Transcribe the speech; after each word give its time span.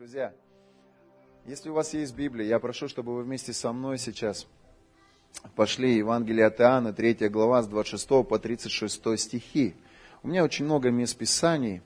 Друзья, 0.00 0.32
если 1.44 1.68
у 1.68 1.74
вас 1.74 1.92
есть 1.92 2.16
Библия, 2.16 2.46
я 2.46 2.58
прошу, 2.58 2.88
чтобы 2.88 3.14
вы 3.14 3.22
вместе 3.22 3.52
со 3.52 3.70
мной 3.70 3.98
сейчас 3.98 4.46
пошли 5.54 5.94
Евангелие 5.94 6.46
от 6.46 6.58
Иоанна, 6.58 6.94
3 6.94 7.28
глава, 7.28 7.62
с 7.62 7.66
26 7.66 8.08
по 8.26 8.38
36 8.38 9.20
стихи. 9.20 9.74
У 10.22 10.28
меня 10.28 10.42
очень 10.42 10.64
много 10.64 10.90
мест 10.90 11.18
Писаний, 11.18 11.82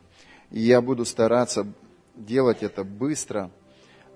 и 0.53 0.61
я 0.61 0.81
буду 0.81 1.05
стараться 1.05 1.67
делать 2.15 2.63
это 2.63 2.85
быстро, 2.85 3.51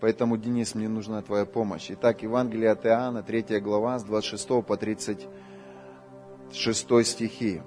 поэтому, 0.00 0.36
Денис, 0.36 0.76
мне 0.76 0.88
нужна 0.88 1.20
твоя 1.20 1.44
помощь. 1.44 1.90
Итак, 1.90 2.22
Евангелие 2.22 2.70
от 2.70 2.86
Иоанна, 2.86 3.24
3 3.24 3.58
глава, 3.58 3.98
с 3.98 4.04
26 4.04 4.64
по 4.64 4.76
36 4.76 7.04
стихи. 7.04 7.62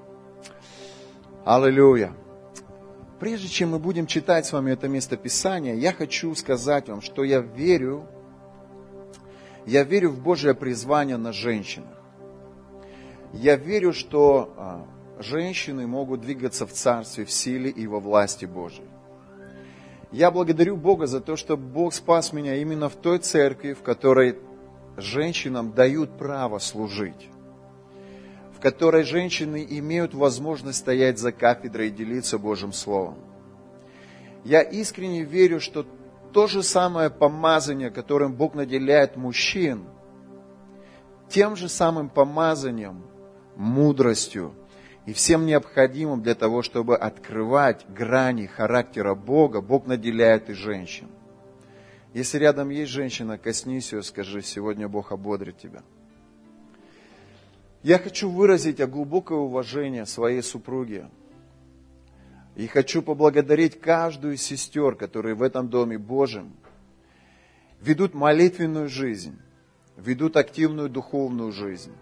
Аллилуйя! 1.43 2.16
Прежде 3.21 3.49
чем 3.49 3.69
мы 3.69 3.77
будем 3.77 4.07
читать 4.07 4.47
с 4.47 4.51
вами 4.51 4.71
это 4.71 4.87
место 4.87 5.15
Писания, 5.15 5.75
я 5.75 5.93
хочу 5.93 6.33
сказать 6.33 6.89
вам, 6.89 7.01
что 7.01 7.23
я 7.23 7.37
верю, 7.37 8.07
я 9.68 9.83
верю 9.83 10.09
в 10.09 10.19
Божье 10.19 10.55
призвание 10.55 11.18
на 11.18 11.32
женщинах. 11.32 12.01
Я 13.32 13.57
верю, 13.57 13.93
что 13.93 14.51
а, 14.57 14.87
женщины 15.19 15.86
могут 15.86 16.21
двигаться 16.21 16.65
в 16.65 16.71
царстве, 16.71 17.23
в 17.23 17.29
силе 17.29 17.69
и 17.69 17.86
во 17.86 17.99
власти 17.99 18.46
Божьей. 18.46 18.89
Я 20.11 20.32
благодарю 20.32 20.75
Бога 20.75 21.05
за 21.05 21.21
то, 21.21 21.35
что 21.35 21.57
Бог 21.57 21.93
спас 21.93 22.33
меня 22.33 22.55
именно 22.55 22.89
в 22.89 22.96
той 22.96 23.19
церкви, 23.19 23.74
в 23.74 23.83
которой 23.83 24.39
женщинам 24.97 25.74
дают 25.74 26.18
право 26.18 26.57
служить 26.57 27.29
которой 28.61 29.04
женщины 29.04 29.65
имеют 29.68 30.14
возможность 30.14 30.79
стоять 30.79 31.18
за 31.18 31.32
кафедрой 31.32 31.88
и 31.88 31.92
делиться 31.92 32.38
Божьим 32.38 32.72
Словом. 32.72 33.17
Я 34.45 34.61
искренне 34.61 35.23
верю, 35.23 35.59
что 35.59 35.86
то 36.31 36.47
же 36.47 36.64
самое 36.64 37.09
помазание, 37.09 37.89
которым 37.89 38.33
Бог 38.33 38.53
наделяет 38.53 39.17
мужчин, 39.17 39.83
тем 41.27 41.55
же 41.55 41.69
самым 41.69 42.09
помазанием, 42.09 43.03
мудростью 43.55 44.53
и 45.05 45.13
всем 45.13 45.45
необходимым 45.45 46.22
для 46.22 46.35
того, 46.35 46.61
чтобы 46.61 46.95
открывать 46.95 47.85
грани 47.89 48.45
характера 48.45 49.16
Бога, 49.16 49.61
Бог 49.61 49.88
наделяет 49.88 50.50
и 50.50 50.53
женщин. 50.53 51.07
Если 52.13 52.38
рядом 52.38 52.69
есть 52.69 52.91
женщина, 52.91 53.38
коснись 53.38 53.94
ее, 53.94 54.03
скажи, 54.03 54.41
сегодня 54.41 54.88
Бог 54.88 55.11
ободрит 55.11 55.57
тебя. 55.57 55.81
Я 57.83 57.97
хочу 57.97 58.29
выразить 58.29 58.79
глубокое 58.87 59.39
уважение 59.39 60.05
своей 60.05 60.43
супруге. 60.43 61.09
И 62.55 62.67
хочу 62.67 63.01
поблагодарить 63.01 63.79
каждую 63.79 64.35
из 64.35 64.43
сестер, 64.43 64.95
которые 64.95 65.35
в 65.35 65.41
этом 65.41 65.69
Доме 65.69 65.97
Божьем 65.97 66.53
ведут 67.79 68.13
молитвенную 68.13 68.88
жизнь, 68.88 69.39
ведут 69.97 70.38
активную 70.38 70.89
духовную 70.89 71.51
жизнь. 71.51 71.93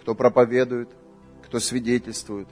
Кто 0.00 0.14
проповедует, 0.14 0.90
кто 1.42 1.58
свидетельствует, 1.58 2.46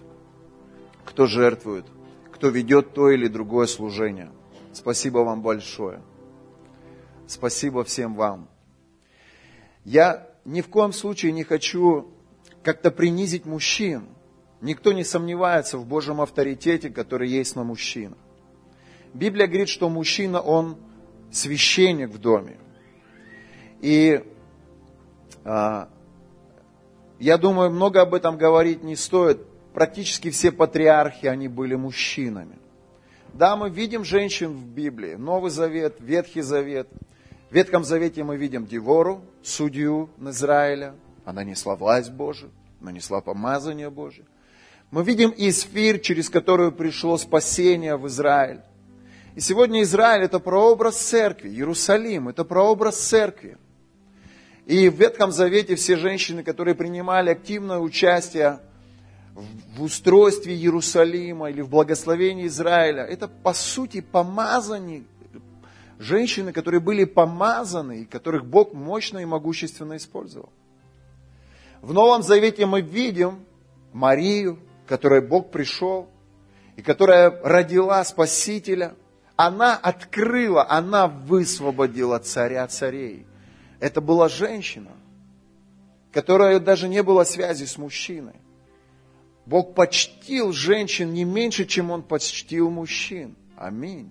кто 1.05 1.27
жертвует, 1.27 1.85
кто 2.33 2.49
ведет 2.49 2.93
то 2.95 3.11
или 3.11 3.29
другое 3.29 3.67
служение. 3.67 4.33
Спасибо 4.73 5.19
вам 5.19 5.43
большое. 5.43 6.03
Спасибо 7.29 7.85
всем 7.85 8.15
вам. 8.15 8.49
Я 9.85 10.29
ни 10.45 10.61
в 10.61 10.69
коем 10.69 10.93
случае 10.93 11.31
не 11.33 11.45
хочу 11.45 12.14
как-то 12.65 12.91
принизить 12.91 13.47
мужчин. 13.47 14.07
Никто 14.61 14.93
не 14.93 15.05
сомневается 15.05 15.79
в 15.79 15.87
Божьем 15.87 16.21
авторитете, 16.21 16.91
который 16.91 17.29
есть 17.29 17.55
на 17.55 17.65
мужчинах. 17.65 18.19
Библия 19.13 19.47
говорит, 19.47 19.69
что 19.69 19.89
мужчина, 19.89 20.41
он 20.41 20.77
священник 21.31 22.11
в 22.11 22.19
доме. 22.19 22.57
И 23.81 24.25
а, 25.45 25.89
я 27.19 27.39
думаю, 27.39 27.71
много 27.71 28.01
об 28.01 28.15
этом 28.15 28.37
говорить 28.37 28.83
не 28.83 28.97
стоит. 28.97 29.39
Практически 29.73 30.31
все 30.31 30.53
патриархи, 30.53 31.27
они 31.27 31.49
были 31.49 31.75
мужчинами. 31.75 32.59
Да, 33.35 33.57
мы 33.57 33.69
видим 33.69 34.05
женщин 34.05 34.53
в 34.53 34.67
Библии. 34.67 35.15
Новый 35.15 35.51
Завет, 35.51 35.97
Ветхий 35.99 36.41
Завет. 36.41 36.89
В 37.51 37.55
Ветхом 37.55 37.85
Завете 37.85 38.23
мы 38.25 38.37
видим 38.37 38.67
Девору, 38.67 39.23
судью 39.43 40.11
Израиля. 40.21 40.95
Она 41.25 41.43
несла 41.45 41.75
власть 41.75 42.13
Божию, 42.13 42.51
она 42.85 42.93
несла 42.93 43.23
помазание 43.23 43.89
Божие. 43.89 44.27
Мы 44.91 45.03
видим 45.05 45.33
Исфир, 45.35 45.99
через 46.01 46.29
которую 46.29 46.71
пришло 46.71 47.17
спасение 47.17 47.97
в 47.97 48.07
Израиль. 48.09 48.61
И 49.35 49.41
сегодня 49.41 49.83
Израиль 49.83 50.25
это 50.25 50.39
прообраз 50.39 50.99
церкви, 50.99 51.49
Иерусалим 51.49 52.29
это 52.29 52.45
прообраз 52.45 52.97
церкви. 52.99 53.57
И 54.67 54.91
в 54.91 54.97
Ветхом 54.97 55.33
Завете 55.33 55.77
все 55.77 55.97
женщины, 55.97 56.43
которые 56.43 56.75
принимали 56.75 57.31
активное 57.31 57.79
участие 57.79 58.61
в 59.35 59.83
устройстве 59.83 60.55
Иерусалима 60.55 61.51
или 61.51 61.63
в 61.63 61.71
благословении 61.71 62.47
Израиля, 62.47 63.05
это 63.05 63.29
по 63.29 63.55
сути 63.55 64.03
помазанные 64.03 65.05
женщины, 65.99 66.53
которые 66.53 66.81
были 66.81 67.05
помазаны, 67.05 68.03
и 68.03 68.05
которых 68.05 68.45
Бог 68.45 68.75
мощно 68.75 69.19
и 69.19 69.25
могущественно 69.25 69.97
использовал. 69.97 70.51
В 71.85 71.93
Новом 71.93 72.23
Завете 72.23 72.65
мы 72.65 72.81
видим 72.81 73.45
Марию, 73.93 74.59
которой 74.87 75.21
Бог 75.21 75.51
пришел, 75.51 76.09
и 76.77 76.83
которая 76.83 77.29
родила 77.43 78.03
Спасителя. 78.05 78.95
Она 79.37 79.77
открыла, 79.77 80.67
она 80.67 81.09
высвободила 81.09 82.19
царя 82.21 82.67
царей. 82.69 83.27
Это 83.81 84.01
была 84.01 84.31
женщина, 84.31 84.93
которая 86.11 86.59
даже 86.59 86.89
не 86.89 87.03
было 87.03 87.25
связи 87.25 87.67
с 87.67 87.77
мужчиной. 87.77 88.41
Бог 89.45 89.75
почтил 89.75 90.53
женщин 90.53 91.13
не 91.13 91.25
меньше, 91.25 91.67
чем 91.67 91.91
Он 91.91 92.03
почтил 92.03 92.71
мужчин. 92.71 93.37
Аминь. 93.59 94.11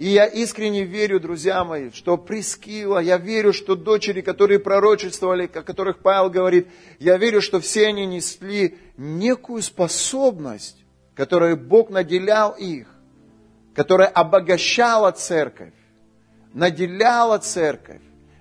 И 0.00 0.06
я 0.06 0.24
искренне 0.24 0.84
верю, 0.84 1.20
друзья 1.20 1.62
мои, 1.62 1.90
что 1.90 2.16
Прескила, 2.16 3.00
я 3.00 3.18
верю, 3.18 3.52
что 3.52 3.76
дочери, 3.76 4.22
которые 4.22 4.58
пророчествовали, 4.58 5.44
о 5.44 5.62
которых 5.62 5.98
Павел 5.98 6.30
говорит, 6.30 6.68
я 6.98 7.18
верю, 7.18 7.42
что 7.42 7.60
все 7.60 7.88
они 7.88 8.06
несли 8.06 8.78
некую 8.96 9.60
способность, 9.60 10.78
которую 11.14 11.58
Бог 11.58 11.90
наделял 11.90 12.52
их, 12.52 12.88
которая 13.74 14.08
обогащала 14.08 15.10
церковь, 15.10 15.74
наделяла 16.54 17.36
церковь, 17.36 18.00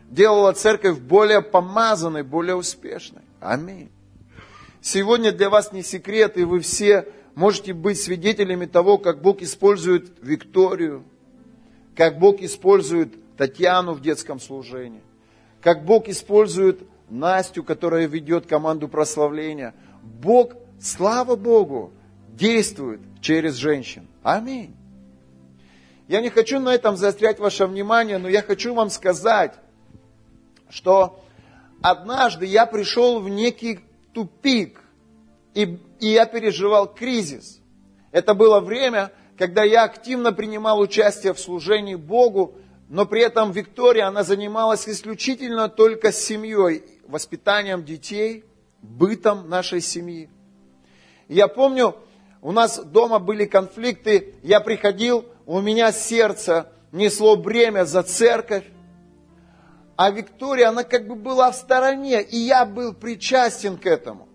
делала 0.09 0.53
церковь 0.53 0.97
более 0.97 1.41
помазанной, 1.41 2.23
более 2.23 2.55
успешной. 2.55 3.23
Аминь. 3.41 3.91
Сегодня 4.79 5.33
для 5.33 5.49
вас 5.49 5.73
не 5.73 5.83
секрет, 5.83 6.37
и 6.37 6.45
вы 6.45 6.61
все 6.61 7.05
можете 7.35 7.73
быть 7.73 8.01
свидетелями 8.01 8.65
того, 8.65 8.97
как 8.97 9.21
Бог 9.21 9.41
использует 9.41 10.09
Викторию, 10.21 11.03
как 11.99 12.17
Бог 12.17 12.41
использует 12.41 13.13
Татьяну 13.35 13.91
в 13.91 13.99
детском 13.99 14.39
служении, 14.39 15.03
как 15.59 15.83
Бог 15.83 16.07
использует 16.07 16.79
Настю, 17.09 17.61
которая 17.61 18.07
ведет 18.07 18.45
команду 18.45 18.87
прославления. 18.87 19.75
Бог, 20.01 20.53
слава 20.79 21.35
Богу, 21.35 21.91
действует 22.29 23.01
через 23.19 23.55
женщин. 23.55 24.07
Аминь. 24.23 24.77
Я 26.07 26.21
не 26.21 26.29
хочу 26.29 26.61
на 26.61 26.73
этом 26.73 26.95
заострять 26.95 27.37
ваше 27.37 27.65
внимание, 27.65 28.17
но 28.17 28.29
я 28.29 28.43
хочу 28.43 28.73
вам 28.73 28.89
сказать, 28.89 29.55
что 30.69 31.19
однажды 31.81 32.45
я 32.45 32.65
пришел 32.65 33.19
в 33.19 33.27
некий 33.27 33.81
тупик, 34.13 34.79
и, 35.53 35.77
и 35.99 36.07
я 36.07 36.25
переживал 36.25 36.87
кризис. 36.87 37.59
Это 38.13 38.33
было 38.35 38.61
время, 38.61 39.11
когда 39.39 39.63
я 39.63 39.85
активно 39.85 40.33
принимал 40.33 40.81
участие 40.81 41.33
в 41.33 41.39
служении 41.39 41.95
Богу, 41.95 42.55
но 42.89 43.05
при 43.05 43.21
этом 43.21 43.53
Виктория, 43.53 44.05
она 44.05 44.23
занималась 44.23 44.89
исключительно 44.89 45.69
только 45.69 46.11
семьей, 46.11 46.83
воспитанием 47.07 47.85
детей, 47.85 48.43
бытом 48.81 49.47
нашей 49.47 49.79
семьи. 49.79 50.29
Я 51.29 51.47
помню, 51.47 51.95
у 52.41 52.51
нас 52.51 52.83
дома 52.83 53.19
были 53.19 53.45
конфликты, 53.45 54.35
я 54.43 54.59
приходил, 54.59 55.25
у 55.45 55.61
меня 55.61 55.93
сердце 55.93 56.69
несло 56.91 57.37
бремя 57.37 57.85
за 57.85 58.03
церковь, 58.03 58.65
а 59.95 60.11
Виктория, 60.11 60.67
она 60.67 60.83
как 60.83 61.07
бы 61.07 61.15
была 61.15 61.51
в 61.51 61.55
стороне, 61.55 62.21
и 62.21 62.35
я 62.35 62.65
был 62.65 62.93
причастен 62.93 63.77
к 63.77 63.85
этому. 63.85 64.27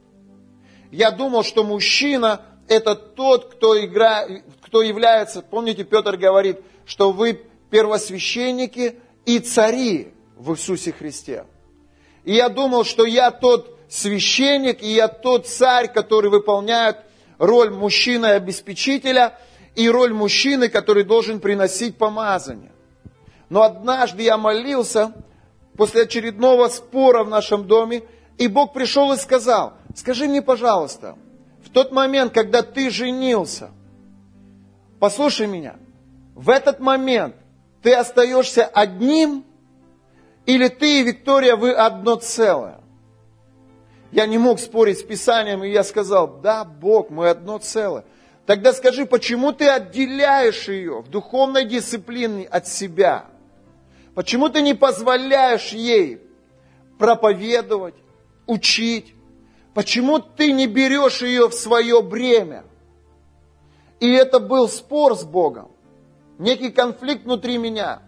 Я 0.91 1.11
думал, 1.11 1.43
что 1.43 1.63
мужчина 1.63 2.41
это 2.69 2.95
тот, 2.95 3.55
кто, 3.55 3.79
игра, 3.85 4.27
кто 4.75 4.83
является, 4.83 5.41
помните, 5.41 5.85
Петр 5.85 6.17
говорит, 6.17 6.59
что 6.85 7.13
вы 7.13 7.41
первосвященники 7.71 8.97
и 9.25 9.39
цари 9.39 10.13
в 10.37 10.51
Иисусе 10.53 10.91
Христе. 10.91 11.45
И 12.25 12.35
я 12.35 12.49
думал, 12.49 12.83
что 12.83 13.05
я 13.05 13.31
тот 13.31 13.79
священник, 13.89 14.83
и 14.83 14.89
я 14.89 15.07
тот 15.07 15.47
царь, 15.47 15.87
который 15.87 16.29
выполняет 16.29 16.97
роль 17.39 17.71
мужчины-обеспечителя 17.71 19.39
и 19.77 19.89
роль 19.89 20.13
мужчины, 20.13 20.69
который 20.69 21.05
должен 21.05 21.39
приносить 21.39 21.97
помазание. 21.97 22.73
Но 23.51 23.63
однажды 23.63 24.25
я 24.25 24.37
молился 24.37 25.13
после 25.77 26.03
очередного 26.03 26.67
спора 26.67 27.23
в 27.23 27.29
нашем 27.29 27.69
доме, 27.69 28.03
и 28.39 28.49
Бог 28.49 28.73
пришел 28.73 29.13
и 29.13 29.19
сказал, 29.19 29.75
скажи 29.95 30.27
мне, 30.27 30.43
пожалуйста, 30.43 31.15
в 31.65 31.71
тот 31.71 31.93
момент, 31.93 32.35
когда 32.35 32.63
ты 32.63 32.91
женился, 32.91 33.71
послушай 35.05 35.47
меня, 35.47 35.77
в 36.35 36.49
этот 36.49 36.81
момент 36.81 37.37
ты 37.83 37.93
остаешься 37.93 38.65
одним, 38.65 39.45
или 40.47 40.69
ты 40.69 41.01
и 41.01 41.03
Виктория, 41.03 41.57
вы 41.57 41.73
одно 41.75 42.15
целое? 42.15 42.81
Я 44.13 44.25
не 44.25 44.39
мог 44.39 44.59
спорить 44.59 45.01
с 45.01 45.03
Писанием, 45.03 45.63
и 45.63 45.69
я 45.69 45.85
сказал, 45.85 46.41
да, 46.41 46.65
Бог, 46.65 47.11
мы 47.11 47.29
одно 47.29 47.59
целое. 47.59 48.07
Тогда 48.47 48.73
скажи, 48.73 49.05
почему 49.05 49.53
ты 49.53 49.69
отделяешь 49.69 50.69
ее 50.69 51.03
в 51.03 51.11
духовной 51.11 51.67
дисциплине 51.67 52.47
от 52.47 52.67
себя? 52.67 53.27
Почему 54.15 54.49
ты 54.49 54.63
не 54.63 54.73
позволяешь 54.73 55.73
ей 55.73 56.23
проповедовать, 56.99 57.97
учить? 58.47 59.13
Почему 59.75 60.19
ты 60.19 60.51
не 60.53 60.67
берешь 60.67 61.21
ее 61.21 61.51
в 61.51 61.53
свое 61.53 62.01
бремя? 62.01 62.65
И 64.05 64.13
это 64.13 64.39
был 64.39 64.69
спор 64.69 65.17
с 65.17 65.25
Богом, 65.25 65.71
некий 66.39 66.71
конфликт 66.71 67.25
внутри 67.25 67.57
меня. 67.57 68.03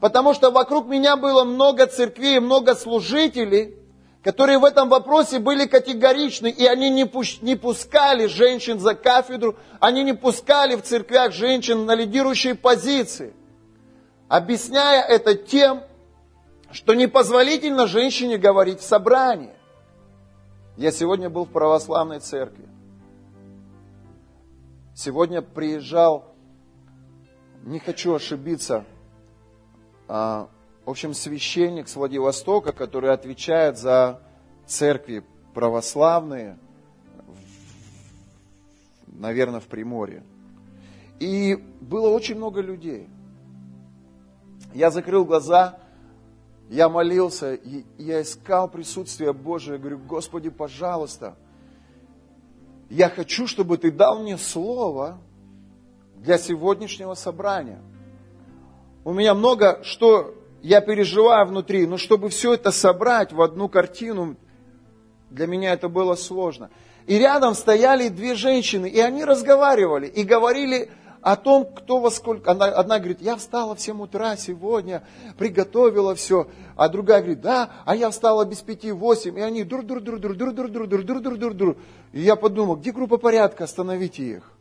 Потому 0.00 0.32
что 0.32 0.50
вокруг 0.50 0.86
меня 0.86 1.16
было 1.16 1.44
много 1.44 1.86
церквей, 1.86 2.40
много 2.40 2.74
служителей, 2.74 3.76
которые 4.22 4.58
в 4.58 4.64
этом 4.64 4.88
вопросе 4.88 5.38
были 5.38 5.66
категоричны, 5.66 6.48
и 6.48 6.64
они 6.64 6.88
не, 6.88 7.04
пуш, 7.04 7.42
не 7.42 7.56
пускали 7.56 8.24
женщин 8.24 8.80
за 8.80 8.94
кафедру, 8.94 9.56
они 9.80 10.02
не 10.02 10.14
пускали 10.14 10.76
в 10.76 10.82
церквях 10.82 11.32
женщин 11.32 11.84
на 11.84 11.94
лидирующие 11.94 12.54
позиции, 12.54 13.34
объясняя 14.28 15.02
это 15.02 15.34
тем, 15.34 15.82
что 16.72 16.94
непозволительно 16.94 17.86
женщине 17.86 18.38
говорить 18.38 18.80
в 18.80 18.84
собрании. 18.84 19.52
Я 20.78 20.90
сегодня 20.90 21.28
был 21.28 21.44
в 21.44 21.50
православной 21.50 22.20
церкви. 22.20 22.66
Сегодня 25.00 25.42
приезжал, 25.42 26.34
не 27.62 27.78
хочу 27.78 28.14
ошибиться, 28.14 28.84
а, 30.08 30.48
в 30.84 30.90
общем, 30.90 31.14
священник 31.14 31.86
с 31.86 31.94
Владивостока, 31.94 32.72
который 32.72 33.12
отвечает 33.12 33.78
за 33.78 34.20
церкви 34.66 35.22
православные, 35.54 36.58
наверное, 39.06 39.60
в 39.60 39.66
Приморье. 39.66 40.24
И 41.20 41.54
было 41.80 42.08
очень 42.08 42.34
много 42.34 42.60
людей. 42.60 43.08
Я 44.74 44.90
закрыл 44.90 45.24
глаза, 45.24 45.78
я 46.70 46.88
молился, 46.88 47.56
я 47.98 48.22
искал 48.22 48.68
присутствие 48.68 49.32
Божие. 49.32 49.74
Я 49.74 49.78
говорю, 49.78 49.98
Господи, 49.98 50.50
пожалуйста, 50.50 51.36
я 52.90 53.08
хочу, 53.08 53.46
чтобы 53.46 53.78
Ты 53.78 53.90
дал 53.90 54.20
мне 54.20 54.38
слово 54.38 55.18
для 56.16 56.38
сегодняшнего 56.38 57.14
собрания. 57.14 57.80
У 59.04 59.12
меня 59.12 59.34
много 59.34 59.80
что 59.84 60.34
я 60.62 60.80
переживаю 60.80 61.46
внутри, 61.46 61.86
но 61.86 61.96
чтобы 61.96 62.28
все 62.30 62.54
это 62.54 62.72
собрать 62.72 63.32
в 63.32 63.40
одну 63.40 63.68
картину, 63.68 64.36
для 65.30 65.46
меня 65.46 65.72
это 65.72 65.88
было 65.88 66.14
сложно. 66.14 66.70
И 67.06 67.18
рядом 67.18 67.54
стояли 67.54 68.08
две 68.08 68.34
женщины, 68.34 68.86
и 68.88 69.00
они 69.00 69.24
разговаривали, 69.24 70.06
и 70.06 70.24
говорили 70.24 70.90
о 71.22 71.36
том, 71.36 71.64
кто 71.64 72.00
во 72.00 72.10
сколько. 72.10 72.52
Она, 72.52 72.66
одна 72.66 72.98
говорит, 72.98 73.20
я 73.20 73.36
встала 73.36 73.74
в 73.74 73.80
7 73.80 74.00
утра 74.00 74.36
сегодня, 74.36 75.02
приготовила 75.36 76.14
все. 76.14 76.48
А 76.76 76.88
другая 76.88 77.20
говорит, 77.20 77.40
да, 77.40 77.70
а 77.84 77.96
я 77.96 78.10
встала 78.10 78.44
без 78.44 78.58
пяти 78.58 78.92
восемь. 78.92 79.38
И 79.38 79.42
они 79.42 79.64
дур 79.64 79.82
дур 79.82 80.00
дур 80.00 80.18
дур 80.18 80.34
дур 80.34 80.52
дур 80.52 80.68
дур 80.68 80.86
дур 80.86 81.04
дур 81.04 81.20
дур 81.20 81.36
дур 81.36 81.54
дур 81.54 81.76
И 82.12 82.20
я 82.20 82.36
подумал, 82.36 82.76
где 82.76 82.92
группа 82.92 83.18
порядка, 83.18 83.64
остановите 83.64 84.22
их. 84.22 84.52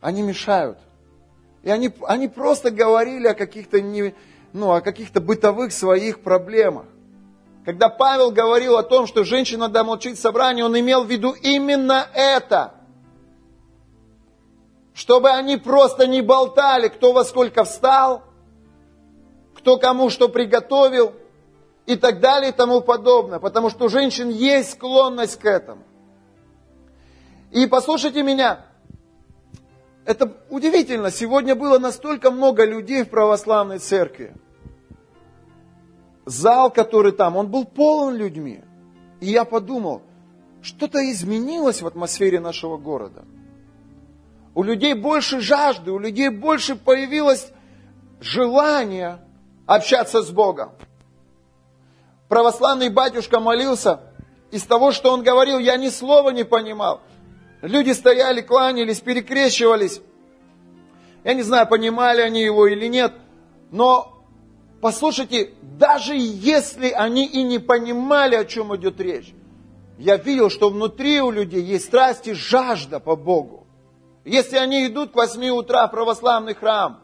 Они 0.00 0.22
мешают. 0.22 0.78
И 1.62 1.70
они, 1.70 1.90
они 2.02 2.28
просто 2.28 2.70
говорили 2.70 3.26
о 3.26 3.34
каких-то 3.34 3.80
не, 3.80 4.14
ну, 4.52 4.72
о 4.72 4.80
каких-то 4.80 5.20
бытовых 5.20 5.72
своих 5.72 6.20
проблемах. 6.20 6.86
Когда 7.64 7.88
Павел 7.88 8.30
говорил 8.30 8.76
о 8.76 8.84
том, 8.84 9.08
что 9.08 9.24
женщина 9.24 9.66
надо 9.66 9.82
молчить 9.82 10.16
в 10.16 10.20
собрании, 10.20 10.62
он 10.62 10.78
имел 10.78 11.02
в 11.02 11.10
виду 11.10 11.32
именно 11.32 12.06
это. 12.14 12.75
Чтобы 14.96 15.30
они 15.30 15.56
просто 15.56 16.08
не 16.08 16.22
болтали, 16.22 16.88
кто 16.88 17.12
во 17.12 17.24
сколько 17.24 17.62
встал, 17.62 18.24
кто 19.54 19.76
кому 19.76 20.10
что 20.10 20.28
приготовил 20.28 21.12
и 21.86 21.94
так 21.94 22.18
далее 22.18 22.50
и 22.50 22.54
тому 22.54 22.80
подобное. 22.80 23.38
Потому 23.38 23.70
что 23.70 23.84
у 23.84 23.88
женщин 23.88 24.28
есть 24.28 24.72
склонность 24.72 25.38
к 25.38 25.44
этому. 25.44 25.84
И 27.52 27.66
послушайте 27.66 28.24
меня, 28.24 28.66
это 30.04 30.32
удивительно, 30.50 31.12
сегодня 31.12 31.54
было 31.54 31.78
настолько 31.78 32.32
много 32.32 32.64
людей 32.64 33.04
в 33.04 33.10
православной 33.10 33.78
церкви– 33.78 34.34
зал, 36.26 36.70
который 36.70 37.12
там, 37.12 37.36
он 37.36 37.48
был 37.48 37.64
полон 37.64 38.16
людьми. 38.16 38.60
И 39.20 39.26
я 39.26 39.44
подумал, 39.44 40.02
что-то 40.60 40.98
изменилось 41.10 41.80
в 41.80 41.86
атмосфере 41.86 42.40
нашего 42.40 42.76
города. 42.76 43.24
У 44.56 44.62
людей 44.62 44.94
больше 44.94 45.40
жажды, 45.40 45.92
у 45.92 45.98
людей 45.98 46.30
больше 46.30 46.76
появилось 46.76 47.52
желание 48.22 49.18
общаться 49.66 50.22
с 50.22 50.30
Богом. 50.30 50.72
Православный 52.28 52.88
батюшка 52.88 53.38
молился, 53.38 54.00
из 54.50 54.62
того, 54.62 54.92
что 54.92 55.12
он 55.12 55.22
говорил, 55.22 55.58
я 55.58 55.76
ни 55.76 55.90
слова 55.90 56.30
не 56.30 56.44
понимал. 56.44 57.02
Люди 57.60 57.90
стояли, 57.90 58.40
кланялись, 58.40 59.00
перекрещивались. 59.00 60.00
Я 61.22 61.34
не 61.34 61.42
знаю, 61.42 61.68
понимали 61.68 62.22
они 62.22 62.42
его 62.42 62.66
или 62.66 62.86
нет, 62.86 63.12
но 63.70 64.14
Послушайте, 64.80 65.54
даже 65.62 66.14
если 66.16 66.90
они 66.90 67.26
и 67.26 67.42
не 67.42 67.58
понимали, 67.58 68.36
о 68.36 68.44
чем 68.44 68.76
идет 68.76 69.00
речь, 69.00 69.34
я 69.98 70.16
видел, 70.16 70.48
что 70.48 70.70
внутри 70.70 71.20
у 71.20 71.30
людей 71.30 71.62
есть 71.62 71.86
страсть 71.86 72.28
и 72.28 72.34
жажда 72.34 73.00
по 73.00 73.16
Богу. 73.16 73.65
Если 74.26 74.56
они 74.56 74.88
идут 74.88 75.12
к 75.12 75.14
8 75.14 75.50
утра 75.50 75.86
в 75.86 75.92
православный 75.92 76.54
храм, 76.54 77.00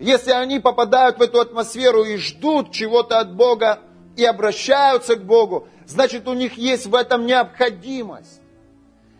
если 0.00 0.32
они 0.32 0.58
попадают 0.58 1.16
в 1.16 1.22
эту 1.22 1.38
атмосферу 1.38 2.02
и 2.02 2.16
ждут 2.16 2.72
чего-то 2.72 3.20
от 3.20 3.32
Бога 3.36 3.78
и 4.16 4.24
обращаются 4.24 5.14
к 5.14 5.24
Богу, 5.24 5.68
значит 5.86 6.26
у 6.26 6.34
них 6.34 6.58
есть 6.58 6.86
в 6.86 6.94
этом 6.96 7.24
необходимость. 7.24 8.40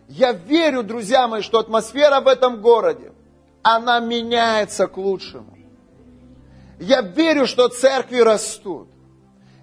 Я 0.09 0.33
верю, 0.33 0.83
друзья 0.83 1.29
мои, 1.29 1.41
что 1.41 1.61
атмосфера 1.61 2.21
в 2.21 2.27
этом 2.27 2.61
городе, 2.61 3.13
она 3.63 4.01
меняется 4.01 4.89
к 4.89 4.97
лучшему. 4.97 5.57
Я 6.81 7.01
верю, 7.01 7.47
что 7.47 7.69
церкви 7.69 8.19
растут. 8.19 8.89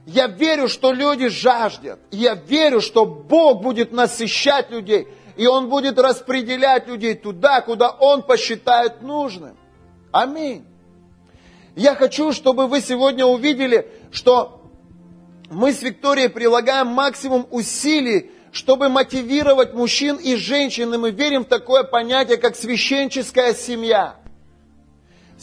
Я 0.06 0.28
верю, 0.28 0.70
что 0.70 0.94
люди 0.94 1.28
жаждет. 1.28 2.00
Я 2.12 2.36
верю, 2.36 2.80
что 2.80 3.06
Бог 3.06 3.62
будет 3.62 3.92
насыщать 3.92 4.72
людей. 4.72 5.10
И 5.36 5.48
Он 5.48 5.70
будет 5.70 5.98
распределять 6.00 6.88
людей 6.88 7.16
туда, 7.16 7.62
куда 7.62 7.90
Он 7.90 8.22
посчитает 8.22 9.02
нужным. 9.02 9.58
Аминь. 10.12 10.66
Я 11.76 11.96
хочу, 11.96 12.34
чтобы 12.34 12.68
вы 12.68 12.82
сегодня 12.82 13.26
увидели, 13.26 13.88
что 14.12 14.62
мы 15.50 15.74
с 15.74 15.82
Викторией 15.82 16.30
прилагаем 16.30 16.88
максимум 16.88 17.48
усилий, 17.50 18.32
чтобы 18.52 18.90
мотивировать 18.90 19.74
мужчин 19.74 20.18
и 20.18 20.36
женщин, 20.36 20.94
и 20.94 20.98
мы 20.98 21.12
верим 21.12 21.46
в 21.46 21.48
такое 21.48 21.84
понятие, 21.84 22.38
как 22.38 22.56
священческая 22.56 23.54
семья– 23.54 24.18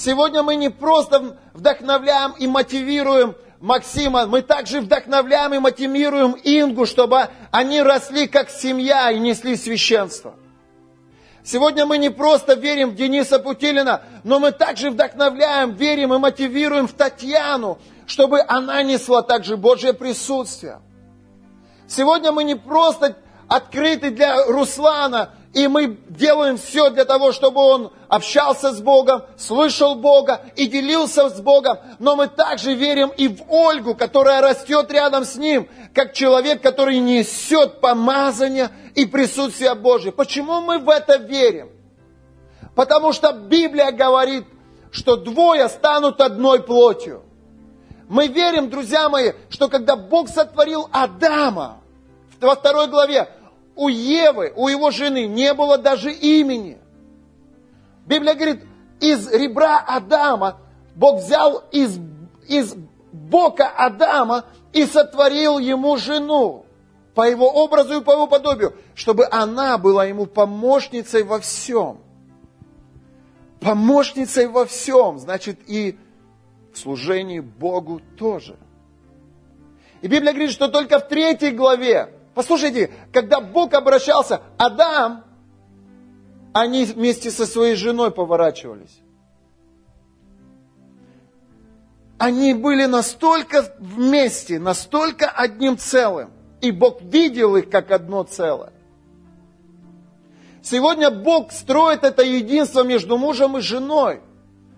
Сегодня 0.01 0.43
мы 0.43 0.57
не 0.57 0.71
просто 0.71 1.37
вдохновляем 1.53 2.33
и 2.39 2.47
мотивируем 2.47 3.35
Максима, 3.61 4.27
мы 4.27 4.41
также 4.41 4.81
вдохновляем 4.81 5.53
и 5.55 5.59
мотивируем 5.59 6.35
Ингу, 6.43 6.87
чтобы 6.87 7.29
они 7.51 7.83
росли 7.83 8.27
как 8.27 8.49
семья 8.49 9.11
и 9.11 9.19
несли 9.19 9.55
священство. 9.55 10.35
Сегодня 11.45 11.85
мы 11.85 11.99
не 11.99 12.11
просто 12.11 12.55
верим 12.55 12.91
в 12.91 12.95
Дениса 12.95 13.39
Путилина, 13.39 14.03
но 14.25 14.39
мы 14.39 14.53
также 14.53 14.91
вдохновляем, 14.91 15.73
верим 15.73 16.15
и 16.15 16.19
мотивируем 16.19 16.87
в 16.87 16.93
Татьяну, 16.95 17.79
чтобы 18.07 18.41
она 18.41 18.83
несла 18.83 19.23
также 19.23 19.59
Божье 19.59 19.93
присутствие. 19.93 20.81
Сегодня 21.87 22.33
мы 22.33 22.45
не 22.45 22.55
просто 22.55 23.17
открыты 23.47 24.11
для 24.11 24.47
Руслана, 24.47 25.35
и 25.53 25.67
мы 25.67 25.99
делаем 26.09 26.57
все 26.57 26.91
для 26.91 27.05
того, 27.05 27.33
чтобы 27.33 27.61
он 27.61 27.93
общался 28.09 28.73
с 28.73 28.81
Богом, 28.81 29.23
слышал 29.37 29.97
Бога 29.97 30.43
и 30.55 30.67
делился 30.67 31.29
с 31.29 31.41
Богом. 31.41 31.79
Но 31.99 32.15
мы 32.15 32.29
также 32.29 32.75
верим 32.75 33.09
и 33.17 33.27
в 33.27 33.43
Ольгу, 33.49 33.97
которая 33.97 34.43
растет 34.43 34.93
рядом 34.93 35.25
с 35.25 35.35
ним, 35.35 35.69
как 35.93 36.13
человек, 36.13 36.63
который 36.63 36.99
несет 36.99 37.81
помазание 37.81 38.71
и 38.95 39.07
присутствие 39.07 39.75
Божие. 39.75 40.13
Почему 40.13 40.61
мы 40.61 40.79
в 40.79 40.89
это 40.89 41.17
верим? 41.17 41.71
Потому 42.77 43.13
что 43.13 43.33
Библия 43.33 43.91
говорит, 43.91 44.45
что 44.93 45.17
двое 45.17 45.69
станут 45.69 46.21
одной 46.21 46.63
плотью. 46.63 47.25
Мы 48.09 48.29
верим, 48.29 48.71
друзья 48.71 49.09
мои, 49.09 49.33
что 49.49 49.69
когда 49.69 49.97
Бог 49.97 50.29
сотворил 50.29 50.89
Адама, 50.93 51.81
во 52.41 52.55
второй 52.55 52.87
главе, 52.87 53.29
у 53.81 53.89
Евы, 53.89 54.53
у 54.57 54.69
его 54.69 54.91
жены 54.91 55.27
не 55.27 55.55
было 55.55 55.79
даже 55.79 56.13
имени. 56.13 56.77
Библия 58.05 58.35
говорит, 58.35 58.63
из 59.01 59.27
ребра 59.33 59.79
Адама 59.79 60.59
Бог 60.95 61.23
взял 61.23 61.65
из, 61.73 61.99
из 62.47 62.75
бока 63.11 63.71
Адама 63.71 64.45
и 64.75 64.85
сотворил 64.85 65.59
ему 65.59 65.97
жену 65.97 66.67
по 67.15 67.27
его 67.27 67.49
образу 67.49 68.01
и 68.01 68.05
по 68.05 68.11
его 68.11 68.27
подобию, 68.27 68.75
чтобы 68.95 69.27
она 69.31 69.79
была 69.79 70.05
ему 70.05 70.27
помощницей 70.27 71.23
во 71.23 71.41
всем. 71.41 72.03
Помощницей 73.61 74.47
во 74.47 74.67
всем, 74.67 75.19
значит, 75.19 75.59
и 75.67 75.99
в 76.75 76.79
служении 76.79 77.41
Богу 77.41 78.03
тоже. 78.19 78.59
И 80.03 80.07
Библия 80.07 80.33
говорит, 80.33 80.51
что 80.51 80.69
только 80.69 80.99
в 80.99 81.09
третьей 81.09 81.53
главе, 81.53 82.20
послушайте, 82.35 82.91
когда 83.13 83.41
Бог 83.41 83.75
обращался, 83.75 84.43
Адам, 84.59 85.25
они 86.53 86.85
вместе 86.85 87.31
со 87.31 87.47
своей 87.47 87.75
женой 87.77 88.11
поворачивались. 88.11 89.01
Они 92.19 92.53
были 92.53 92.85
настолько 92.85 93.75
вместе, 93.79 94.59
настолько 94.59 95.31
одним 95.31 95.79
целым. 95.79 96.31
И 96.61 96.71
Бог 96.71 97.01
видел 97.01 97.57
их 97.57 97.71
как 97.71 97.91
одно 97.91 98.25
целое. 98.25 98.73
Сегодня 100.63 101.11
Бог 101.11 101.53
строит 101.53 102.05
это 102.05 102.23
единство 102.23 102.83
между 102.83 103.17
мужем 103.17 103.57
и 103.57 103.63
женой, 103.63 104.21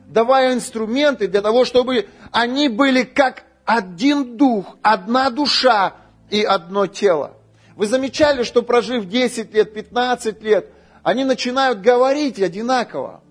давая 0.06 0.54
инструменты 0.54 1.26
для 1.26 1.42
того, 1.42 1.64
чтобы 1.64 2.08
они 2.30 2.68
были 2.68 3.02
как 3.02 3.44
один 3.64 4.36
дух, 4.36 4.76
одна 4.80 5.30
душа 5.30 5.94
и 6.30 6.44
одно 6.44 6.86
тело. 6.86 7.34
Вы 7.76 7.86
замечали, 7.86 8.42
что 8.42 8.62
прожив 8.62 9.06
10 9.06 9.54
лет, 9.54 9.72
15 9.72 10.42
лет, 10.42 10.70
они 11.02 11.24
начинают 11.24 11.80
говорить 11.80 12.40
одинаково. 12.40 13.22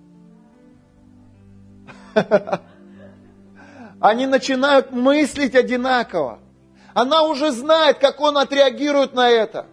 Они 4.02 4.26
начинают 4.26 4.92
мыслить 4.92 5.56
одинаково. 5.56 6.40
Она 6.94 7.24
уже 7.24 7.52
знает, 7.52 8.00
как 8.00 8.20
он 8.20 8.38
отреагирует 8.38 9.14
на 9.14 9.30
это. 9.30 9.68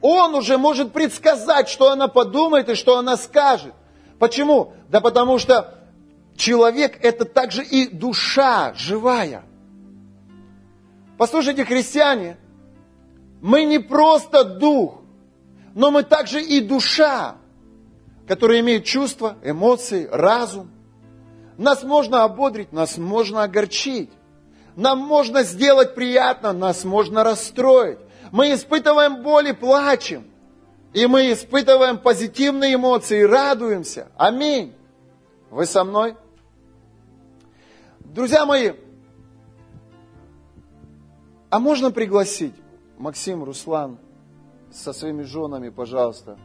Он 0.00 0.34
уже 0.34 0.56
может 0.58 0.92
предсказать, 0.92 1.68
что 1.68 1.90
она 1.90 2.08
подумает 2.08 2.70
и 2.70 2.74
что 2.74 2.98
она 2.98 3.16
скажет. 3.16 3.74
Почему? 4.18 4.72
Да 4.88 5.00
потому 5.00 5.38
что 5.38 5.74
человек 6.36 6.98
это 7.04 7.24
также 7.24 7.62
и 7.62 7.86
душа 7.86 8.72
живая. 8.74 9.44
Послушайте, 11.18 11.64
христиане, 11.64 12.36
мы 13.42 13.64
не 13.64 13.80
просто 13.80 14.44
дух, 14.44 15.00
но 15.74 15.90
мы 15.90 16.04
также 16.04 16.40
и 16.40 16.60
душа, 16.60 17.36
которая 18.28 18.60
имеет 18.60 18.84
чувства, 18.84 19.36
эмоции, 19.42 20.08
разум. 20.10 20.70
Нас 21.58 21.82
можно 21.82 22.22
ободрить, 22.22 22.72
нас 22.72 22.96
можно 22.96 23.42
огорчить. 23.42 24.10
Нам 24.76 25.00
можно 25.00 25.42
сделать 25.42 25.96
приятно, 25.96 26.52
нас 26.52 26.84
можно 26.84 27.24
расстроить. 27.24 27.98
Мы 28.30 28.54
испытываем 28.54 29.22
боль 29.22 29.48
и 29.48 29.52
плачем. 29.52 30.24
И 30.92 31.06
мы 31.06 31.32
испытываем 31.32 31.98
позитивные 31.98 32.76
эмоции 32.76 33.22
и 33.22 33.26
радуемся. 33.26 34.06
Аминь. 34.16 34.72
Вы 35.50 35.66
со 35.66 35.82
мной? 35.82 36.14
Друзья 37.98 38.46
мои, 38.46 38.72
а 41.50 41.58
можно 41.58 41.90
пригласить 41.90 42.54
Максим, 43.02 43.42
Руслан 43.42 43.98
со 44.70 44.92
своими 44.92 45.22
женами, 45.22 45.70
пожалуйста. 45.70 46.38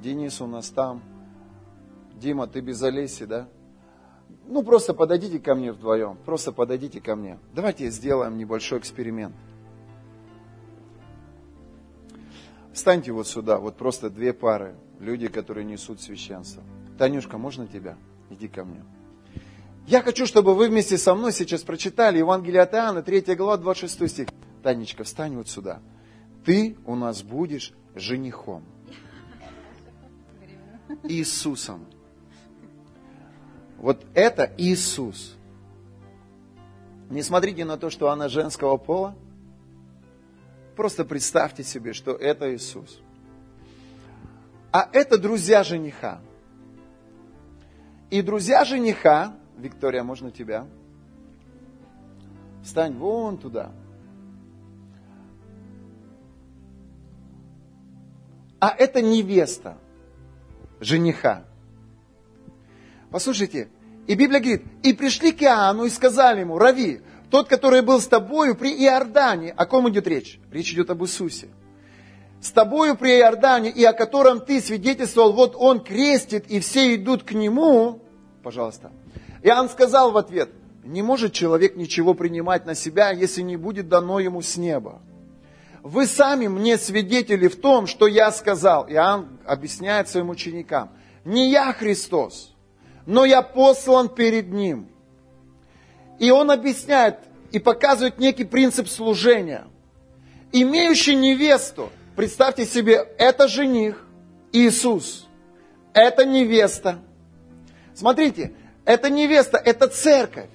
Денис 0.00 0.40
у 0.40 0.46
нас 0.46 0.70
там. 0.70 1.02
Дима, 2.14 2.46
ты 2.46 2.60
без 2.60 2.80
Олеси, 2.84 3.24
да? 3.24 3.48
Ну, 4.46 4.62
просто 4.62 4.94
подойдите 4.94 5.40
ко 5.40 5.56
мне 5.56 5.72
вдвоем. 5.72 6.16
Просто 6.24 6.52
подойдите 6.52 7.00
ко 7.00 7.16
мне. 7.16 7.40
Давайте 7.52 7.90
сделаем 7.90 8.38
небольшой 8.38 8.78
эксперимент. 8.78 9.34
Встаньте 12.72 13.10
вот 13.10 13.26
сюда, 13.26 13.58
вот 13.58 13.76
просто 13.76 14.08
две 14.08 14.32
пары. 14.32 14.76
Люди, 15.00 15.26
которые 15.26 15.64
несут 15.64 16.00
священство. 16.00 16.62
Танюшка, 16.96 17.38
можно 17.38 17.66
тебя? 17.66 17.96
Иди 18.30 18.46
ко 18.46 18.64
мне. 18.64 18.84
Я 19.88 20.02
хочу, 20.02 20.26
чтобы 20.26 20.54
вы 20.54 20.68
вместе 20.68 20.96
со 20.96 21.16
мной 21.16 21.32
сейчас 21.32 21.64
прочитали 21.64 22.18
Евангелие 22.18 22.62
от 22.62 22.72
Иоанна, 22.72 23.02
3 23.02 23.34
глава, 23.34 23.56
26 23.56 24.08
стих. 24.08 24.28
Танечка, 24.62 25.04
встань 25.04 25.36
вот 25.36 25.48
сюда. 25.48 25.80
Ты 26.44 26.76
у 26.86 26.94
нас 26.94 27.22
будешь 27.22 27.72
женихом. 27.94 28.64
Иисусом. 31.04 31.84
Вот 33.76 34.04
это 34.14 34.52
Иисус. 34.56 35.36
Не 37.10 37.22
смотрите 37.22 37.64
на 37.64 37.76
то, 37.76 37.90
что 37.90 38.10
она 38.10 38.28
женского 38.28 38.76
пола. 38.76 39.14
Просто 40.76 41.04
представьте 41.04 41.64
себе, 41.64 41.92
что 41.92 42.12
это 42.12 42.54
Иисус. 42.54 43.00
А 44.72 44.88
это 44.92 45.18
друзья 45.18 45.62
жениха. 45.64 46.20
И 48.10 48.22
друзья 48.22 48.64
жениха, 48.64 49.36
Виктория, 49.56 50.02
можно 50.02 50.30
тебя? 50.30 50.66
Встань 52.62 52.94
вон 52.94 53.38
туда. 53.38 53.72
А 58.60 58.74
это 58.76 59.00
невеста 59.02 59.78
жениха. 60.80 61.44
Послушайте, 63.10 63.68
и 64.06 64.14
Библия 64.14 64.40
говорит, 64.40 64.62
и 64.82 64.92
пришли 64.92 65.32
к 65.32 65.42
Иоанну 65.42 65.84
и 65.84 65.90
сказали 65.90 66.40
ему, 66.40 66.58
Рави, 66.58 67.00
тот, 67.30 67.48
который 67.48 67.82
был 67.82 68.00
с 68.00 68.06
тобою 68.06 68.54
при 68.54 68.72
Иордане, 68.84 69.52
о 69.52 69.66
ком 69.66 69.88
идет 69.90 70.06
речь? 70.06 70.40
Речь 70.50 70.72
идет 70.72 70.90
об 70.90 71.02
Иисусе. 71.02 71.48
С 72.40 72.52
тобою 72.52 72.96
при 72.96 73.18
Иордане, 73.18 73.70
и 73.70 73.84
о 73.84 73.92
котором 73.92 74.40
ты 74.40 74.60
свидетельствовал, 74.60 75.32
вот 75.32 75.54
он 75.56 75.82
крестит, 75.82 76.46
и 76.50 76.60
все 76.60 76.94
идут 76.94 77.24
к 77.24 77.32
нему, 77.32 78.00
пожалуйста. 78.42 78.92
Иоанн 79.42 79.68
сказал 79.68 80.12
в 80.12 80.16
ответ, 80.16 80.50
не 80.84 81.02
может 81.02 81.32
человек 81.32 81.76
ничего 81.76 82.14
принимать 82.14 82.64
на 82.64 82.74
себя, 82.74 83.10
если 83.10 83.42
не 83.42 83.56
будет 83.56 83.88
дано 83.88 84.20
ему 84.20 84.40
с 84.40 84.56
неба. 84.56 85.02
Вы 85.88 86.06
сами 86.06 86.48
мне 86.48 86.76
свидетели 86.76 87.48
в 87.48 87.58
том, 87.58 87.86
что 87.86 88.06
я 88.06 88.30
сказал. 88.30 88.86
Иоанн 88.90 89.38
объясняет 89.46 90.06
своим 90.06 90.28
ученикам. 90.28 90.90
Не 91.24 91.50
я 91.50 91.72
Христос, 91.72 92.54
но 93.06 93.24
я 93.24 93.40
послан 93.40 94.10
перед 94.10 94.52
Ним. 94.52 94.90
И 96.18 96.30
он 96.30 96.50
объясняет 96.50 97.20
и 97.52 97.58
показывает 97.58 98.18
некий 98.18 98.44
принцип 98.44 98.86
служения. 98.86 99.64
Имеющий 100.52 101.14
невесту, 101.14 101.88
представьте 102.16 102.66
себе, 102.66 103.08
это 103.16 103.48
жених 103.48 104.06
Иисус, 104.52 105.26
это 105.94 106.26
невеста. 106.26 106.98
Смотрите, 107.94 108.52
это 108.84 109.08
невеста, 109.08 109.56
это 109.56 109.88
церковь. 109.88 110.50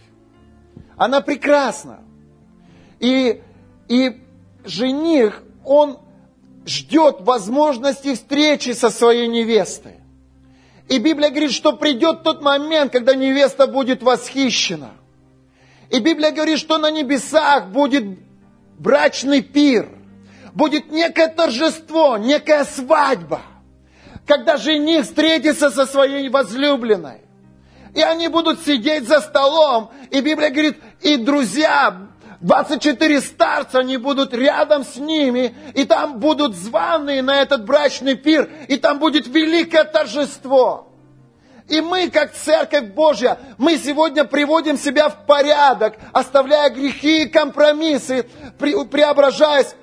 Она 0.96 1.22
прекрасна. 1.22 2.02
И, 3.00 3.42
и 3.88 4.23
жених, 4.66 5.44
он 5.66 6.00
ждет 6.66 7.18
возможности 7.22 8.16
встречи 8.16 8.72
со 8.72 8.90
своей 8.90 9.28
невестой. 9.28 9.96
И 10.90 10.98
Библия 10.98 11.30
говорит, 11.30 11.52
что 11.52 11.74
придет 11.74 12.24
тот 12.24 12.42
момент, 12.42 12.92
когда 12.92 13.16
невеста 13.16 13.68
будет 13.68 14.04
восхищена. 14.04 14.92
И 15.90 16.00
Библия 16.00 16.32
говорит, 16.32 16.60
что 16.60 16.78
на 16.78 16.92
небесах 16.92 17.68
будет 17.68 18.04
брачный 18.80 19.42
пир, 19.42 19.90
будет 20.54 20.92
некое 20.92 21.28
торжество, 21.28 22.18
некая 22.18 22.66
свадьба, 22.66 23.42
когда 24.26 24.58
жених 24.58 25.06
встретится 25.06 25.70
со 25.70 25.86
своей 25.86 26.30
возлюбленной. 26.30 27.22
И 27.96 28.02
они 28.02 28.28
будут 28.28 28.66
сидеть 28.66 29.08
за 29.08 29.22
столом, 29.22 29.92
и 30.10 30.20
Библия 30.22 30.50
говорит, 30.50 30.78
и 31.02 31.18
друзья, 31.18 32.08
24 32.44 33.22
старца, 33.22 33.80
они 33.80 33.96
будут 33.96 34.34
рядом 34.34 34.84
с 34.84 34.98
ними, 34.98 35.56
и 35.74 35.86
там 35.86 36.20
будут 36.20 36.56
званые 36.56 37.22
на 37.22 37.42
этот 37.42 37.66
брачный 37.66 38.16
пир, 38.16 38.50
и 38.68 38.76
там 38.76 39.00
будет 39.00 39.28
великое 39.28 39.86
торжество. 39.86 40.90
И 41.70 41.80
мы, 41.80 42.10
как 42.10 42.34
Церковь 42.34 42.94
Божья, 42.94 43.40
мы 43.58 43.78
сегодня 43.78 44.26
приводим 44.26 44.78
себя 44.78 45.08
в 45.08 45.26
порядок, 45.26 45.98
оставляя 46.12 46.70
грехи 46.70 47.24
и 47.24 47.30
компромиссы, 47.30 48.28
преображаясь 48.60 49.74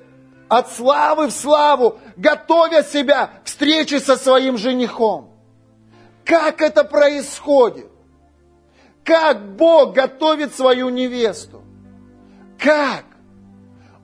от 0.47 0.71
славы 0.71 1.27
в 1.27 1.31
славу, 1.31 1.99
готовя 2.15 2.83
себя 2.83 3.31
к 3.43 3.47
встрече 3.47 3.99
со 3.99 4.15
своим 4.15 4.59
женихом. 4.59 5.31
Как 6.23 6.61
это 6.61 6.83
происходит? 6.83 7.87
Как 9.03 9.55
Бог 9.55 9.93
готовит 9.93 10.53
свою 10.53 10.89
невесту? 10.89 11.50
Как? 12.61 13.05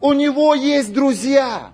У 0.02 0.14
него 0.14 0.56
есть 0.56 0.92
друзья. 0.92 1.72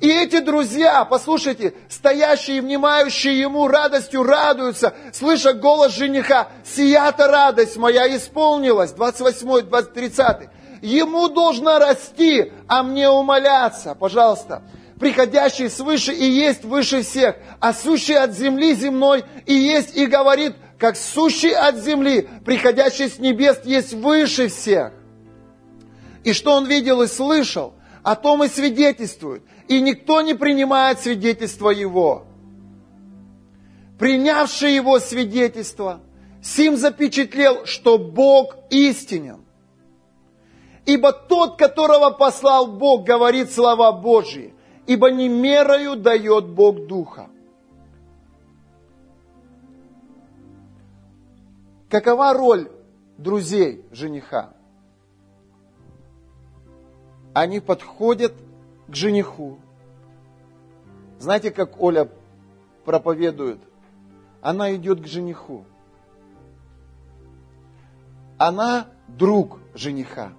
И 0.00 0.08
эти 0.08 0.40
друзья, 0.40 1.04
послушайте, 1.04 1.74
стоящие 1.88 2.58
и 2.58 2.60
внимающие 2.60 3.38
ему 3.38 3.68
радостью 3.68 4.22
радуются, 4.22 4.94
слыша 5.12 5.52
голос 5.52 5.94
жениха, 5.94 6.48
сия-то 6.64 7.28
радость 7.28 7.76
моя 7.76 8.14
исполнилась, 8.16 8.92
28, 8.92 9.62
20, 9.68 9.92
30. 9.92 10.36
Ему 10.82 11.28
должно 11.28 11.78
расти, 11.78 12.52
а 12.66 12.82
мне 12.82 13.08
умоляться, 13.08 13.94
пожалуйста. 13.94 14.62
Приходящий 14.98 15.68
свыше 15.68 16.12
и 16.12 16.24
есть 16.24 16.64
выше 16.64 17.02
всех, 17.02 17.36
а 17.60 17.72
сущий 17.72 18.16
от 18.16 18.32
земли 18.32 18.74
земной 18.74 19.24
и 19.46 19.54
есть 19.54 19.96
и 19.96 20.06
говорит, 20.06 20.54
как 20.78 20.96
сущий 20.96 21.54
от 21.54 21.76
земли, 21.76 22.28
приходящий 22.44 23.08
с 23.08 23.18
небес 23.18 23.60
есть 23.64 23.92
выше 23.92 24.48
всех. 24.48 24.92
И 26.24 26.32
что 26.32 26.52
он 26.54 26.66
видел 26.66 27.02
и 27.02 27.06
слышал, 27.06 27.74
о 28.02 28.16
том 28.16 28.44
и 28.44 28.48
свидетельствует 28.48 29.42
и 29.68 29.80
никто 29.80 30.20
не 30.20 30.34
принимает 30.34 31.00
свидетельство 31.00 31.70
его. 31.70 32.24
Принявший 33.98 34.74
его 34.74 34.98
свидетельство, 34.98 36.00
Сим 36.42 36.76
запечатлел, 36.76 37.64
что 37.64 37.96
Бог 37.96 38.56
истинен. 38.68 39.40
Ибо 40.84 41.12
тот, 41.12 41.56
которого 41.56 42.10
послал 42.10 42.66
Бог, 42.66 43.04
говорит 43.06 43.50
слова 43.50 43.92
Божьи, 43.92 44.54
ибо 44.86 45.10
не 45.10 45.30
мерою 45.30 45.96
дает 45.96 46.48
Бог 46.48 46.86
Духа. 46.86 47.30
Какова 51.88 52.34
роль 52.34 52.70
друзей 53.16 53.86
жениха? 53.90 54.52
Они 57.34 57.58
подходят 57.58 58.32
к 58.86 58.94
жениху. 58.94 59.58
Знаете, 61.18 61.50
как 61.50 61.80
Оля 61.80 62.08
проповедует? 62.84 63.58
Она 64.40 64.74
идет 64.74 65.02
к 65.02 65.06
жениху. 65.06 65.64
Она 68.38 68.86
друг 69.08 69.58
жениха. 69.74 70.32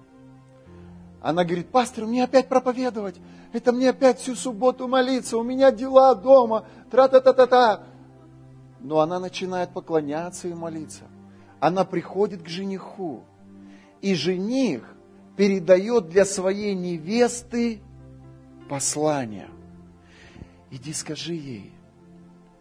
Она 1.20 1.44
говорит, 1.44 1.68
пастор, 1.68 2.06
мне 2.06 2.24
опять 2.24 2.48
проповедовать, 2.48 3.16
это 3.52 3.72
мне 3.72 3.90
опять 3.90 4.18
всю 4.18 4.34
субботу 4.34 4.86
молиться, 4.86 5.36
у 5.36 5.42
меня 5.42 5.72
дела 5.72 6.14
дома, 6.14 6.66
тра-та-та-та-та. 6.90 7.82
Но 8.80 9.00
она 9.00 9.18
начинает 9.18 9.70
поклоняться 9.70 10.48
и 10.48 10.54
молиться. 10.54 11.04
Она 11.58 11.84
приходит 11.84 12.42
к 12.42 12.48
жениху. 12.48 13.24
И 14.02 14.14
жених 14.14 14.95
передает 15.36 16.08
для 16.08 16.24
своей 16.24 16.74
невесты 16.74 17.80
послание. 18.68 19.48
Иди 20.70 20.92
скажи 20.92 21.34
ей, 21.34 21.72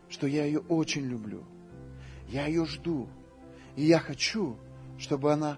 что 0.09 0.27
я 0.27 0.45
ее 0.45 0.59
очень 0.59 1.05
люблю. 1.05 1.43
Я 2.27 2.47
ее 2.47 2.65
жду. 2.65 3.07
И 3.75 3.83
я 3.83 3.99
хочу, 3.99 4.57
чтобы 4.97 5.33
она, 5.33 5.57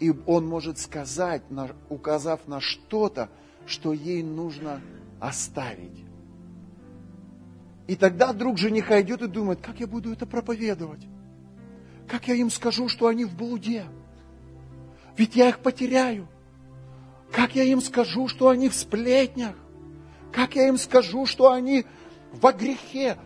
и 0.00 0.12
он 0.26 0.46
может 0.46 0.78
сказать, 0.78 1.42
указав 1.88 2.46
на 2.48 2.60
что-то, 2.60 3.28
что 3.66 3.92
ей 3.92 4.22
нужно 4.22 4.80
оставить. 5.20 6.04
И 7.86 7.96
тогда 7.96 8.32
друг 8.32 8.58
жениха 8.58 9.00
идет 9.02 9.22
и 9.22 9.28
думает, 9.28 9.60
как 9.60 9.80
я 9.80 9.86
буду 9.86 10.12
это 10.12 10.26
проповедовать? 10.26 11.06
Как 12.08 12.28
я 12.28 12.34
им 12.34 12.50
скажу, 12.50 12.88
что 12.88 13.06
они 13.06 13.24
в 13.24 13.36
блуде? 13.36 13.84
Ведь 15.16 15.36
я 15.36 15.48
их 15.48 15.58
потеряю. 15.60 16.28
Как 17.34 17.56
я 17.56 17.64
им 17.64 17.80
скажу, 17.80 18.28
что 18.28 18.48
они 18.48 18.68
в 18.68 18.74
сплетнях? 18.74 19.56
Как 20.32 20.54
я 20.54 20.68
им 20.68 20.78
скажу, 20.78 21.26
что 21.26 21.50
они 21.50 21.84
во 22.32 22.52
грехе? 22.52 23.18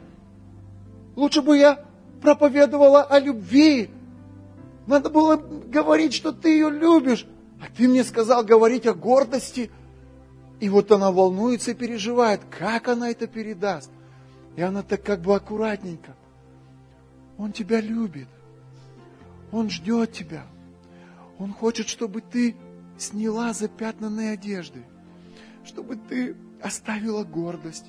Лучше 1.14 1.42
бы 1.42 1.58
я 1.58 1.84
проповедовала 2.22 3.02
о 3.02 3.18
любви. 3.18 3.90
Надо 4.86 5.10
было 5.10 5.36
говорить, 5.36 6.14
что 6.14 6.32
ты 6.32 6.48
ее 6.48 6.70
любишь. 6.70 7.26
А 7.60 7.66
ты 7.76 7.86
мне 7.86 8.02
сказал 8.02 8.44
говорить 8.44 8.86
о 8.86 8.94
гордости. 8.94 9.70
И 10.58 10.70
вот 10.70 10.90
она 10.90 11.12
волнуется 11.12 11.72
и 11.72 11.74
переживает, 11.74 12.40
как 12.48 12.88
она 12.88 13.10
это 13.10 13.26
передаст. 13.26 13.90
И 14.56 14.62
она 14.62 14.82
так 14.82 15.02
как 15.02 15.20
бы 15.20 15.34
аккуратненько. 15.34 16.16
Он 17.36 17.52
тебя 17.52 17.82
любит. 17.82 18.28
Он 19.52 19.68
ждет 19.68 20.12
тебя. 20.12 20.46
Он 21.38 21.52
хочет, 21.52 21.88
чтобы 21.88 22.22
ты 22.22 22.56
сняла 22.98 23.52
запятнанные 23.52 24.32
одежды. 24.32 24.84
Чтобы 25.64 25.96
ты 25.96 26.36
оставила 26.62 27.24
гордость, 27.24 27.86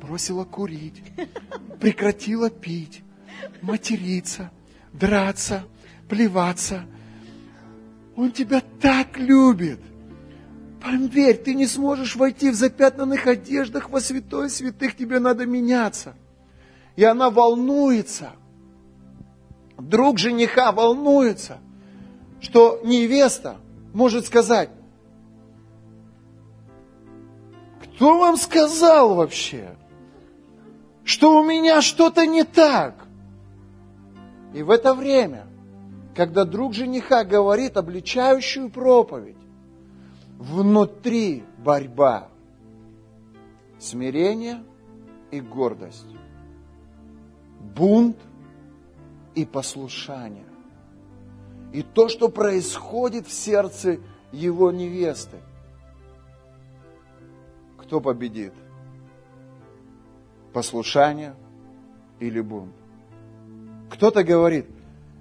бросила 0.00 0.44
курить, 0.44 1.02
прекратила 1.80 2.50
пить, 2.50 3.02
материться, 3.62 4.50
драться, 4.92 5.64
плеваться. 6.08 6.84
Он 8.16 8.32
тебя 8.32 8.62
так 8.80 9.18
любит. 9.18 9.80
Поверь, 10.82 11.36
ты 11.36 11.54
не 11.54 11.66
сможешь 11.66 12.16
войти 12.16 12.50
в 12.50 12.54
запятнанных 12.54 13.26
одеждах 13.26 13.90
во 13.90 14.00
святой 14.00 14.50
святых, 14.50 14.96
тебе 14.96 15.18
надо 15.18 15.46
меняться. 15.46 16.14
И 16.94 17.04
она 17.04 17.30
волнуется. 17.30 18.32
Друг 19.78 20.18
жениха 20.18 20.72
волнуется, 20.72 21.58
что 22.40 22.80
невеста 22.84 23.58
может 23.96 24.26
сказать, 24.26 24.68
Кто 27.80 28.18
вам 28.18 28.36
сказал 28.36 29.14
вообще, 29.14 29.74
что 31.02 31.40
у 31.40 31.42
меня 31.42 31.80
что-то 31.80 32.26
не 32.26 32.44
так? 32.44 33.06
И 34.52 34.62
в 34.62 34.70
это 34.70 34.92
время, 34.94 35.46
когда 36.14 36.44
друг 36.44 36.74
жениха 36.74 37.24
говорит 37.24 37.78
обличающую 37.78 38.68
проповедь, 38.68 39.38
внутри 40.36 41.42
борьба, 41.56 42.28
смирение 43.78 44.62
и 45.30 45.40
гордость, 45.40 46.14
бунт 47.74 48.18
и 49.34 49.46
послушание. 49.46 50.45
И 51.76 51.82
то, 51.82 52.08
что 52.08 52.28
происходит 52.28 53.26
в 53.26 53.32
сердце 53.32 53.98
его 54.32 54.72
невесты– 54.72 55.36
кто 57.86 58.00
победит? 58.00 58.52
Послушание 60.52 61.36
или 62.18 62.40
бунт? 62.40 62.74
Кто-то 63.90 64.24
говорит, 64.24 64.66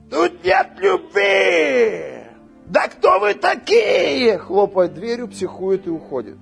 тут 0.10 0.44
нет 0.44 0.72
любви! 0.78 2.24
Да 2.66 2.88
кто 2.88 3.20
вы 3.20 3.36
такие? 3.36 4.40
Хлопает 4.40 4.96
дверью, 4.96 5.28
психует 5.28 5.86
и 5.86 5.92
уходит. 5.92 6.38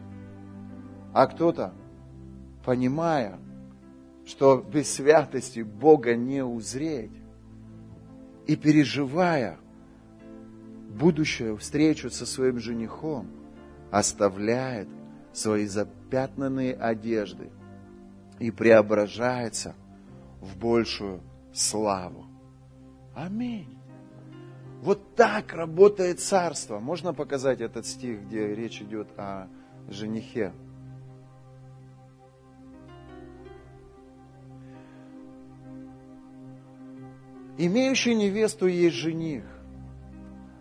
А 1.13 1.27
кто-то, 1.27 1.73
понимая, 2.63 3.37
что 4.25 4.55
без 4.55 4.93
святости 4.93 5.59
Бога 5.59 6.15
не 6.15 6.41
узреть, 6.41 7.11
и 8.47 8.55
переживая 8.55 9.57
будущую 10.93 11.57
встречу 11.57 12.09
со 12.09 12.25
своим 12.25 12.59
женихом, 12.59 13.27
оставляет 13.91 14.87
свои 15.33 15.65
запятнанные 15.65 16.73
одежды 16.73 17.49
и 18.39 18.51
преображается 18.51 19.75
в 20.41 20.57
большую 20.57 21.21
славу. 21.53 22.25
Аминь. 23.15 23.77
Вот 24.81 25.15
так 25.15 25.53
работает 25.53 26.19
царство. 26.19 26.79
Можно 26.79 27.13
показать 27.13 27.61
этот 27.61 27.85
стих, 27.85 28.23
где 28.23 28.53
речь 28.53 28.81
идет 28.81 29.07
о 29.17 29.47
женихе? 29.87 30.51
Имеющий 37.57 38.15
невесту 38.15 38.67
есть 38.67 38.95
жених, 38.95 39.45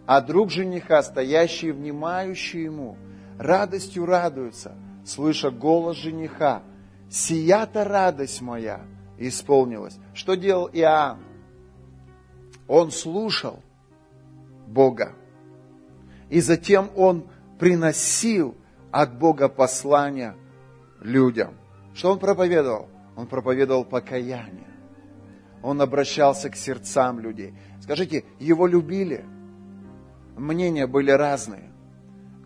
а 0.06 0.20
друг 0.20 0.50
жениха, 0.50 1.02
стоящий 1.02 1.70
внимающий 1.70 2.64
ему– 2.64 2.96
радостью 3.42 4.06
радуются, 4.06 4.74
слыша 5.04 5.50
голос 5.50 5.96
жениха. 5.96 6.62
Сия-то 7.10 7.84
радость 7.84 8.40
моя 8.40 8.80
исполнилась. 9.18 9.98
Что 10.14 10.34
делал 10.34 10.70
Иоанн? 10.72 11.18
Он 12.66 12.90
слушал 12.90 13.60
Бога. 14.66 15.12
И 16.30 16.40
затем 16.40 16.90
он 16.96 17.26
приносил 17.58 18.56
от 18.90 19.18
Бога 19.18 19.48
послания 19.48 20.34
людям. 21.00 21.54
Что 21.94 22.12
он 22.12 22.18
проповедовал? 22.18 22.88
Он 23.14 23.26
проповедовал 23.26 23.84
покаяние. 23.84 24.68
Он 25.62 25.82
обращался 25.82 26.48
к 26.48 26.56
сердцам 26.56 27.20
людей. 27.20 27.54
Скажите, 27.82 28.24
его 28.38 28.66
любили? 28.66 29.26
Мнения 30.36 30.86
были 30.86 31.10
разные. 31.10 31.72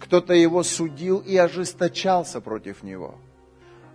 кто-то 0.01 0.35
его 0.35 0.63
судил 0.63 1.19
и 1.19 1.37
ожесточался 1.37 2.41
против 2.41 2.83
него, 2.83 3.17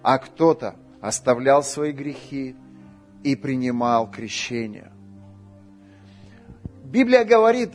а 0.01 0.17
кто-то 0.17 0.75
оставлял 0.99 1.63
свои 1.63 1.91
грехи 1.91 2.55
и 3.23 3.35
принимал 3.35 4.09
крещение. 4.09 4.91
Библия 6.83 7.23
говорит, 7.23 7.71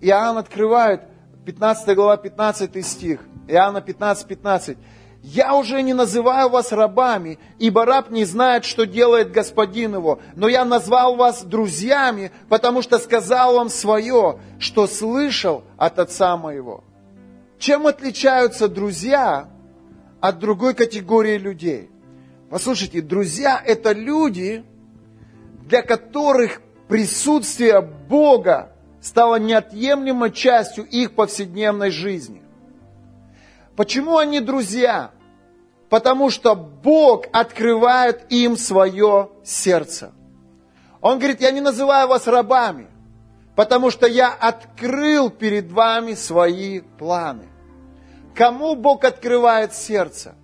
Иоанн 0.00 0.38
открывает, 0.38 1.02
15 1.44 1.96
глава, 1.96 2.16
15 2.16 2.86
стих, 2.86 3.20
Иоанна 3.48 3.80
15, 3.80 4.26
15. 4.28 4.78
«Я 5.22 5.54
уже 5.54 5.82
не 5.82 5.94
называю 5.94 6.48
вас 6.48 6.72
рабами, 6.72 7.38
ибо 7.58 7.84
раб 7.84 8.10
не 8.10 8.24
знает, 8.24 8.64
что 8.64 8.86
делает 8.86 9.30
господин 9.30 9.94
его, 9.94 10.18
но 10.34 10.48
я 10.48 10.64
назвал 10.64 11.14
вас 11.14 11.44
друзьями, 11.44 12.32
потому 12.48 12.82
что 12.82 12.98
сказал 12.98 13.54
вам 13.54 13.68
свое, 13.68 14.40
что 14.58 14.86
слышал 14.86 15.64
от 15.76 15.98
отца 15.98 16.36
моего». 16.36 16.82
Чем 17.62 17.86
отличаются 17.86 18.66
друзья 18.66 19.48
от 20.20 20.40
другой 20.40 20.74
категории 20.74 21.38
людей? 21.38 21.90
Послушайте, 22.50 23.00
друзья– 23.00 23.62
это 23.64 23.92
люди, 23.92 24.64
для 25.64 25.82
которых 25.82 26.60
присутствие 26.88 27.80
Бога 27.80 28.72
стало 29.00 29.36
неотъемлемой 29.36 30.32
частью 30.32 30.84
их 30.86 31.14
повседневной 31.14 31.90
жизни. 31.90 32.41
Почему 33.76 34.18
они 34.18 34.40
друзья? 34.40 35.12
Потому 35.88 36.30
что 36.30 36.54
Бог 36.54 37.26
открывает 37.32 38.26
им 38.30 38.56
свое 38.56 39.30
сердце. 39.44 40.12
Он 41.00 41.18
говорит, 41.18 41.40
я 41.40 41.50
не 41.50 41.60
называю 41.60 42.08
вас 42.08 42.26
рабами, 42.26 42.86
потому 43.56 43.90
что 43.90 44.06
я 44.06 44.32
открыл 44.32 45.30
перед 45.30 45.70
вами 45.70 46.14
свои 46.14 46.80
планы. 46.80 47.48
Кому 48.34 48.74
Бог 48.74 49.04
открывает 49.04 49.74
сердце? 49.74 50.34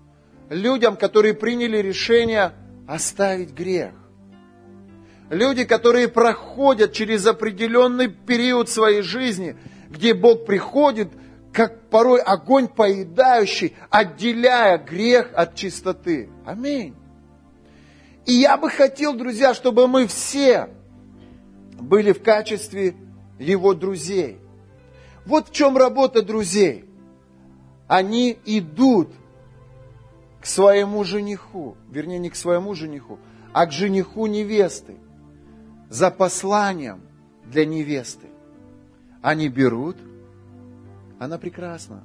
Людям, 0.51 0.97
которые 0.97 1.35
приняли 1.35 1.79
решение 1.79 2.53
оставить 2.87 3.53
грех. 3.53 3.93
Люди, 5.31 5.65
которые 5.65 6.09
проходят 6.09 6.93
через 6.95 7.27
определенный 7.27 8.09
период 8.09 8.69
своей 8.69 9.03
жизни, 9.03 9.57
где 9.91 10.15
Бог 10.15 10.47
приходит, 10.47 11.09
как 11.59 11.89
порой 11.91 12.21
огонь 12.21 12.69
поедающий, 12.69 13.75
отделяя 13.91 14.79
грех 14.79 15.33
от 15.35 15.57
чистоты. 15.57 16.31
Аминь. 16.47 16.95
И 18.27 18.35
я 18.35 18.57
бы 18.57 18.71
хотел, 18.71 19.13
друзья, 19.13 19.55
чтобы 19.55 19.89
мы 19.89 20.07
все 20.07 20.69
были 21.81 22.13
в 22.13 22.23
качестве 22.23 22.95
Его 23.41 23.75
друзей. 23.75 24.39
Вот 25.27 25.49
в 25.49 25.53
чем 25.53 25.77
работа 25.77 26.23
друзей 26.23 26.85
они 27.89 28.39
идут 28.45 29.11
к 30.41 30.47
своему 30.47 31.03
жениху, 31.03 31.77
вернее, 31.91 32.21
не 32.21 32.31
к 32.31 32.37
своему 32.37 32.77
жениху, 32.77 33.19
а 33.53 33.67
к 33.67 33.73
жениху 33.73 34.27
невесты 34.27 34.95
за 35.91 36.13
посланием 36.13 37.01
для 37.47 37.67
невесты. 37.67 38.29
Они 39.23 39.49
берут, 39.49 39.97
она 41.19 41.39
прекрасна. 41.39 42.05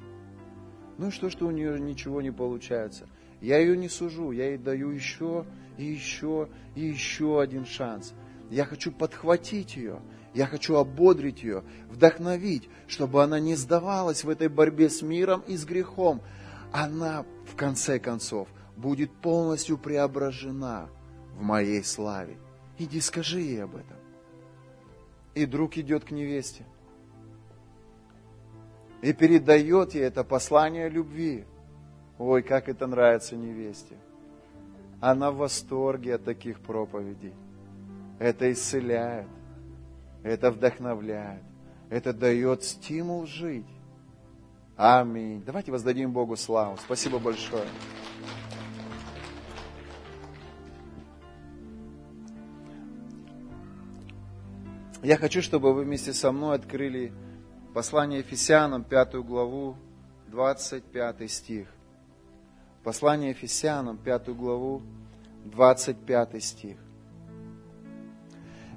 Ну 0.98 1.08
и 1.08 1.10
что, 1.10 1.30
что 1.30 1.46
у 1.46 1.50
нее 1.50 1.80
ничего 1.80 2.20
не 2.22 2.30
получается? 2.30 3.08
Я 3.40 3.58
ее 3.58 3.76
не 3.76 3.88
сужу, 3.88 4.30
я 4.30 4.50
ей 4.50 4.58
даю 4.58 4.90
еще 4.90 5.44
и 5.76 5.84
еще 5.84 6.48
и 6.74 6.82
еще 6.82 7.40
один 7.40 7.66
шанс. 7.66 8.14
Я 8.50 8.64
хочу 8.64 8.92
подхватить 8.92 9.76
ее, 9.76 10.00
я 10.34 10.46
хочу 10.46 10.76
ободрить 10.76 11.42
ее, 11.42 11.64
вдохновить, 11.90 12.68
чтобы 12.86 13.22
она 13.22 13.40
не 13.40 13.54
сдавалась 13.54 14.24
в 14.24 14.28
этой 14.28 14.48
борьбе 14.48 14.88
с 14.88 15.02
миром 15.02 15.42
и 15.46 15.56
с 15.56 15.64
грехом. 15.64 16.22
Она, 16.72 17.24
в 17.46 17.56
конце 17.56 17.98
концов, 17.98 18.48
будет 18.76 19.12
полностью 19.12 19.78
преображена 19.78 20.88
в 21.36 21.42
моей 21.42 21.84
славе. 21.84 22.36
Иди 22.78 23.00
скажи 23.00 23.40
ей 23.40 23.62
об 23.62 23.76
этом. 23.76 23.96
И 25.34 25.46
друг 25.46 25.76
идет 25.76 26.04
к 26.04 26.10
невесте. 26.10 26.64
И 29.04 29.12
передает 29.12 29.94
ей 29.94 30.04
это 30.04 30.24
послание 30.24 30.88
любви. 30.88 31.44
Ой, 32.18 32.42
как 32.42 32.68
это 32.68 32.86
нравится 32.86 33.36
невесте. 33.36 33.94
Она 35.00 35.30
в 35.30 35.36
восторге 35.36 36.14
от 36.14 36.24
таких 36.24 36.60
проповедей. 36.60 37.34
Это 38.18 38.50
исцеляет 38.50 39.26
это 40.24 40.50
вдохновляет, 40.50 41.42
это 41.90 42.12
дает 42.12 42.64
стимул 42.64 43.26
жить. 43.26 43.66
Аминь. 44.74 45.42
Давайте 45.44 45.70
воздадим 45.70 46.12
Богу 46.12 46.34
славу. 46.34 46.76
Спасибо 46.78 47.18
большое. 47.18 47.68
Я 55.02 55.18
хочу, 55.18 55.42
чтобы 55.42 55.74
вы 55.74 55.84
вместе 55.84 56.14
со 56.14 56.32
мной 56.32 56.56
открыли 56.56 57.12
послание 57.74 58.20
Ефесянам, 58.20 58.84
пятую 58.84 59.24
главу, 59.24 59.74
25 60.28 61.28
стих. 61.30 61.66
Послание 62.84 63.30
Ефесянам, 63.30 63.98
пятую 63.98 64.36
главу, 64.36 64.80
25 65.44 66.42
стих. 66.42 66.76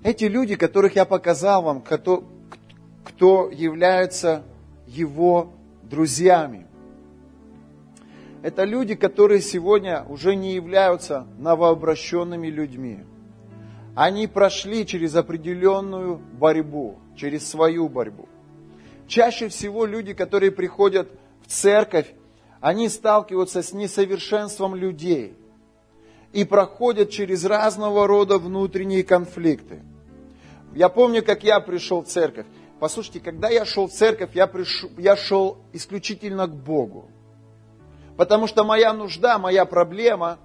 Эти 0.04 0.24
люди, 0.26 0.56
которых 0.56 0.96
я 0.96 1.06
показал 1.06 1.62
вам, 1.62 1.82
кто, 1.82 2.28
кто 3.04 3.52
являются 3.52 4.44
его 4.88 5.54
друзьями, 5.84 6.66
это 8.42 8.64
люди, 8.64 8.96
которые 8.96 9.42
сегодня 9.42 10.06
уже 10.10 10.36
не 10.36 10.56
являются 10.56 11.28
новообращенными 11.38 12.48
людьми. 12.48 13.00
Они 13.96 14.26
прошли 14.26 14.88
через 14.88 15.16
определенную 15.16 16.20
борьбу, 16.40 16.98
через 17.16 17.48
свою 17.48 17.90
борьбу. 17.90 18.28
Чаще 19.08 19.48
всего 19.48 19.86
люди, 19.86 20.14
которые 20.14 20.52
приходят 20.52 21.10
в 21.46 21.48
церковь, 21.48 22.14
они 22.60 22.90
сталкиваются 22.90 23.64
с 23.64 23.72
несовершенством 23.72 24.76
людей 24.76 25.36
и 26.34 26.44
проходят 26.44 27.10
через 27.10 27.46
разного 27.46 28.06
рода 28.06 28.38
внутренние 28.38 29.04
конфликты. 29.04 29.82
Я 30.76 30.90
помню, 30.90 31.24
как 31.24 31.44
я 31.44 31.60
пришел 31.62 32.02
в 32.02 32.08
церковь. 32.08 32.46
Послушайте, 32.80 33.22
когда 33.22 33.50
я 33.50 33.66
шел 33.66 33.88
в 33.88 33.92
церковь, 33.92 34.32
я, 34.36 34.46
пришел, 34.46 34.90
я 34.98 35.16
шел 35.16 35.60
исключительно 35.72 36.46
к 36.48 36.54
Богу. 36.54 37.10
Потому 38.18 38.46
что 38.46 38.64
моя 38.64 38.94
нужда, 38.94 39.40
моя 39.40 39.66
проблема, 39.66 40.38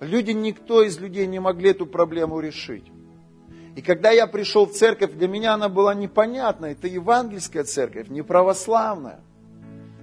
люди, 0.00 0.32
никто 0.32 0.82
из 0.82 0.98
людей 0.98 1.26
не 1.26 1.38
могли 1.38 1.70
эту 1.70 1.86
проблему 1.86 2.40
решить. 2.40 2.90
И 3.74 3.80
когда 3.80 4.10
я 4.10 4.26
пришел 4.26 4.66
в 4.66 4.72
церковь, 4.72 5.12
для 5.12 5.28
меня 5.28 5.54
она 5.54 5.68
была 5.68 5.94
непонятна. 5.94 6.66
Это 6.66 6.86
евангельская 6.88 7.64
церковь, 7.64 8.08
не 8.08 8.22
православная. 8.22 9.20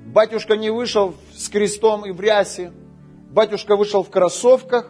Батюшка 0.07 0.57
не 0.57 0.71
вышел 0.71 1.13
с 1.35 1.49
крестом 1.49 2.05
и 2.05 2.11
в 2.11 2.19
рясе. 2.19 2.71
Батюшка 3.29 3.75
вышел 3.75 4.03
в 4.03 4.09
кроссовках, 4.09 4.89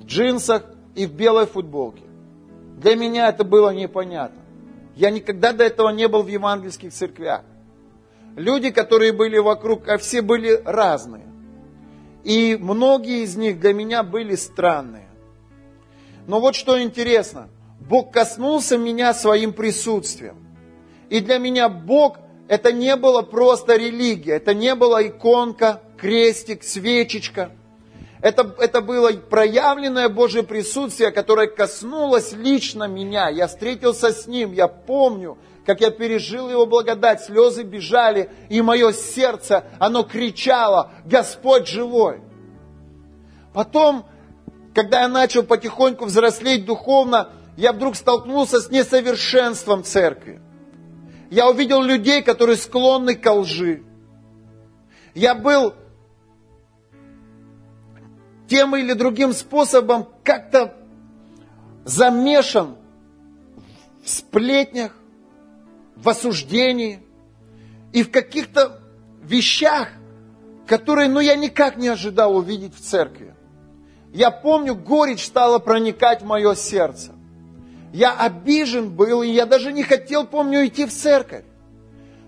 в 0.00 0.04
джинсах 0.04 0.64
и 0.94 1.06
в 1.06 1.14
белой 1.14 1.46
футболке. 1.46 2.02
Для 2.76 2.96
меня 2.96 3.28
это 3.28 3.44
было 3.44 3.70
непонятно. 3.70 4.42
Я 4.94 5.10
никогда 5.10 5.52
до 5.52 5.64
этого 5.64 5.88
не 5.88 6.06
был 6.06 6.22
в 6.22 6.28
евангельских 6.28 6.92
церквях. 6.92 7.42
Люди, 8.36 8.70
которые 8.70 9.12
были 9.12 9.38
вокруг, 9.38 9.88
а 9.88 9.96
все 9.96 10.20
были 10.20 10.60
разные. 10.64 11.24
И 12.24 12.58
многие 12.60 13.22
из 13.22 13.36
них 13.36 13.58
для 13.58 13.72
меня 13.72 14.02
были 14.02 14.34
странные. 14.34 15.08
Но 16.26 16.40
вот 16.40 16.54
что 16.54 16.80
интересно. 16.82 17.48
Бог 17.88 18.12
коснулся 18.12 18.78
меня 18.78 19.14
своим 19.14 19.52
присутствием. 19.52 20.36
И 21.08 21.20
для 21.20 21.38
меня 21.38 21.68
Бог 21.68 22.18
это 22.48 22.72
не 22.72 22.96
было 22.96 23.22
просто 23.22 23.76
религия, 23.76 24.34
это 24.34 24.54
не 24.54 24.74
была 24.74 25.06
иконка, 25.06 25.82
крестик, 25.98 26.62
свечечка– 26.62 27.50
это, 28.22 28.54
это 28.60 28.80
было 28.80 29.10
проявленное 29.10 30.08
Божье 30.08 30.44
присутствие, 30.44 31.10
которое 31.10 31.48
коснулось 31.48 32.32
лично 32.32 32.84
меня. 32.84 33.28
Я 33.28 33.48
встретился 33.48 34.12
с 34.12 34.28
Ним, 34.28 34.52
я 34.52 34.68
помню, 34.68 35.36
как 35.66 35.80
я 35.80 35.90
пережил 35.90 36.48
Его 36.48 36.64
благодать, 36.64 37.20
слезы 37.20 37.64
бежали, 37.64 38.30
и 38.48 38.62
мое 38.62 38.92
сердце, 38.92 39.64
оно 39.80 40.04
кричало, 40.04 40.92
Господь 41.04 41.66
живой. 41.66 42.20
Потом, 43.52 44.04
когда 44.72 45.00
я 45.00 45.08
начал 45.08 45.42
потихоньку 45.42 46.04
взрослеть 46.04 46.64
духовно, 46.64 47.30
я 47.56 47.72
вдруг 47.72 47.96
столкнулся 47.96 48.60
с 48.60 48.70
несовершенством 48.70 49.84
церкви. 49.84 50.40
Я 51.30 51.48
увидел 51.48 51.82
людей, 51.82 52.22
которые 52.22 52.56
склонны 52.56 53.14
к 53.14 53.30
лжи. 53.32 53.82
Я 55.14 55.34
был 55.34 55.74
тем 58.48 58.76
или 58.76 58.92
другим 58.92 59.32
способом 59.32 60.08
как-то 60.24 60.76
замешан 61.84 62.76
в 64.02 64.10
сплетнях, 64.10 64.92
в 65.96 66.08
осуждении 66.08 67.00
и 67.92 68.02
в 68.02 68.10
каких-то 68.10 68.80
вещах, 69.22 69.88
которые, 70.66 71.08
ну, 71.08 71.20
я 71.20 71.36
никак 71.36 71.76
не 71.76 71.88
ожидал 71.88 72.36
увидеть 72.36 72.74
в 72.74 72.80
церкви. 72.80 73.34
Я 74.12 74.30
помню, 74.30 74.74
горечь 74.74 75.24
стала 75.24 75.58
проникать 75.58 76.22
в 76.22 76.26
мое 76.26 76.54
сердце. 76.54 77.12
Я 77.92 78.18
обижен 78.18 78.90
был, 78.90 79.22
и 79.22 79.28
я 79.28 79.44
даже 79.44 79.72
не 79.72 79.82
хотел, 79.82 80.26
помню, 80.26 80.66
идти 80.66 80.86
в 80.86 80.92
церковь. 80.92 81.44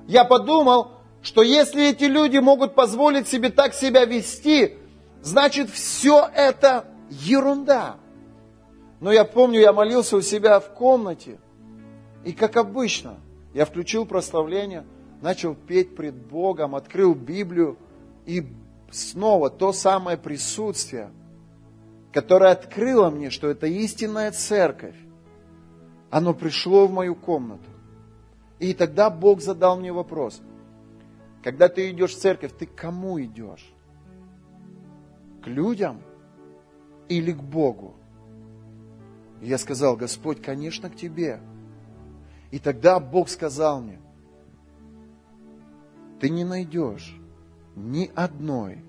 Я 0.06 0.24
подумал, 0.24 0.92
что 1.22 1.42
если 1.42 1.88
эти 1.88 2.04
люди 2.04 2.36
могут 2.36 2.74
позволить 2.74 3.28
себе 3.28 3.48
так 3.48 3.72
себя 3.72 4.04
вести, 4.04 4.76
значит, 5.22 5.70
все 5.70 6.28
это 6.34 6.84
ерунда. 7.08 7.96
Но 9.00 9.10
я 9.10 9.24
помню, 9.24 9.60
я 9.60 9.72
молился 9.72 10.16
у 10.16 10.20
себя 10.20 10.60
в 10.60 10.74
комнате, 10.74 11.38
и 12.24 12.32
как 12.32 12.56
обычно, 12.56 13.16
я 13.54 13.64
включил 13.64 14.04
прославление, 14.04 14.84
начал 15.22 15.54
петь 15.54 15.96
пред 15.96 16.14
Богом, 16.14 16.74
открыл 16.74 17.14
Библию, 17.14 17.78
и 18.26 18.46
снова 18.90 19.48
то 19.48 19.72
самое 19.72 20.18
присутствие, 20.18 21.10
которое 22.12 22.52
открыло 22.52 23.10
мне, 23.10 23.30
что 23.30 23.48
это 23.48 23.66
истинная 23.66 24.30
церковь, 24.30 24.94
оно 26.14 26.32
пришло 26.32 26.86
в 26.86 26.92
мою 26.92 27.16
комнату. 27.16 27.68
И 28.60 28.72
тогда 28.72 29.10
Бог 29.10 29.40
задал 29.40 29.76
мне 29.76 29.92
вопрос. 29.92 30.40
Когда 31.42 31.68
ты 31.68 31.90
идешь 31.90 32.14
в 32.14 32.20
церковь, 32.20 32.52
ты 32.56 32.66
к 32.66 32.74
кому 32.76 33.20
идешь? 33.20 33.68
К 35.42 35.48
людям 35.48 36.00
или 37.08 37.32
к 37.32 37.42
Богу? 37.42 37.96
Я 39.42 39.58
сказал, 39.58 39.96
Господь, 39.96 40.40
конечно, 40.40 40.88
к 40.88 40.94
тебе. 40.94 41.40
И 42.52 42.60
тогда 42.60 43.00
Бог 43.00 43.28
сказал 43.28 43.82
мне, 43.82 43.98
ты 46.20 46.30
не 46.30 46.44
найдешь 46.44 47.18
ни 47.74 48.08
одной 48.14 48.84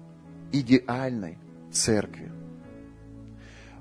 идеальной 0.52 1.40
церкви. 1.72 2.32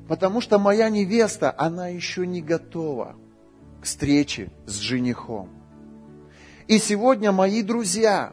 Потому 0.08 0.40
что 0.40 0.58
моя 0.58 0.88
невеста, 0.88 1.54
она 1.58 1.88
еще 1.88 2.26
не 2.26 2.40
готова 2.40 3.16
к 3.84 3.86
встрече 3.86 4.50
с 4.64 4.76
женихом. 4.78 5.50
И 6.68 6.78
сегодня 6.78 7.32
мои 7.32 7.62
друзья, 7.62 8.32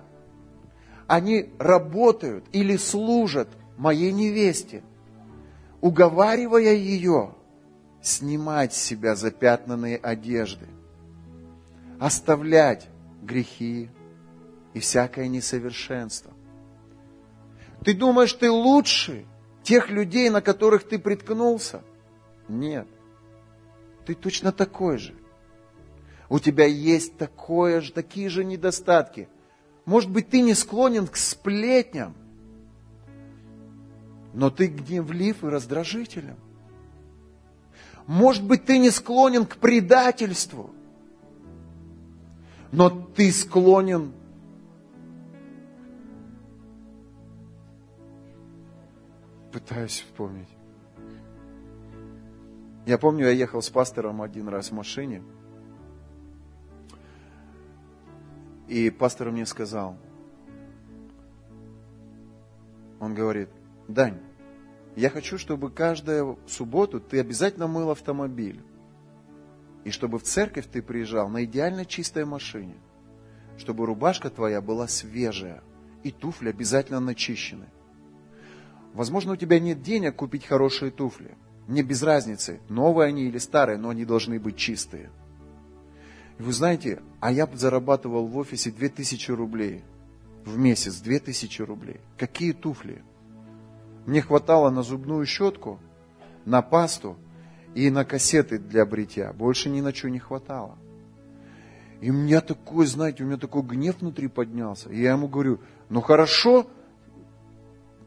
они 1.07 1.49
работают 1.59 2.45
или 2.53 2.77
служат 2.77 3.49
моей 3.77 4.13
невесте, 4.13 4.81
уговаривая 5.81 6.73
ее 6.73 7.35
снимать 8.01 8.73
с 8.73 8.81
себя 8.81 9.17
запятнанные 9.17 9.97
одежды, 9.97 10.67
оставлять 11.99 12.87
грехи 13.21 13.89
и 14.73 14.79
всякое 14.79 15.27
несовершенство. 15.27 16.31
Ты 17.83 17.93
думаешь, 17.93 18.31
ты 18.31 18.49
лучше 18.49 19.25
тех 19.63 19.89
людей, 19.89 20.29
на 20.29 20.39
которых 20.39 20.87
ты 20.87 20.97
приткнулся? 20.97 21.81
Нет. 22.47 22.87
Ты 24.05 24.15
точно 24.15 24.53
такой 24.53 24.97
же. 24.97 25.13
У 26.31 26.39
тебя 26.39 26.65
есть 26.65 27.17
такое 27.17 27.81
же, 27.81 27.91
такие 27.91 28.29
же 28.29 28.45
недостатки. 28.45 29.27
Может 29.83 30.09
быть, 30.09 30.29
ты 30.29 30.39
не 30.39 30.53
склонен 30.53 31.05
к 31.05 31.17
сплетням, 31.17 32.15
но 34.33 34.49
ты 34.49 34.67
гневлив 34.67 35.43
и 35.43 35.47
раздражителен. 35.47 36.37
Может 38.07 38.45
быть, 38.45 38.63
ты 38.63 38.77
не 38.77 38.91
склонен 38.91 39.45
к 39.45 39.57
предательству, 39.57 40.69
но 42.71 42.89
ты 42.89 43.29
склонен 43.29 44.13
Пытаюсь 49.51 49.99
вспомнить. 49.99 50.47
Я 52.85 52.97
помню, 52.97 53.25
я 53.25 53.31
ехал 53.31 53.61
с 53.61 53.69
пастором 53.69 54.21
один 54.21 54.47
раз 54.47 54.69
в 54.69 54.75
машине. 54.75 55.21
И 58.71 58.89
пастор 58.89 59.31
мне 59.31 59.45
сказал, 59.45 59.97
он 63.01 63.13
говорит, 63.13 63.49
Дань, 63.89 64.17
я 64.95 65.09
хочу, 65.09 65.37
чтобы 65.37 65.69
каждую 65.69 66.39
субботу 66.47 67.01
ты 67.01 67.19
обязательно 67.19 67.67
мыл 67.67 67.91
автомобиль. 67.91 68.63
И 69.83 69.91
чтобы 69.91 70.19
в 70.19 70.23
церковь 70.23 70.67
ты 70.71 70.81
приезжал 70.81 71.27
на 71.27 71.43
идеально 71.43 71.83
чистой 71.85 72.23
машине. 72.23 72.77
Чтобы 73.57 73.85
рубашка 73.85 74.29
твоя 74.29 74.61
была 74.61 74.87
свежая. 74.87 75.61
И 76.03 76.11
туфли 76.11 76.47
обязательно 76.47 77.01
начищены. 77.01 77.67
Возможно, 78.93 79.33
у 79.33 79.35
тебя 79.35 79.59
нет 79.59 79.81
денег 79.81 80.15
купить 80.15 80.45
хорошие 80.45 80.91
туфли. 80.91 81.35
Мне 81.67 81.83
без 81.83 82.01
разницы, 82.03 82.61
новые 82.69 83.09
они 83.09 83.23
или 83.23 83.37
старые, 83.37 83.77
но 83.77 83.89
они 83.89 84.05
должны 84.05 84.39
быть 84.39 84.55
чистые. 84.55 85.09
Вы 86.41 86.53
знаете, 86.53 87.03
а 87.19 87.31
я 87.31 87.47
зарабатывал 87.53 88.25
в 88.25 88.35
офисе 88.35 88.71
2000 88.71 89.29
рублей 89.31 89.83
в 90.43 90.57
месяц, 90.57 90.99
2000 90.99 91.61
рублей. 91.61 91.99
Какие 92.17 92.53
туфли? 92.53 93.03
Мне 94.07 94.23
хватало 94.23 94.71
на 94.71 94.81
зубную 94.81 95.23
щетку, 95.27 95.79
на 96.45 96.63
пасту 96.63 97.15
и 97.75 97.91
на 97.91 98.05
кассеты 98.05 98.57
для 98.57 98.87
бритья. 98.87 99.33
Больше 99.33 99.69
ни 99.69 99.81
на 99.81 99.93
что 99.93 100.09
не 100.09 100.17
хватало. 100.17 100.79
И 102.01 102.09
у 102.09 102.13
меня 102.13 102.41
такой, 102.41 102.87
знаете, 102.87 103.23
у 103.23 103.27
меня 103.27 103.37
такой 103.37 103.61
гнев 103.61 104.01
внутри 104.01 104.27
поднялся. 104.27 104.89
И 104.89 104.99
я 104.99 105.11
ему 105.11 105.27
говорю, 105.27 105.59
ну 105.89 106.01
хорошо, 106.01 106.65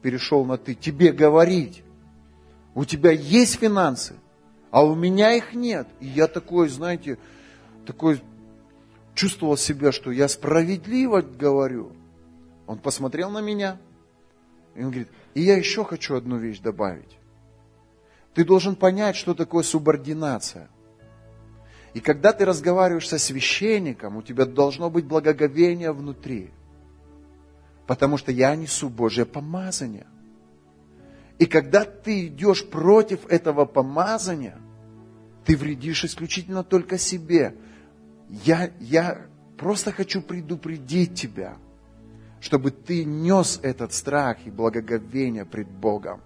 перешел 0.03 0.45
на 0.45 0.57
ты, 0.57 0.75
тебе 0.75 1.13
говорить. 1.13 1.85
У 2.75 2.85
тебя 2.85 3.13
есть 3.13 3.61
финансы, 3.61 4.17
а 4.73 4.85
у 4.85 4.97
меня 4.97 5.35
их 5.35 5.55
нет. 5.55 5.87
И 6.01 6.07
я 6.07 6.27
такой, 6.27 6.69
знаете, 6.69 7.17
такой 7.85 8.23
чувствовал 9.15 9.57
себя, 9.57 9.93
что 9.93 10.11
я 10.11 10.29
справедливо 10.29 11.21
говорю. 11.21 11.93
Он 12.67 12.79
посмотрел 12.79 13.31
на 13.31 13.41
меня, 13.41 13.79
и 14.75 14.83
он 14.83 14.91
говорит, 14.91 15.09
и 15.35 15.43
я 15.43 15.57
еще 15.57 15.85
хочу 15.85 16.17
одну 16.17 16.37
вещь 16.37 16.61
добавить. 16.61 17.19
Ты 18.35 18.45
должен 18.45 18.75
понять, 18.75 19.17
что 19.17 19.35
такое 19.35 19.63
субординация. 19.63 20.69
И 21.93 22.01
когда 22.01 22.33
ты 22.33 22.45
разговариваешь 22.45 23.09
со 23.09 23.19
священником, 23.19 24.17
у 24.17 24.23
тебя 24.23 24.47
должно 24.47 24.91
быть 24.91 25.05
благоговение 25.05 25.93
внутри– 25.93 26.51
потому 27.87 28.17
что 28.17 28.33
я 28.33 28.55
несу 28.57 28.89
Божье 28.89 29.25
помазание. 29.25 30.07
И 31.39 31.47
когда 31.47 31.85
ты 31.85 32.27
идешь 32.27 32.65
против 32.67 33.27
этого 33.27 33.65
помазания, 33.65 34.57
ты 35.45 35.57
вредишь 35.57 36.05
исключительно 36.05 36.65
только 36.65 36.97
себе. 36.97 37.55
Я, 38.29 38.71
я 38.81 39.27
просто 39.59 39.93
хочу 39.93 40.21
предупредить 40.23 41.15
тебя, 41.15 41.57
чтобы 42.41 42.71
ты 42.71 43.05
нес 43.05 43.61
этот 43.63 43.93
страх 43.93 44.39
и 44.47 44.51
благоговение 44.51 45.45
пред 45.45 45.69
Богом. 45.69 46.21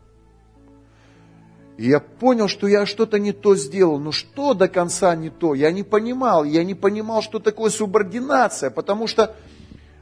И 1.76 1.88
я 1.88 2.00
понял, 2.00 2.48
что 2.48 2.66
я 2.66 2.86
что-то 2.86 3.18
не 3.18 3.32
то 3.32 3.54
сделал. 3.54 4.00
Но 4.00 4.10
что 4.10 4.54
до 4.54 4.66
конца 4.66 5.14
не 5.14 5.30
то? 5.30 5.54
Я 5.54 5.70
не 5.70 5.84
понимал. 5.84 6.44
Я 6.44 6.64
не 6.64 6.74
понимал, 6.74 7.22
что 7.22 7.38
такое 7.38 7.70
субординация, 7.70 8.70
потому 8.70 9.06
что 9.06 9.36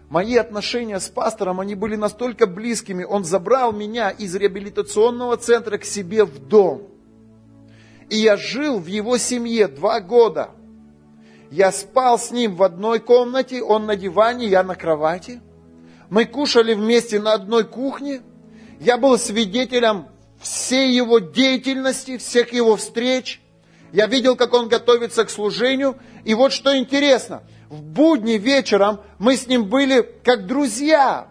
Мои 0.08 0.36
отношения 0.36 1.00
с 1.00 1.08
пастором, 1.08 1.58
они 1.58 1.74
были 1.74 1.96
настолько 1.96 2.46
близкими. 2.46 3.02
Он 3.02 3.24
забрал 3.24 3.72
меня 3.72 4.10
из 4.10 4.34
реабилитационного 4.36 5.36
центра 5.36 5.78
к 5.78 5.84
себе 5.84 6.24
в 6.24 6.38
дом. 6.38 6.88
И 8.08 8.16
я 8.16 8.36
жил 8.36 8.78
в 8.78 8.86
его 8.86 9.18
семье 9.18 9.66
два 9.66 10.00
года. 10.00 10.50
Я 11.50 11.72
спал 11.72 12.18
с 12.18 12.30
ним 12.30 12.56
в 12.56 12.62
одной 12.62 12.98
комнате, 12.98 13.62
он 13.62 13.86
на 13.86 13.96
диване, 13.96 14.46
я 14.46 14.62
на 14.62 14.74
кровати. 14.74 15.40
Мы 16.10 16.24
кушали 16.24 16.74
вместе 16.74 17.20
на 17.20 17.34
одной 17.34 17.64
кухне. 17.64 18.22
Я 18.80 18.98
был 18.98 19.18
свидетелем 19.18 20.06
всей 20.40 20.92
его 20.92 21.18
деятельности, 21.18 22.18
всех 22.18 22.52
его 22.52 22.76
встреч. 22.76 23.40
Я 23.92 24.06
видел, 24.06 24.36
как 24.36 24.52
он 24.52 24.68
готовится 24.68 25.24
к 25.24 25.30
служению. 25.30 25.96
И 26.24 26.34
вот 26.34 26.52
что 26.52 26.76
интересно– 26.76 27.42
в 27.68 27.82
будни 27.82 28.34
вечером 28.34 29.00
мы 29.18 29.36
с 29.36 29.46
ним 29.46 29.64
были 29.64 30.08
как 30.24 30.46
друзья. 30.46 31.28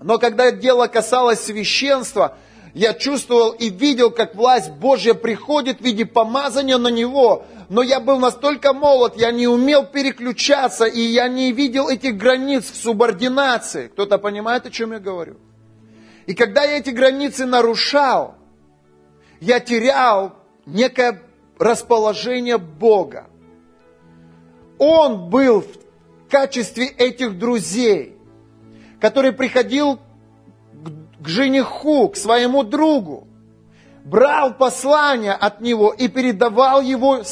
Но 0.00 0.18
когда 0.18 0.50
дело 0.50 0.86
касалось 0.86 1.40
священства, 1.40 2.36
я 2.78 2.94
чувствовал 2.94 3.50
и 3.50 3.70
видел, 3.70 4.12
как 4.12 4.36
власть 4.36 4.70
Божья 4.70 5.12
приходит 5.12 5.80
в 5.80 5.84
виде 5.84 6.06
помазания 6.06 6.78
на 6.78 6.86
него. 6.86 7.44
Но 7.68 7.82
я 7.82 7.98
был 7.98 8.20
настолько 8.20 8.72
молод, 8.72 9.14
я 9.16 9.32
не 9.32 9.48
умел 9.48 9.84
переключаться, 9.84 10.84
и 10.84 11.00
я 11.00 11.26
не 11.26 11.50
видел 11.50 11.88
этих 11.88 12.16
границ 12.16 12.70
в 12.70 12.80
субординации. 12.80 13.88
Кто-то 13.88 14.18
понимает, 14.18 14.66
о 14.66 14.70
чем 14.70 14.92
я 14.92 15.00
говорю? 15.00 15.38
И 16.26 16.34
когда 16.34 16.62
я 16.62 16.78
эти 16.78 16.90
границы 16.90 17.46
нарушал, 17.46 18.36
я 19.40 19.58
терял 19.58 20.36
некое 20.64 21.20
расположение 21.58 22.58
Бога. 22.58 23.26
Он 24.78 25.30
был 25.30 25.62
в 25.62 26.30
качестве 26.30 26.86
этих 26.86 27.38
друзей, 27.40 28.16
который 29.00 29.32
приходил 29.32 29.98
к 31.20 31.28
жениху, 31.28 32.08
к 32.08 32.16
своему 32.16 32.62
другу, 32.62 33.26
брал 34.04 34.54
послание 34.54 35.32
от 35.32 35.60
него 35.60 35.92
и 35.92 36.08
передавал 36.08 36.80
его 36.80 37.22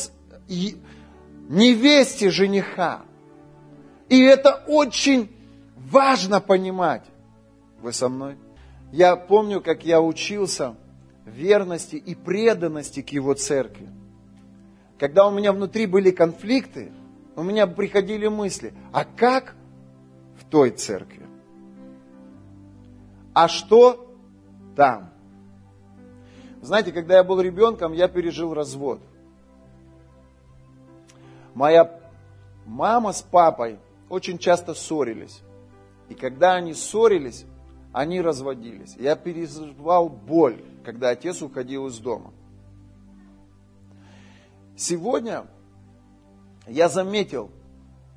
невесте 1.49 2.31
жениха. 2.31 3.03
И 4.09 4.20
это 4.22 4.62
очень 4.66 5.31
важно 5.77 6.40
понимать. 6.40 7.05
Вы 7.81 7.92
со 7.92 8.09
мной? 8.09 8.37
Я 8.92 9.16
помню, 9.16 9.61
как 9.61 9.85
я 9.85 10.01
учился 10.01 10.77
верности 11.25 11.96
и 11.96 12.14
преданности 12.14 13.03
к 13.03 13.11
его 13.11 13.35
церкви. 13.35 13.88
Когда 14.99 15.27
у 15.27 15.31
меня 15.31 15.53
внутри 15.53 15.87
были 15.87 16.11
конфликты, 16.11 16.92
у 17.35 17.42
меня 17.42 17.66
приходили 17.66 18.29
мысли, 18.29 18.72
а 18.92 19.05
как 19.05 19.55
в 20.40 20.44
той 20.49 20.70
церкви? 20.70 21.26
А 23.37 23.49
что 23.49 24.16
там? 24.75 25.11
Знаете, 26.62 26.90
когда 26.90 27.16
я 27.16 27.22
был 27.22 27.38
ребенком, 27.38 27.92
я 27.92 28.09
пережил 28.09 28.55
развод. 28.55 28.99
Моя 31.53 32.01
мама 32.64 33.12
с 33.12 33.20
папой 33.20 33.79
очень 34.09 34.38
часто 34.38 34.72
ссорились. 34.72 35.42
И 36.09 36.14
когда 36.14 36.55
они 36.55 36.72
ссорились, 36.72 37.44
они 37.92 38.22
разводились. 38.22 38.96
Я 38.96 39.16
переживал 39.16 40.09
боль, 40.09 40.64
когда 40.83 41.11
отец 41.11 41.42
уходил 41.42 41.88
из 41.88 41.99
дома. 41.99 42.33
Сегодня 44.77 45.44
я 46.66 46.88
заметил, 46.88 47.51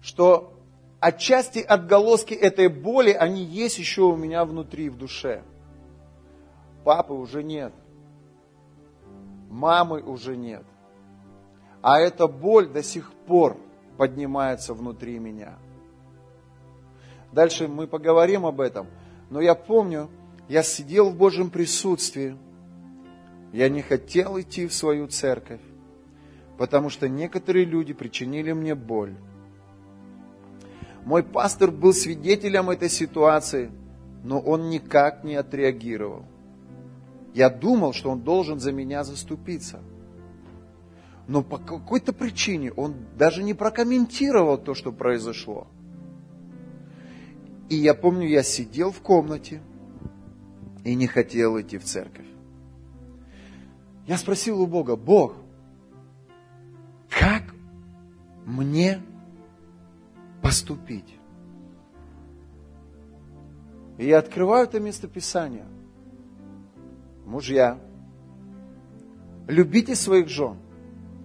что 0.01 0.53
отчасти 0.99 1.59
отголоски 1.59 2.33
этой 2.33 2.67
боли, 2.67 3.11
они 3.11 3.43
есть 3.43 3.79
еще 3.79 4.03
у 4.03 4.15
меня 4.15 4.45
внутри, 4.45 4.89
в 4.89 4.97
душе. 4.97 5.43
Папы 6.83 7.13
уже 7.13 7.43
нет. 7.43 7.73
Мамы 9.49 10.01
уже 10.01 10.37
нет. 10.37 10.63
А 11.81 11.99
эта 11.99 12.27
боль 12.27 12.67
до 12.67 12.83
сих 12.83 13.11
пор 13.27 13.57
поднимается 13.97 14.73
внутри 14.73 15.19
меня. 15.19 15.57
Дальше 17.31 17.67
мы 17.67 17.87
поговорим 17.87 18.45
об 18.45 18.59
этом. 18.59 18.87
Но 19.29 19.41
я 19.41 19.55
помню, 19.55 20.09
я 20.47 20.63
сидел 20.63 21.09
в 21.09 21.15
Божьем 21.15 21.49
присутствии. 21.49 22.37
Я 23.53 23.69
не 23.69 23.81
хотел 23.81 24.39
идти 24.39 24.67
в 24.67 24.73
свою 24.73 25.07
церковь, 25.07 25.61
потому 26.57 26.89
что 26.89 27.07
некоторые 27.07 27.65
люди 27.65 27.93
причинили 27.93 28.51
мне 28.51 28.75
боль. 28.75 29.15
Мой 31.09 31.23
пастор 31.23 31.71
был 31.71 31.91
свидетелем 31.91 32.69
этой 32.69 32.87
ситуации, 32.87 33.71
но 34.23 34.39
он 34.39 34.69
никак 34.69 35.23
не 35.23 35.33
отреагировал. 35.33 36.23
Я 37.33 37.49
думал, 37.49 37.93
что 37.93 38.11
он 38.11 38.21
должен 38.21 38.59
за 38.59 38.71
меня 38.71 39.03
заступиться. 39.03 39.79
Но 41.27 41.41
по 41.41 41.57
какой-то 41.57 42.13
причине 42.13 42.71
он 42.73 42.93
даже 43.17 43.41
не 43.41 43.55
прокомментировал 43.55 44.59
то, 44.59 44.75
что 44.75 44.91
произошло. 44.91 45.65
И 47.69 47.75
я 47.75 47.95
помню, 47.95 48.27
я 48.27 48.43
сидел 48.43 48.91
в 48.91 49.01
комнате 49.01 49.63
и 50.83 50.93
не 50.93 51.07
хотел 51.07 51.59
идти 51.59 51.79
в 51.79 51.85
церковь. 51.85 52.27
Я 54.05 54.19
спросил 54.19 54.61
у 54.61 54.67
Бога, 54.67 54.95
Бог, 54.95 55.33
как 57.09 57.55
мне 58.45 59.01
поступить? 60.49 61.15
И 63.99 64.07
я 64.07 64.17
открываю 64.17 64.63
это 64.63 64.79
местописание. 64.79 65.67
Мужья, 67.23 67.77
любите 69.47 69.95
своих 69.95 70.27
жен. 70.27 70.57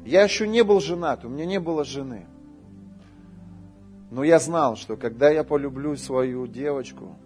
Я 0.05 0.25
еще 0.25 0.47
не 0.47 0.63
был 0.63 0.79
женат, 0.81 1.25
у 1.25 1.31
меня 1.31 1.47
не 1.47 1.59
было 1.59 1.85
жены. 1.85 2.27
Но 4.11 4.25
я 4.25 4.39
знал, 4.39 4.77
что 4.77 4.99
когда 4.99 5.31
я 5.31 5.43
полюблю 5.43 5.97
свою 5.97 6.47
девочку, 6.47 7.17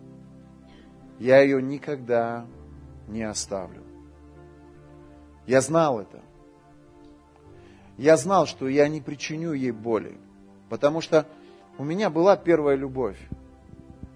я 1.19 1.41
ее 1.41 1.61
никогда 1.61 2.47
не 3.09 3.25
оставлю. 3.25 3.83
Я 5.49 5.61
знал 5.61 5.99
это. 5.99 6.21
Я 7.97 8.17
знал, 8.17 8.47
что 8.47 8.69
я 8.69 8.87
не 8.87 9.01
причиню 9.01 9.53
ей 9.53 9.73
боли, 9.73 10.17
потому 10.69 11.01
что 11.01 11.27
у 11.79 11.85
меня 11.85 12.11
была 12.11 12.37
первая 12.37 12.77
любовь. 12.77 13.19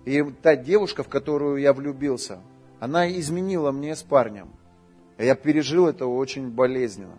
И 0.05 0.23
та 0.43 0.57
девушка, 0.57 1.05
в 1.05 1.09
которую 1.09 1.59
я 1.59 1.73
влюбился, 1.73 2.41
она 2.81 3.09
изменила 3.09 3.71
мне 3.71 3.95
с 3.95 4.03
парнем. 4.03 4.49
Я 5.17 5.37
пережил 5.37 5.87
это 5.87 6.07
очень 6.07 6.51
болезненно. 6.51 7.19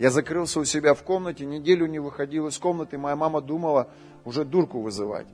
Я 0.00 0.10
закрылся 0.10 0.58
у 0.58 0.64
себя 0.64 0.94
в 0.94 1.04
комнате, 1.04 1.46
неделю 1.46 1.86
не 1.86 2.00
выходил 2.00 2.48
из 2.48 2.58
комнаты, 2.58 2.98
моя 2.98 3.14
мама 3.14 3.40
думала, 3.40 3.88
уже 4.24 4.44
дурку 4.44 4.80
вызывать. 4.80 5.28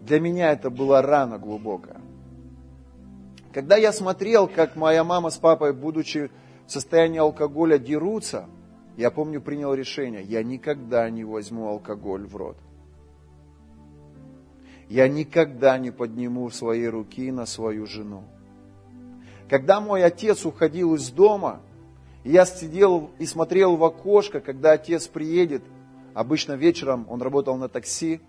Для 0.00 0.18
меня 0.18 0.52
это 0.52 0.70
была 0.70 1.02
рана 1.02 1.38
глубокая. 1.38 2.00
Когда 3.52 3.76
я 3.76 3.92
смотрел, 3.92 4.48
как 4.48 4.76
моя 4.76 5.04
мама 5.04 5.28
с 5.28 5.36
папой, 5.36 5.74
будучи 5.74 6.30
в 6.66 6.72
состоянии 6.72 7.18
алкоголя, 7.18 7.76
дерутся, 7.78 8.46
я 9.00 9.10
помню, 9.10 9.40
принял 9.40 9.74
решение, 9.74 10.22
я 10.22 10.42
никогда 10.42 11.08
не 11.10 11.24
возьму 11.24 11.68
алкоголь 11.68 12.26
в 12.26 12.36
рот. 12.36 12.56
Я 14.88 15.08
никогда 15.08 15.78
не 15.78 15.90
подниму 15.90 16.48
свои 16.50 16.86
руки 16.86 17.30
на 17.32 17.46
свою 17.46 17.86
жену. 17.86 18.24
Когда 19.48 19.80
мой 19.80 20.04
отец 20.04 20.44
уходил 20.44 20.94
из 20.94 21.10
дома, 21.10 21.60
я 22.24 22.44
сидел 22.44 23.10
и 23.18 23.26
смотрел 23.26 23.76
в 23.76 23.84
окошко, 23.84 24.40
когда 24.40 24.72
отец 24.72 25.08
приедет, 25.08 25.62
Обычно 26.14 26.54
вечером 26.54 27.06
он 27.08 27.22
работал 27.22 27.56
на 27.56 27.68
такси, 27.68 28.20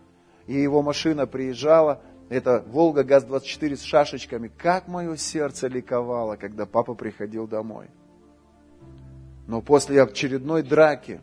и 0.48 0.54
его 0.54 0.82
машина 0.82 1.26
приезжала, 1.28 2.02
это 2.30 2.64
Волга 2.68 3.04
ГАЗ-24 3.04 3.76
с 3.76 3.82
шашечками. 3.82 4.50
Как 4.56 4.88
мое 4.88 5.16
сердце 5.18 5.68
ликовало, 5.68 6.36
когда 6.36 6.66
папа 6.66 6.94
приходил 6.94 7.48
домой. 7.48 7.88
Но 9.52 9.60
после 9.60 10.02
очередной 10.02 10.64
драки, 10.64 11.20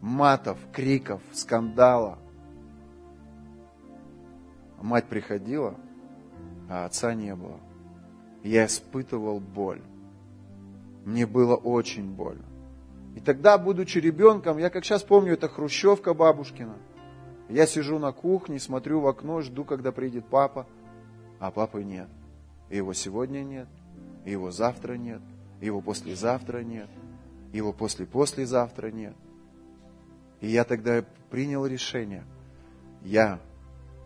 матов, 0.00 0.56
криков, 0.72 1.20
скандала, 1.32 2.16
мать 4.80 5.06
приходила, 5.06 5.74
а 6.70 6.84
отца 6.84 7.12
не 7.12 7.34
было. 7.34 7.58
Я 8.44 8.66
испытывал 8.66 9.40
боль. 9.40 9.82
Мне 11.04 11.26
было 11.26 11.56
очень 11.56 12.08
больно. 12.08 12.44
И 13.16 13.20
тогда, 13.20 13.58
будучи 13.58 13.98
ребенком, 13.98 14.58
я 14.58 14.70
как 14.70 14.84
сейчас 14.84 15.02
помню, 15.02 15.32
это 15.32 15.48
хрущевка 15.48 16.14
бабушкина. 16.14 16.76
Я 17.48 17.66
сижу 17.66 17.98
на 17.98 18.12
кухне, 18.12 18.60
смотрю 18.60 19.00
в 19.00 19.08
окно, 19.08 19.40
жду, 19.40 19.64
когда 19.64 19.90
приедет 19.90 20.26
папа, 20.26 20.68
а 21.40 21.50
папы 21.50 21.82
нет. 21.82 22.08
его 22.70 22.92
сегодня 22.92 23.42
нет, 23.42 23.66
его 24.24 24.52
завтра 24.52 24.94
нет, 24.94 25.20
его 25.60 25.80
послезавтра 25.80 26.60
нет, 26.60 26.88
его 27.56 27.72
после-послезавтра 27.72 28.88
нет. 28.88 29.14
И 30.40 30.48
я 30.48 30.64
тогда 30.64 31.04
принял 31.30 31.64
решение, 31.66 32.24
я 33.02 33.40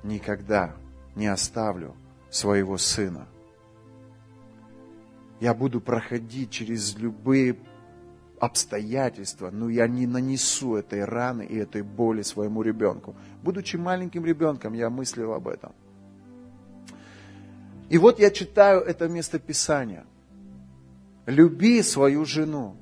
никогда 0.02 0.74
не 1.16 1.26
оставлю 1.26 1.94
своего 2.30 2.78
сына. 2.78 3.26
Я 5.40 5.54
буду 5.54 5.80
проходить 5.80 6.50
через 6.50 6.96
любые 6.96 7.56
обстоятельства, 8.38 9.50
но 9.50 9.68
я 9.68 9.88
не 9.88 10.06
нанесу 10.06 10.76
этой 10.76 11.04
раны 11.04 11.44
и 11.44 11.56
этой 11.56 11.82
боли 11.82 12.22
своему 12.22 12.62
ребенку. 12.62 13.16
Будучи 13.42 13.76
маленьким 13.76 14.24
ребенком, 14.24 14.74
я 14.74 14.90
мыслил 14.90 15.32
об 15.32 15.48
этом. 15.48 15.72
И 17.88 17.98
вот 17.98 18.18
я 18.18 18.30
читаю 18.30 18.80
это 18.80 19.08
местописание. 19.08 20.04
Люби 21.26 21.82
свою 21.82 22.24
жену, 22.24 22.76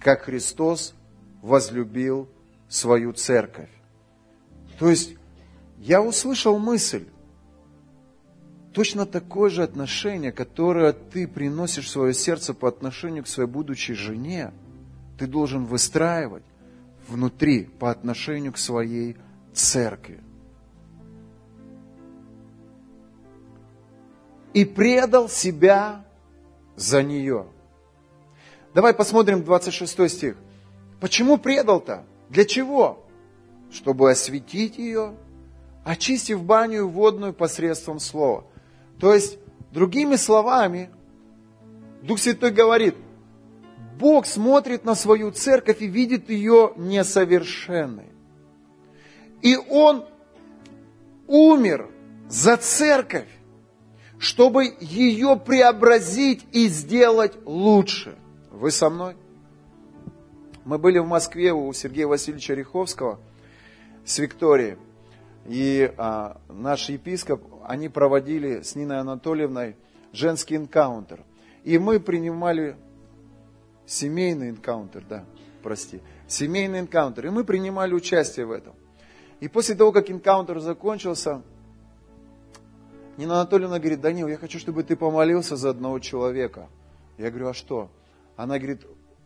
как 0.00 0.22
Христос 0.22 0.94
возлюбил 1.42 2.28
свою 2.68 3.12
церковь. 3.12 3.70
То 4.78 4.88
есть 4.88 5.16
я 5.78 6.02
услышал 6.02 6.58
мысль, 6.58 7.06
точно 8.72 9.06
такое 9.06 9.50
же 9.50 9.62
отношение, 9.62 10.32
которое 10.32 10.92
ты 10.92 11.26
приносишь 11.26 11.86
в 11.86 11.90
свое 11.90 12.14
сердце 12.14 12.54
по 12.54 12.68
отношению 12.68 13.24
к 13.24 13.28
своей 13.28 13.48
будущей 13.48 13.94
жене– 13.94 14.52
ты 15.18 15.26
должен 15.26 15.64
выстраивать 15.64 16.44
внутри 17.08 17.64
по 17.64 17.90
отношению 17.90 18.52
к 18.52 18.58
своей 18.58 19.16
церкви. 19.52 20.20
И 24.54 24.64
предал 24.64 25.28
себя 25.28 26.04
за 26.76 27.02
нее. 27.02 27.46
Давай 28.78 28.94
посмотрим 28.94 29.42
26 29.42 30.08
стих. 30.08 30.36
Почему 31.00 31.36
предал-то? 31.36 32.04
Для 32.28 32.44
чего? 32.44 33.04
Чтобы 33.72 34.08
осветить 34.08 34.78
ее, 34.78 35.16
очистив 35.82 36.44
баню 36.44 36.86
водную 36.86 37.32
посредством 37.32 37.98
слова. 37.98 38.44
То 39.00 39.12
есть, 39.12 39.36
другими 39.72 40.14
словами, 40.14 40.90
Дух 42.02 42.20
Святой 42.20 42.52
говорит, 42.52 42.94
Бог 43.98 44.26
смотрит 44.26 44.84
на 44.84 44.94
свою 44.94 45.32
церковь 45.32 45.82
и 45.82 45.88
видит 45.88 46.30
ее 46.30 46.72
несовершенной. 46.76 48.12
И 49.42 49.56
Он 49.56 50.04
умер 51.26 51.90
за 52.28 52.56
церковь, 52.56 53.26
чтобы 54.20 54.72
ее 54.78 55.34
преобразить 55.34 56.46
и 56.52 56.68
сделать 56.68 57.32
лучше. 57.44 58.16
Вы 58.58 58.72
со 58.72 58.90
мной? 58.90 59.16
Мы 60.64 60.78
были 60.78 60.98
в 60.98 61.06
Москве 61.06 61.52
у 61.52 61.72
Сергея 61.72 62.08
Васильевича 62.08 62.54
Риховского 62.54 63.20
с 64.04 64.18
Викторией. 64.18 64.78
И 65.46 65.94
а, 65.96 66.40
наш 66.48 66.88
епископ, 66.88 67.40
они 67.64 67.88
проводили 67.88 68.62
с 68.62 68.74
Ниной 68.74 68.98
Анатольевной 68.98 69.76
женский 70.12 70.56
энкаунтер. 70.56 71.20
И 71.62 71.78
мы 71.78 72.00
принимали 72.00 72.74
семейный 73.86 74.50
энкаунтер, 74.50 75.04
да, 75.08 75.24
прости, 75.62 76.02
семейный 76.26 76.80
энкаунтер. 76.80 77.26
И 77.26 77.30
мы 77.30 77.44
принимали 77.44 77.94
участие 77.94 78.44
в 78.44 78.50
этом. 78.50 78.74
И 79.38 79.46
после 79.46 79.76
того, 79.76 79.92
как 79.92 80.10
энкаунтер 80.10 80.58
закончился, 80.58 81.42
Нина 83.18 83.34
Анатольевна 83.34 83.78
говорит, 83.78 84.00
Данил, 84.00 84.26
я 84.26 84.36
хочу, 84.36 84.58
чтобы 84.58 84.82
ты 84.82 84.96
помолился 84.96 85.54
за 85.54 85.70
одного 85.70 86.00
человека. 86.00 86.68
Я 87.18 87.30
говорю, 87.30 87.50
а 87.50 87.54
что? 87.54 87.88
Она 88.38 88.56
говорит, 88.58 88.82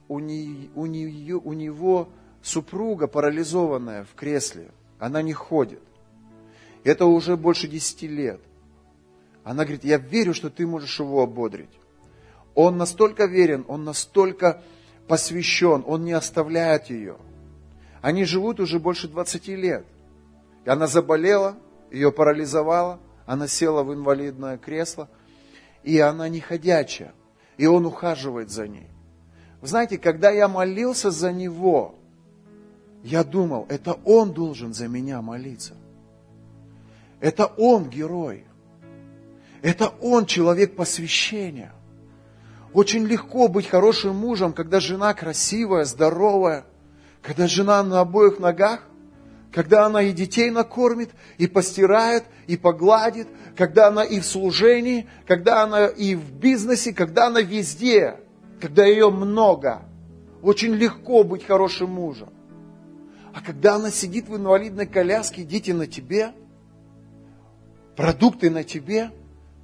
у, 0.09 0.21
не, 0.21 0.71
у, 0.75 0.87
нее, 0.87 1.37
у 1.37 1.53
него 1.53 2.09
супруга 2.41 3.07
парализованная 3.07 4.05
в 4.05 4.15
кресле, 4.15 4.71
она 4.99 5.21
не 5.21 5.35
ходит. 5.35 5.83
Это 6.83 7.05
уже 7.05 7.37
больше 7.37 7.69
десяти 7.69 8.09
лет. 8.09 8.41
Она 9.45 9.65
говорит, 9.65 9.85
я 9.85 9.99
верю, 9.99 10.33
что 10.33 10.49
ты 10.49 10.67
можешь 10.67 10.99
его 10.99 11.23
ободрить. 11.23 11.69
Он 12.55 12.79
настолько 12.79 13.27
верен, 13.27 13.67
он 13.69 13.85
настолько 13.85 14.63
посвящен, 15.09 15.85
он 15.87 16.07
не 16.07 16.13
оставляет 16.13 16.89
ее. 16.89 17.19
Они 18.01 18.25
живут 18.25 18.61
уже 18.61 18.79
больше 18.79 19.09
20 19.09 19.47
лет. 19.49 19.85
И 20.65 20.71
она 20.71 20.87
заболела, 20.87 21.59
ее 21.91 22.13
парализовала, 22.13 22.99
она 23.27 23.47
села 23.47 23.83
в 23.83 23.93
инвалидное 23.93 24.57
кресло, 24.57 25.11
и 25.83 25.99
она 25.99 26.31
не 26.31 26.41
ходячая, 26.41 27.13
и 27.59 27.67
он 27.67 27.85
ухаживает 27.85 28.49
за 28.49 28.69
ней. 28.69 28.89
Вы 29.63 29.69
знаете, 29.69 29.97
когда 29.97 30.31
я 30.31 30.49
молился 30.49 31.13
за 31.13 31.31
него, 31.31 31.95
я 33.05 33.23
думал, 33.23 33.67
это 33.69 33.97
он 34.05 34.33
должен 34.33 34.75
за 34.75 34.89
меня 34.89 35.23
молиться. 35.23 35.75
Это 37.21 37.47
он 37.47 37.89
герой. 37.89 38.45
Это 39.63 39.93
он 40.01 40.27
человек 40.27 40.75
посвящения. 40.75 41.73
Очень 42.73 43.07
легко 43.07 43.47
быть 43.47 43.69
хорошим 43.69 44.17
мужем, 44.17 44.53
когда 44.53 44.81
жена 44.81 45.15
красивая, 45.15 45.85
здоровая, 45.85 46.65
когда 47.23 47.47
жена 47.47 47.85
на 47.85 48.01
обоих 48.01 48.41
ногах, 48.41 48.81
когда 49.53 49.87
она 49.87 50.03
и 50.03 50.11
детей 50.11 50.51
накормит, 50.51 51.11
и 51.39 51.47
постирает, 51.47 52.25
и 52.49 52.57
погладит, 52.57 53.29
когда 53.57 53.87
она 53.87 54.03
и 54.03 54.19
в 54.19 54.27
служении, 54.27 55.07
когда 55.25 55.63
она 55.63 55.87
и 55.87 56.17
в 56.17 56.33
бизнесе, 56.33 56.93
когда 56.93 57.29
она 57.29 57.43
везде, 57.43 58.17
когда 58.63 58.85
ее 58.85 59.11
много. 59.11 59.83
Очень 60.41 60.75
легко 60.75 61.25
быть 61.25 61.45
хорошим 61.45 61.91
мужем. 61.91 62.31
А 63.35 63.41
когда 63.41 63.75
она 63.75 63.91
сидит 63.91 64.29
в 64.29 64.37
инвалидной 64.37 64.87
коляске, 64.87 65.43
дети 65.43 65.73
на 65.73 65.89
тебе, 65.89 66.33
продукты 67.97 68.51
на 68.51 68.63
тебе, 68.63 69.11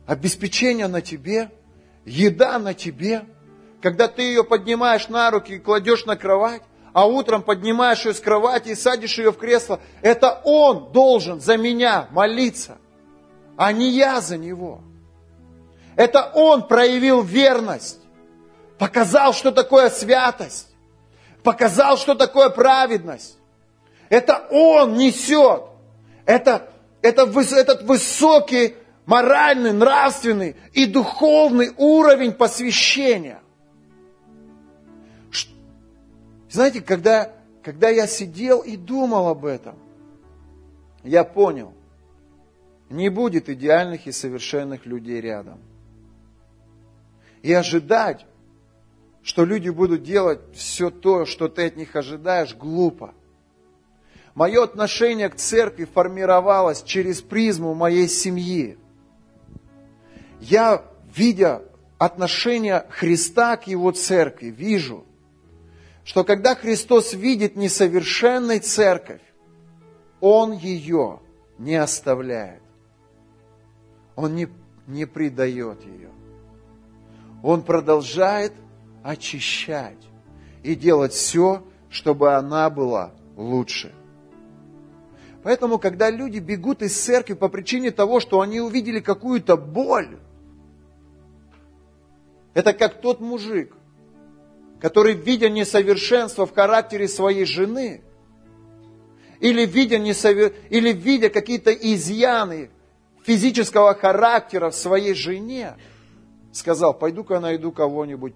обеспечение 0.05 0.89
на 0.89 1.01
тебе, 1.01 1.53
еда 2.05 2.59
на 2.59 2.75
тебе, 2.75 3.25
когда 3.81 4.09
ты 4.09 4.23
ее 4.23 4.43
поднимаешь 4.43 5.09
на 5.09 5.31
руки 5.31 5.53
и 5.53 5.59
кладешь 5.61 6.05
на 6.05 6.17
кровать, 6.17 6.63
а 6.93 7.07
утром 7.07 7.43
поднимаешь 7.43 8.05
ее 8.05 8.15
с 8.15 8.21
кровати 8.21 8.71
и 8.71 8.75
садишь 8.75 9.19
ее 9.19 9.31
в 9.31 9.39
кресло, 9.39 9.79
это 10.03 10.41
он 10.43 10.91
должен 10.91 11.41
за 11.41 11.57
меня 11.57 12.09
молиться, 12.11 12.79
а 13.57 13.73
не 13.73 13.91
я 13.91 14.21
за 14.21 14.39
него. 14.39 14.81
Это 15.95 16.33
он 16.35 16.67
проявил 16.67 17.23
верность, 17.23 18.01
показал, 18.79 19.33
что 19.33 19.53
такое 19.53 19.91
святость, 19.91 20.69
показал, 21.43 21.99
что 21.99 22.15
такое 22.15 22.49
праведность. 22.49 23.39
Это 24.09 24.47
он 24.51 24.95
несет. 24.95 25.63
Это, 26.25 26.71
это, 27.03 27.25
этот 27.25 27.83
высокий 27.83 28.75
моральный, 29.07 29.73
нравственный 29.73 30.57
и 30.73 30.87
духовный 30.87 31.73
уровень 31.77 32.33
посвящения– 32.33 33.41
знаете, 36.51 36.81
когда, 36.81 37.33
когда 37.63 37.91
я 37.91 38.07
сидел 38.07 38.61
и 38.61 38.77
думал 38.77 39.29
об 39.29 39.45
этом, 39.45 39.77
я 41.05 41.25
понял, 41.25 41.75
не 42.89 43.11
будет 43.11 43.49
идеальных 43.49 44.07
и 44.07 44.13
совершенных 44.13 44.87
людей 44.87 45.21
рядом. 45.21 45.61
И 47.43 47.53
ожидать, 47.53 48.27
что 49.23 49.45
люди 49.45 49.69
будут 49.69 50.03
делать 50.03 50.41
все 50.55 50.91
то, 50.91 51.27
что 51.27 51.49
ты 51.49 51.67
от 51.67 51.77
них 51.77 51.95
ожидаешь, 51.97 52.55
глупо. 52.55 53.15
Мое 54.35 54.63
отношение 54.63 55.29
к 55.29 55.37
церкви 55.37 55.85
формировалось 55.85 56.83
через 56.83 57.21
призму 57.21 57.75
моей 57.75 58.09
семьи. 58.09 58.79
Я, 60.41 60.85
видя 61.15 61.63
отношение 61.99 62.87
Христа 62.91 63.57
к 63.57 63.67
Его 63.67 63.91
церкви, 63.91 64.47
вижу, 64.47 65.05
что 66.05 66.25
когда 66.25 66.55
Христос 66.55 67.13
видит 67.13 67.57
несовершенной 67.57 68.61
церковь, 68.61 69.21
Он 70.21 70.53
ее 70.53 71.21
не 71.59 71.75
оставляет. 71.75 72.63
Он 74.15 74.35
не, 74.35 74.49
не 74.87 75.05
предает 75.05 75.85
ее. 75.85 76.11
Он 77.43 77.63
продолжает 77.63 78.53
очищать 79.03 80.09
и 80.63 80.75
делать 80.75 81.13
все, 81.13 81.63
чтобы 81.91 82.35
она 82.35 82.69
была 82.71 83.13
лучше. 83.37 83.93
Поэтому, 85.43 85.79
когда 85.79 86.11
люди 86.11 86.39
бегут 86.39 86.83
из 86.83 86.99
церкви 86.99 87.35
по 87.35 87.49
причине 87.49 87.91
того, 87.91 88.21
что 88.21 88.41
они 88.41 88.61
увидели 88.61 89.01
какую-то 89.01 89.57
боль, 89.57 90.19
это 92.55 92.73
как 92.73 93.01
тот 93.01 93.21
мужик, 93.21 93.75
который, 94.81 95.15
видя 95.15 95.49
несовершенство 95.49 96.47
в 96.47 96.53
характере 96.53 97.09
своей 97.09 97.45
жены, 97.45 98.03
или 99.41 99.65
видя, 99.65 99.99
несовер... 99.99 100.53
или 100.69 100.93
видя 100.93 101.31
какие-то 101.31 101.73
изъяны 101.73 102.71
физического 103.23 103.95
характера 103.95 104.71
в 104.71 104.75
своей 104.75 105.15
жене, 105.15 105.77
сказал, 106.53 106.95
пойду-ка 106.95 107.39
найду 107.39 107.71
кого-нибудь 107.71 108.35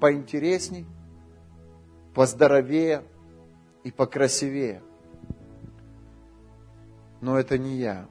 поинтересней, 0.00 0.86
поздоровее 2.14 3.02
и 3.84 3.90
покрасивее. 3.90 4.82
Но 7.20 7.38
это 7.38 7.58
не 7.58 7.76
я. 7.76 8.06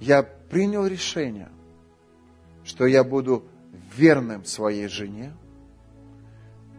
Я 0.00 0.22
принял 0.22 0.86
решение, 0.86 1.50
что 2.64 2.86
я 2.86 3.04
буду 3.04 3.44
верным 3.96 4.44
своей 4.44 4.88
жене, 4.88 5.32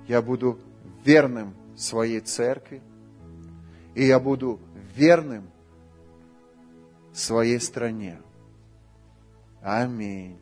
я 0.08 0.22
буду 0.22 0.60
верным 1.06 1.54
своей 1.76 2.20
церкви, 2.20 2.82
и 3.94 4.06
я 4.06 4.20
буду 4.20 4.60
верным 4.96 5.50
своей 7.14 7.60
стране. 7.60 8.20
Аминь. 9.62 10.41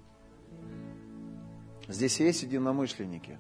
Здесь 1.89 2.19
есть 2.19 2.43
единомышленники. 2.43 3.39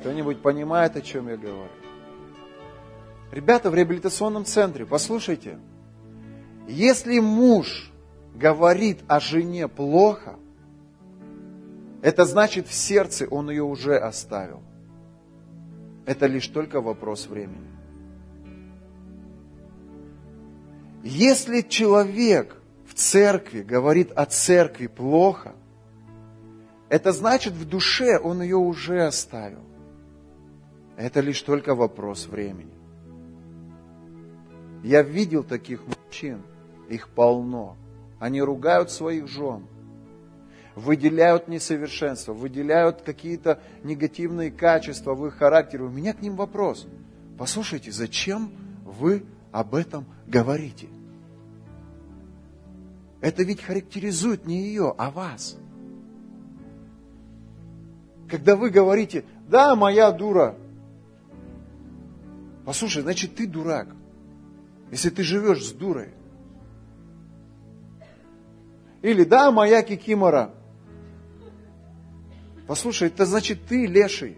Кто-нибудь 0.00 0.42
понимает, 0.42 0.94
о 0.94 1.00
чем 1.00 1.28
я 1.28 1.38
говорю? 1.38 1.70
Ребята 3.32 3.70
в 3.70 3.74
реабилитационном 3.74 4.44
центре, 4.44 4.84
послушайте, 4.84 5.58
если 6.68 7.18
муж 7.18 7.90
говорит 8.34 9.00
о 9.08 9.20
жене 9.20 9.68
плохо, 9.68 10.38
это 12.02 12.26
значит, 12.26 12.68
в 12.68 12.74
сердце 12.74 13.26
он 13.26 13.48
ее 13.48 13.64
уже 13.64 13.96
оставил. 13.96 14.62
Это 16.04 16.26
лишь 16.26 16.48
только 16.48 16.82
вопрос 16.82 17.26
времени. 17.26 17.70
Если 21.02 21.62
человек 21.62 22.60
в 22.86 22.92
церкви 22.92 23.62
говорит 23.62 24.12
о 24.12 24.26
церкви 24.26 24.86
плохо, 24.86 25.54
это 26.94 27.10
значит, 27.10 27.54
в 27.54 27.68
душе 27.68 28.20
он 28.20 28.40
ее 28.40 28.54
уже 28.54 29.04
оставил. 29.04 29.64
Это 30.96 31.18
лишь 31.18 31.42
только 31.42 31.74
вопрос 31.74 32.28
времени. 32.28 32.72
Я 34.84 35.02
видел 35.02 35.42
таких 35.42 35.82
мужчин, 35.88 36.42
их 36.88 37.08
полно. 37.08 37.76
Они 38.20 38.40
ругают 38.40 38.92
своих 38.92 39.26
жен, 39.26 39.66
выделяют 40.76 41.48
несовершенство, 41.48 42.32
выделяют 42.32 43.02
какие-то 43.02 43.60
негативные 43.82 44.52
качества 44.52 45.14
в 45.14 45.26
их 45.26 45.34
характере. 45.34 45.82
У 45.82 45.90
меня 45.90 46.12
к 46.12 46.22
ним 46.22 46.36
вопрос. 46.36 46.86
Послушайте, 47.36 47.90
зачем 47.90 48.52
вы 48.84 49.24
об 49.50 49.74
этом 49.74 50.06
говорите? 50.28 50.86
Это 53.20 53.42
ведь 53.42 53.62
характеризует 53.62 54.46
не 54.46 54.62
ее, 54.62 54.94
а 54.96 55.10
вас. 55.10 55.56
Когда 58.34 58.56
вы 58.56 58.70
говорите, 58.70 59.24
да, 59.46 59.76
моя 59.76 60.10
дура. 60.10 60.56
Послушай, 62.64 63.02
значит, 63.02 63.36
ты 63.36 63.46
дурак. 63.46 63.86
Если 64.90 65.08
ты 65.10 65.22
живешь 65.22 65.64
с 65.64 65.70
дурой. 65.70 66.08
Или 69.02 69.22
да, 69.22 69.52
моя 69.52 69.84
кикимора. 69.84 70.52
Послушай, 72.66 73.06
это 73.06 73.24
значит 73.24 73.66
ты 73.66 73.86
леший. 73.86 74.36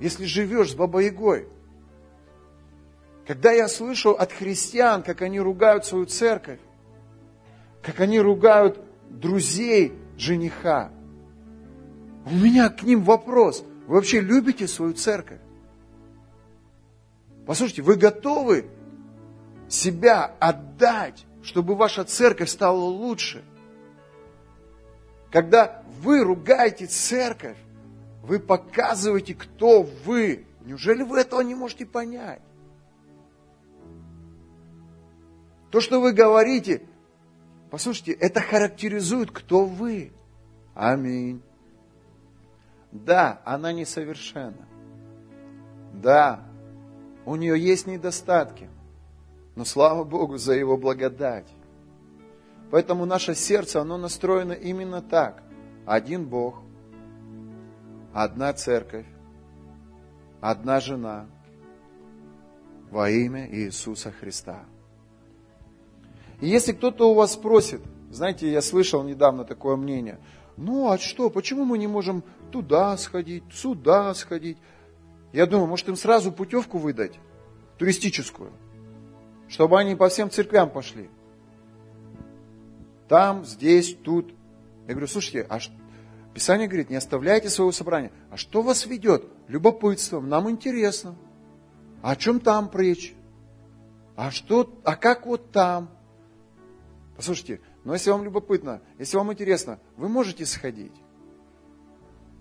Если 0.00 0.24
живешь 0.24 0.72
с 0.72 0.74
бабой-ягой. 0.74 1.46
Когда 3.24 3.52
я 3.52 3.68
слышу 3.68 4.16
от 4.16 4.32
христиан, 4.32 5.04
как 5.04 5.22
они 5.22 5.38
ругают 5.38 5.86
свою 5.86 6.06
церковь, 6.06 6.58
как 7.82 8.00
они 8.00 8.18
ругают 8.18 8.80
друзей 9.10 9.92
жениха, 10.16 10.90
у 12.30 12.34
меня 12.34 12.68
к 12.68 12.82
ним 12.82 13.02
вопрос. 13.02 13.64
Вы 13.86 13.94
вообще 13.96 14.20
любите 14.20 14.68
свою 14.68 14.92
церковь? 14.92 15.40
Послушайте, 17.46 17.82
вы 17.82 17.96
готовы 17.96 18.66
себя 19.68 20.26
отдать, 20.38 21.24
чтобы 21.42 21.74
ваша 21.74 22.04
церковь 22.04 22.50
стала 22.50 22.76
лучше? 22.76 23.42
Когда 25.30 25.82
вы 26.00 26.22
ругаете 26.22 26.86
церковь, 26.86 27.56
вы 28.22 28.38
показываете, 28.38 29.34
кто 29.34 29.82
вы. 29.82 30.46
Неужели 30.64 31.02
вы 31.02 31.20
этого 31.20 31.40
не 31.40 31.54
можете 31.54 31.86
понять? 31.86 32.42
То, 35.70 35.80
что 35.80 36.00
вы 36.00 36.12
говорите, 36.12 36.82
послушайте, 37.70 38.12
это 38.12 38.40
характеризует, 38.40 39.30
кто 39.30 39.64
вы. 39.64 40.12
Аминь. 40.74 41.42
Да, 42.92 43.40
она 43.44 43.72
несовершенна. 43.72 44.66
Да, 45.92 46.44
у 47.24 47.36
нее 47.36 47.58
есть 47.58 47.86
недостатки. 47.86 48.68
Но 49.56 49.64
слава 49.64 50.04
Богу 50.04 50.38
за 50.38 50.54
Его 50.54 50.76
благодать. 50.76 51.48
Поэтому 52.70 53.06
наше 53.06 53.34
сердце, 53.34 53.80
оно 53.80 53.98
настроено 53.98 54.52
именно 54.52 55.02
так. 55.02 55.42
Один 55.86 56.26
Бог, 56.26 56.62
одна 58.12 58.52
церковь, 58.52 59.06
одна 60.40 60.80
жена 60.80 61.26
во 62.90 63.10
имя 63.10 63.48
Иисуса 63.50 64.10
Христа. 64.12 64.64
И 66.40 66.46
если 66.46 66.72
кто-то 66.72 67.10
у 67.10 67.14
вас 67.14 67.32
спросит, 67.32 67.80
знаете, 68.10 68.50
я 68.50 68.62
слышал 68.62 69.02
недавно 69.02 69.44
такое 69.44 69.76
мнение, 69.76 70.18
ну 70.58 70.90
а 70.90 70.98
что, 70.98 71.30
почему 71.30 71.64
мы 71.64 71.78
не 71.78 71.86
можем 71.86 72.24
туда 72.50 72.96
сходить, 72.96 73.44
сюда 73.52 74.12
сходить? 74.14 74.58
Я 75.32 75.46
думаю, 75.46 75.68
может 75.68 75.88
им 75.88 75.94
сразу 75.94 76.32
путевку 76.32 76.78
выдать, 76.78 77.18
туристическую, 77.78 78.52
чтобы 79.48 79.78
они 79.78 79.94
по 79.94 80.08
всем 80.08 80.30
церквям 80.30 80.68
пошли. 80.68 81.08
Там, 83.08 83.44
здесь, 83.44 83.94
тут. 83.94 84.34
Я 84.88 84.94
говорю, 84.94 85.06
слушайте, 85.06 85.46
а 85.48 85.60
что? 85.60 85.72
Писание 86.34 86.66
говорит, 86.66 86.90
не 86.90 86.96
оставляйте 86.96 87.50
своего 87.50 87.70
собрания. 87.72 88.10
А 88.30 88.36
что 88.36 88.60
вас 88.60 88.84
ведет? 88.84 89.24
Любопытством, 89.46 90.28
нам 90.28 90.50
интересно. 90.50 91.14
А 92.02 92.12
о 92.12 92.16
чем 92.16 92.40
там 92.40 92.68
речь? 92.74 93.14
А 94.16 94.32
что, 94.32 94.76
а 94.84 94.96
как 94.96 95.24
вот 95.26 95.52
там? 95.52 95.88
Послушайте, 97.16 97.60
но 97.88 97.94
если 97.94 98.10
вам 98.10 98.22
любопытно, 98.22 98.82
если 98.98 99.16
вам 99.16 99.32
интересно, 99.32 99.80
вы 99.96 100.10
можете 100.10 100.44
сходить. 100.44 100.92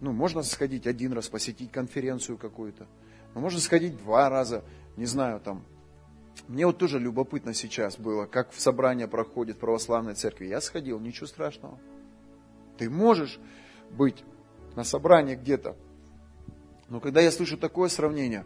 Ну, 0.02 0.12
можно 0.12 0.44
сходить 0.44 0.86
один 0.86 1.14
раз, 1.14 1.30
посетить 1.30 1.72
конференцию 1.72 2.38
какую-то. 2.38 2.86
Но 3.34 3.40
можно 3.40 3.62
сходить 3.62 3.96
два 3.96 4.30
раза, 4.30 4.66
не 4.98 5.06
знаю, 5.06 5.40
там. 5.40 5.64
Мне 6.50 6.66
вот 6.66 6.78
тоже 6.78 7.00
любопытно 7.00 7.54
сейчас 7.54 7.98
было, 7.98 8.26
как 8.26 8.52
в 8.52 8.60
собрание 8.60 9.08
проходит 9.08 9.56
в 9.56 9.60
православной 9.60 10.16
церкви. 10.16 10.48
Я 10.48 10.60
сходил, 10.60 11.00
ничего 11.00 11.28
страшного. 11.28 11.80
Ты 12.78 12.90
можешь 12.90 13.40
быть 13.90 14.26
на 14.76 14.84
собрании 14.84 15.36
где-то. 15.36 15.78
Но 16.90 17.00
когда 17.00 17.22
я 17.22 17.32
слышу 17.32 17.58
такое 17.58 17.88
сравнение, 17.88 18.46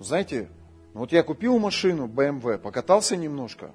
знаете, 0.00 0.48
вот 0.94 1.12
я 1.12 1.22
купил 1.22 1.58
машину 1.58 2.06
BMW, 2.06 2.56
покатался 2.56 3.14
немножко, 3.14 3.74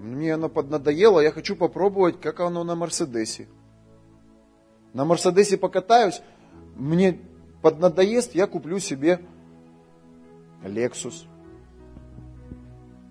мне 0.00 0.32
оно 0.32 0.48
поднадоело, 0.48 1.20
я 1.20 1.30
хочу 1.30 1.54
попробовать, 1.54 2.18
как 2.20 2.40
оно 2.40 2.64
на 2.64 2.74
Мерседесе. 2.74 3.48
На 4.94 5.04
Мерседесе 5.04 5.58
покатаюсь, 5.58 6.22
мне 6.74 7.18
поднадоест, 7.60 8.34
я 8.34 8.46
куплю 8.46 8.78
себе 8.78 9.20
Lexus. 10.64 11.26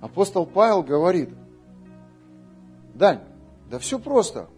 Апостол 0.02 0.48
Павел 0.48 0.82
говорит, 0.82 1.30
Дань, 2.96 3.22
да 3.70 3.78
все 3.78 4.00
просто. 4.00 4.50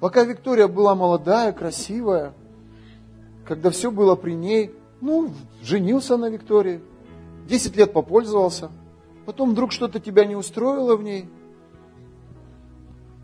Пока 0.00 0.24
Виктория 0.24 0.66
была 0.66 0.94
молодая, 0.94 1.52
красивая, 1.52 2.32
когда 3.44 3.68
все 3.68 3.90
было 3.90 4.16
при 4.16 4.32
ней, 4.32 4.74
ну, 5.02 5.30
женился 5.60 6.16
на 6.16 6.30
Виктории, 6.30 6.80
10 7.48 7.76
лет 7.76 7.92
попользовался– 7.92 8.70
потом 9.28 9.50
вдруг 9.50 9.72
что-то 9.72 10.00
тебя 10.00 10.24
не 10.24 10.34
устроило 10.34 10.96
в 10.96 11.02
ней. 11.02 11.28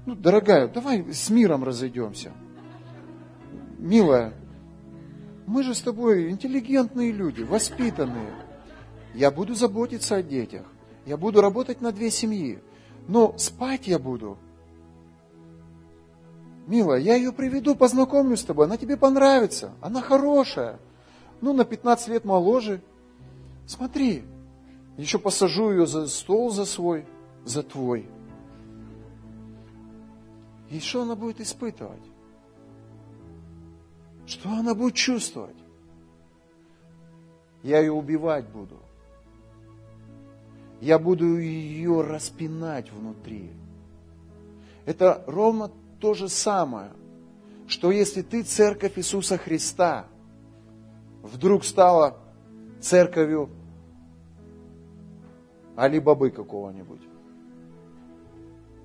Ну, 0.04 0.14
дорогая, 0.14 0.68
давай 0.68 1.14
с 1.14 1.30
миром 1.30 1.64
разойдемся. 1.64 2.30
Милая, 3.78 4.34
мы 5.46 5.62
же 5.62 5.74
с 5.74 5.80
тобой 5.80 6.30
интеллигентные 6.30 7.10
люди, 7.10 7.40
воспитанные. 7.40 8.34
Я 9.14 9.30
буду 9.30 9.54
заботиться 9.54 10.16
о 10.16 10.22
детях. 10.22 10.66
Я 11.06 11.16
буду 11.16 11.40
работать 11.40 11.80
на 11.80 11.90
две 11.90 12.10
семьи. 12.10 12.58
Но 13.08 13.34
спать 13.38 13.86
я 13.86 13.98
буду. 13.98 14.36
Милая, 16.66 17.00
я 17.00 17.14
ее 17.14 17.32
приведу, 17.32 17.74
познакомлю 17.76 18.36
с 18.36 18.44
тобой. 18.44 18.66
Она 18.66 18.76
тебе 18.76 18.98
понравится. 18.98 19.72
Она 19.80 20.02
хорошая. 20.02 20.78
Ну, 21.40 21.54
на 21.54 21.64
15 21.64 22.08
лет 22.08 22.26
моложе. 22.26 22.82
Смотри, 23.66 24.22
еще 24.96 25.18
посажу 25.18 25.70
ее 25.70 25.86
за 25.86 26.06
стол 26.08 26.50
за 26.50 26.64
свой, 26.64 27.04
за 27.44 27.62
твой. 27.62 28.08
И 30.70 30.80
что 30.80 31.02
она 31.02 31.14
будет 31.16 31.40
испытывать? 31.40 32.02
Что 34.26 34.50
она 34.50 34.74
будет 34.74 34.94
чувствовать? 34.94 35.56
Я 37.62 37.80
ее 37.80 37.92
убивать 37.92 38.48
буду. 38.48 38.78
Я 40.80 40.98
буду 40.98 41.38
ее 41.38 42.02
распинать 42.02 42.90
внутри. 42.92 43.50
Это 44.84 45.24
ровно 45.26 45.70
то 45.98 46.14
же 46.14 46.28
самое, 46.28 46.90
что 47.66 47.90
если 47.90 48.22
ты 48.22 48.42
церковь 48.42 48.98
Иисуса 48.98 49.38
Христа 49.38 50.06
вдруг 51.22 51.64
стала 51.64 52.18
церковью 52.80 53.48
Али-Бабы 55.76 56.30
какого-нибудь. 56.30 57.00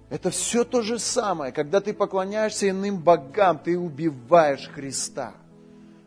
Это 0.10 0.32
все 0.32 0.64
то 0.64 0.82
же 0.82 0.98
самое. 0.98 1.52
Когда 1.52 1.82
ты 1.82 1.94
поклоняешься 1.94 2.70
иным 2.70 2.98
богам, 2.98 3.60
ты 3.60 3.78
убиваешь 3.78 4.68
Христа. 4.68 5.34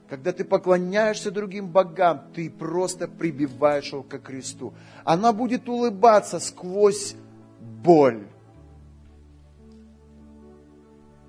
Когда 0.09 0.33
ты 0.33 0.45
поклоняешься 0.45 1.31
другим 1.31 1.69
богам, 1.69 2.25
ты 2.35 2.51
просто 2.51 3.09
прибиваешь 3.09 3.93
его 3.93 4.03
к 4.03 4.19
кресту. 4.19 4.75
Она 5.05 5.33
будет 5.33 5.69
улыбаться 5.69 6.39
сквозь 6.41 7.15
боль. 7.61 8.27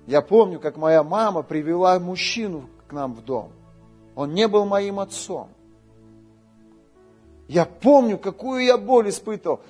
Я 0.06 0.20
помню, 0.20 0.60
как 0.60 0.76
моя 0.76 1.02
мама 1.02 1.42
привела 1.42 1.98
мужчину 1.98 2.68
к 2.86 2.92
нам 2.92 3.14
в 3.14 3.24
дом. 3.24 3.52
Он 4.14 4.34
не 4.34 4.46
был 4.48 4.66
моим 4.66 5.00
отцом. 5.00 5.48
Я 7.48 7.64
помню, 7.64 8.18
какую 8.18 8.64
я 8.64 8.78
боль 8.78 9.10
испытывал. 9.10 9.60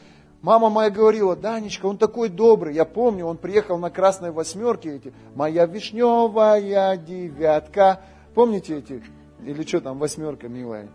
Мама 0.42 0.68
моя 0.68 0.90
говорила, 0.90 1.34
Данечка, 1.34 1.86
он 1.86 1.96
такой 1.96 2.28
добрый. 2.28 2.74
Я 2.74 2.84
помню, 2.84 3.24
он 3.24 3.38
приехал 3.38 3.78
на 3.78 3.90
красной 3.90 4.30
восьмерке, 4.30 4.96
эти, 4.96 5.12
моя 5.34 5.64
вишневая 5.66 6.96
девятка. 6.98 8.02
Помните 8.34 8.78
эти? 8.78 9.02
Или 9.42 9.62
что 9.62 9.80
там, 9.80 9.98
восьмерка, 9.98 10.48
милая? 10.48 10.88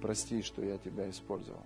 Прости, 0.00 0.42
что 0.42 0.62
я 0.62 0.78
тебя 0.78 1.10
использовал. 1.10 1.60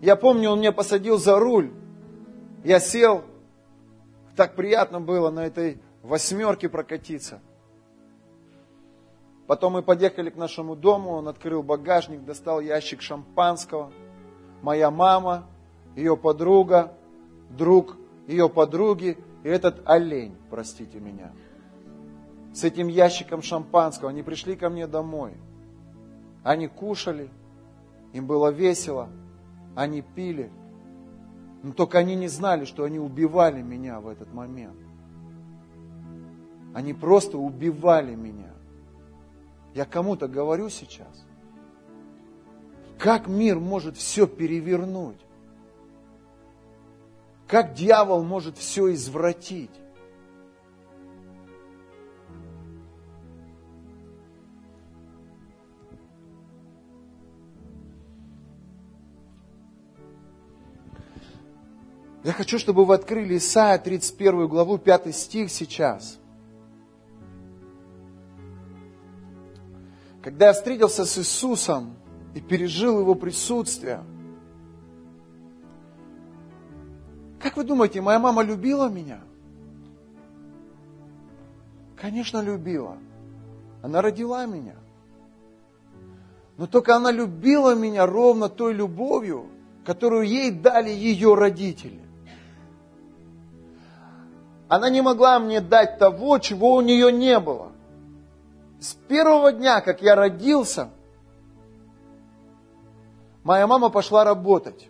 Я 0.00 0.14
помню, 0.16 0.50
он 0.50 0.60
меня 0.60 0.72
посадил 0.72 1.18
за 1.18 1.38
руль. 1.38 1.72
Я 2.64 2.80
сел, 2.80 3.24
так 4.36 4.54
приятно 4.54 5.00
было 5.00 5.30
на 5.30 5.46
этой 5.46 5.78
восьмерке 6.02 6.68
прокатиться. 6.68 7.40
Потом 9.46 9.74
мы 9.74 9.82
подъехали 9.82 10.30
к 10.30 10.36
нашему 10.36 10.74
дому, 10.74 11.10
он 11.10 11.28
открыл 11.28 11.62
багажник, 11.62 12.24
достал 12.24 12.60
ящик 12.60 13.00
шампанского. 13.00 13.92
Моя 14.62 14.90
мама, 14.90 15.46
ее 15.94 16.16
подруга, 16.16 16.92
друг 17.50 17.96
ее 18.26 18.48
подруги 18.48 19.16
и 19.44 19.48
этот 19.48 19.82
олень, 19.84 20.36
простите 20.50 20.98
меня, 20.98 21.30
с 22.52 22.64
этим 22.64 22.88
ящиком 22.88 23.42
шампанского. 23.42 24.10
Они 24.10 24.22
пришли 24.22 24.56
ко 24.56 24.68
мне 24.68 24.86
домой. 24.86 25.34
Они 26.42 26.68
кушали, 26.68 27.28
им 28.12 28.26
было 28.26 28.50
весело, 28.50 29.08
они 29.74 30.02
пили. 30.02 30.50
Но 31.62 31.72
только 31.72 31.98
они 31.98 32.14
не 32.14 32.28
знали, 32.28 32.64
что 32.64 32.84
они 32.84 32.98
убивали 32.98 33.62
меня 33.62 34.00
в 34.00 34.08
этот 34.08 34.32
момент. 34.32 34.76
Они 36.74 36.92
просто 36.92 37.38
убивали 37.38 38.14
меня. 38.14 38.55
Я 39.76 39.84
кому-то 39.84 40.26
говорю 40.26 40.70
сейчас. 40.70 41.26
Как 42.98 43.28
мир 43.28 43.60
может 43.60 43.98
все 43.98 44.26
перевернуть? 44.26 45.18
Как 47.46 47.74
дьявол 47.74 48.24
может 48.24 48.56
все 48.56 48.90
извратить? 48.94 49.70
Я 62.24 62.32
хочу, 62.32 62.58
чтобы 62.58 62.86
вы 62.86 62.94
открыли 62.94 63.36
Исайя 63.36 63.76
31 63.76 64.48
главу, 64.48 64.78
5 64.78 65.14
стих 65.14 65.50
сейчас. 65.50 66.18
Когда 70.26 70.46
я 70.48 70.54
встретился 70.54 71.04
с 71.04 71.18
Иисусом 71.18 71.94
и 72.34 72.40
пережил 72.40 72.98
Его 72.98 73.14
присутствие, 73.14 74.02
как 77.38 77.56
вы 77.56 77.62
думаете, 77.62 78.00
моя 78.00 78.18
мама 78.18 78.42
любила 78.42 78.88
меня? 78.88 79.20
Конечно, 81.94 82.42
любила. 82.42 82.98
Она 83.84 84.02
родила 84.02 84.44
меня. 84.46 84.74
Но 86.56 86.66
только 86.66 86.96
она 86.96 87.12
любила 87.12 87.76
меня 87.76 88.04
ровно 88.04 88.48
той 88.48 88.74
любовью, 88.74 89.46
которую 89.84 90.26
ей 90.26 90.50
дали 90.50 90.90
ее 90.90 91.36
родители. 91.36 92.02
Она 94.66 94.90
не 94.90 95.02
могла 95.02 95.38
мне 95.38 95.60
дать 95.60 96.00
того, 96.00 96.40
чего 96.40 96.74
у 96.74 96.80
нее 96.80 97.12
не 97.12 97.38
было. 97.38 97.75
С 98.80 98.94
первого 99.08 99.52
дня, 99.52 99.80
как 99.80 100.02
я 100.02 100.14
родился, 100.14 100.90
моя 103.42 103.66
мама 103.66 103.88
пошла 103.88 104.24
работать. 104.24 104.88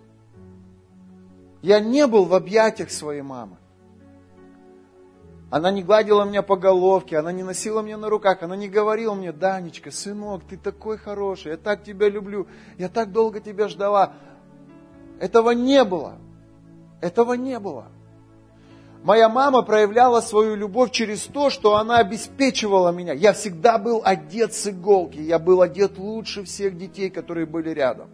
Я 1.62 1.80
не 1.80 2.07
был 2.07 2.24
в 2.24 2.34
объятиях 2.34 2.91
своей 2.91 3.22
мамы. 3.22 3.57
Она 5.49 5.70
не 5.70 5.82
гладила 5.82 6.24
меня 6.24 6.43
по 6.43 6.57
головке, 6.57 7.18
она 7.18 7.30
не 7.30 7.45
носила 7.45 7.80
меня 7.80 7.97
на 7.97 8.09
руках, 8.09 8.43
она 8.43 8.57
не 8.57 8.68
говорила 8.68 9.14
мне, 9.14 9.32
Данечка, 9.32 9.93
сынок, 9.93 10.43
ты 10.49 10.57
такой 10.57 10.99
хороший, 10.99 11.53
я 11.53 11.57
так 11.57 11.84
тебя 11.84 12.09
люблю, 12.09 12.49
я 12.78 12.89
так 12.89 13.12
долго 13.12 13.41
тебя 13.41 13.68
ждала. 13.68 14.14
Этого 15.20 15.53
не 15.53 15.84
было. 15.84 16.18
Этого 17.01 17.34
не 17.34 17.61
было. 17.61 17.87
Моя 19.07 19.28
мама 19.28 19.62
проявляла 19.62 20.20
свою 20.20 20.57
любовь 20.57 20.90
через 20.90 21.20
то, 21.26 21.48
что 21.48 21.76
она 21.76 21.98
обеспечивала 21.98 22.90
меня. 22.90 23.12
Я 23.12 23.34
всегда 23.34 23.78
был 23.78 24.02
одет 24.04 24.52
с 24.52 24.66
иголки, 24.66 25.20
я 25.20 25.38
был 25.38 25.62
одет 25.62 25.96
лучше 25.96 26.42
всех 26.42 26.76
детей, 26.76 27.09
которые 27.09 27.46
были 27.46 27.70
рядом. 27.70 28.09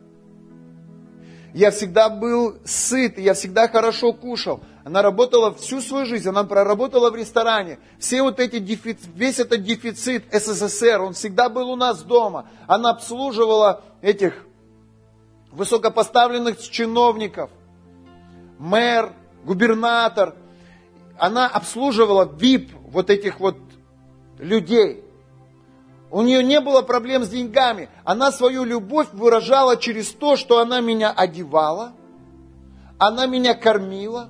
Я 1.55 1.71
всегда 1.71 2.11
был 2.11 2.59
сыт, 2.67 3.19
я 3.19 3.33
всегда 3.33 3.69
хорошо 3.69 4.13
кушал. 4.13 4.61
Она 4.85 5.01
работала 5.01 5.55
всю 5.55 5.81
свою 5.81 6.05
жизнь, 6.05 6.29
она 6.29 6.45
проработала 6.45 7.11
в 7.11 7.17
ресторане. 7.17 7.79
Все 7.99 8.21
вот 8.21 8.39
эти 8.39 8.59
дефицит, 8.59 9.09
весь 9.15 9.39
этот 9.41 9.65
дефицит 9.65 10.25
СССР, 10.31 11.01
он 11.01 11.15
всегда 11.15 11.49
был 11.49 11.71
у 11.71 11.77
нас 11.77 12.03
дома. 12.03 12.51
Она 12.67 12.91
обслуживала 12.91 13.83
этих 14.03 14.45
высокопоставленных 15.53 16.61
чиновников, 16.61 17.49
мэр, 18.59 19.15
губернатор, 19.47 20.35
она 21.19 21.47
обслуживала 21.47 22.25
VIP 22.25 22.71
вот 22.91 23.11
этих 23.11 23.41
вот 23.41 23.57
людей. 24.39 25.05
У 26.11 26.21
нее 26.23 26.43
не 26.45 26.61
было 26.61 26.83
проблем 26.83 27.25
с 27.25 27.29
деньгами. 27.29 27.89
Она 28.05 28.33
свою 28.33 28.65
любовь 28.65 29.09
выражала 29.13 29.77
через 29.77 30.11
то, 30.11 30.37
что 30.37 30.61
она 30.61 30.81
меня 30.81 31.11
одевала, 31.11 31.93
она 32.99 33.27
меня 33.27 33.55
кормила, 33.55 34.29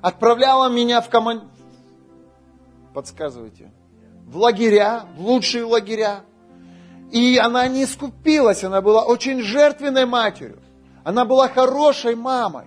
отправляла 0.00 0.68
меня 0.68 1.00
в 1.00 1.08
команд... 1.08 1.44
Подсказывайте. 2.92 3.72
В 4.26 4.36
лагеря, 4.36 5.04
в 5.16 5.20
лучшие 5.20 5.64
лагеря. 5.64 6.24
И 7.12 7.38
она 7.38 7.68
не 7.68 7.86
скупилась, 7.86 8.64
она 8.64 8.80
была 8.80 9.04
очень 9.04 9.42
жертвенной 9.42 10.06
матерью. 10.06 10.58
Она 11.04 11.24
была 11.24 11.48
хорошей 11.48 12.16
мамой. 12.16 12.66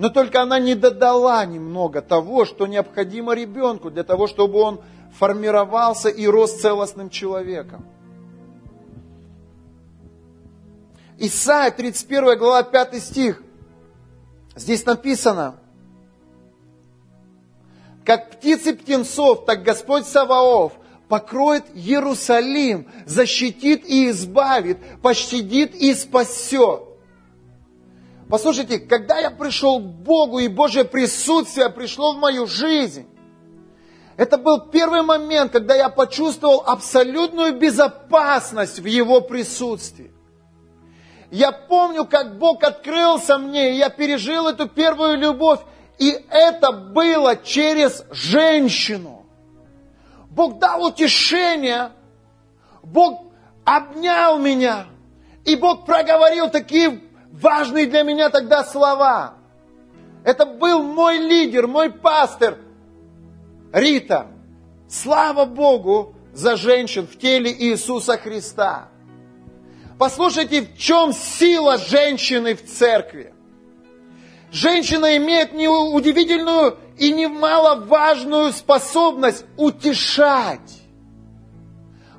Но 0.00 0.08
только 0.08 0.40
она 0.40 0.58
не 0.58 0.74
додала 0.74 1.44
немного 1.44 2.00
того, 2.00 2.46
что 2.46 2.66
необходимо 2.66 3.34
ребенку 3.34 3.90
для 3.90 4.02
того, 4.02 4.28
чтобы 4.28 4.58
он 4.58 4.80
формировался 5.18 6.08
и 6.08 6.26
рос 6.26 6.58
целостным 6.58 7.10
человеком. 7.10 7.84
Исайя, 11.18 11.70
31 11.70 12.38
глава, 12.38 12.62
5 12.62 13.02
стих. 13.02 13.42
Здесь 14.56 14.86
написано, 14.86 15.56
как 18.02 18.30
птицы 18.30 18.74
птенцов, 18.74 19.44
так 19.44 19.62
Господь 19.62 20.06
Саваоф 20.06 20.72
покроет 21.10 21.64
Иерусалим, 21.74 22.88
защитит 23.04 23.84
и 23.86 24.08
избавит, 24.08 24.78
пощадит 25.02 25.74
и 25.74 25.92
спасет. 25.92 26.89
Послушайте, 28.30 28.78
когда 28.78 29.18
я 29.18 29.32
пришел 29.32 29.80
к 29.80 29.82
Богу 29.82 30.38
и 30.38 30.46
Божье 30.46 30.84
присутствие 30.84 31.68
пришло 31.68 32.12
в 32.12 32.18
мою 32.18 32.46
жизнь, 32.46 33.08
это 34.16 34.38
был 34.38 34.68
первый 34.68 35.02
момент, 35.02 35.50
когда 35.50 35.74
я 35.74 35.88
почувствовал 35.88 36.62
абсолютную 36.64 37.58
безопасность 37.58 38.78
в 38.78 38.84
Его 38.84 39.20
присутствии. 39.20 40.12
Я 41.32 41.50
помню, 41.50 42.04
как 42.04 42.38
Бог 42.38 42.62
открылся 42.62 43.36
мне, 43.36 43.72
и 43.72 43.78
я 43.78 43.88
пережил 43.88 44.46
эту 44.46 44.68
первую 44.68 45.18
любовь, 45.18 45.60
и 45.98 46.16
это 46.30 46.70
было 46.70 47.34
через 47.34 48.04
женщину. 48.12 49.26
Бог 50.30 50.60
дал 50.60 50.84
утешение, 50.84 51.90
Бог 52.84 53.24
обнял 53.64 54.38
меня, 54.38 54.86
и 55.44 55.56
Бог 55.56 55.84
проговорил 55.84 56.48
такие 56.48 57.09
важные 57.32 57.86
для 57.86 58.02
меня 58.02 58.30
тогда 58.30 58.64
слова. 58.64 59.34
Это 60.24 60.44
был 60.44 60.82
мой 60.82 61.18
лидер, 61.18 61.66
мой 61.66 61.90
пастор 61.90 62.58
Рита. 63.72 64.26
Слава 64.88 65.44
Богу 65.44 66.14
за 66.32 66.56
женщин 66.56 67.06
в 67.06 67.18
теле 67.18 67.52
Иисуса 67.52 68.18
Христа. 68.18 68.88
Послушайте, 69.98 70.62
в 70.62 70.78
чем 70.78 71.12
сила 71.12 71.78
женщины 71.78 72.54
в 72.54 72.64
церкви. 72.64 73.34
Женщина 74.50 75.16
имеет 75.16 75.52
неудивительную 75.52 76.78
и 76.98 77.12
немаловажную 77.12 78.52
способность 78.52 79.44
утешать. 79.56 80.82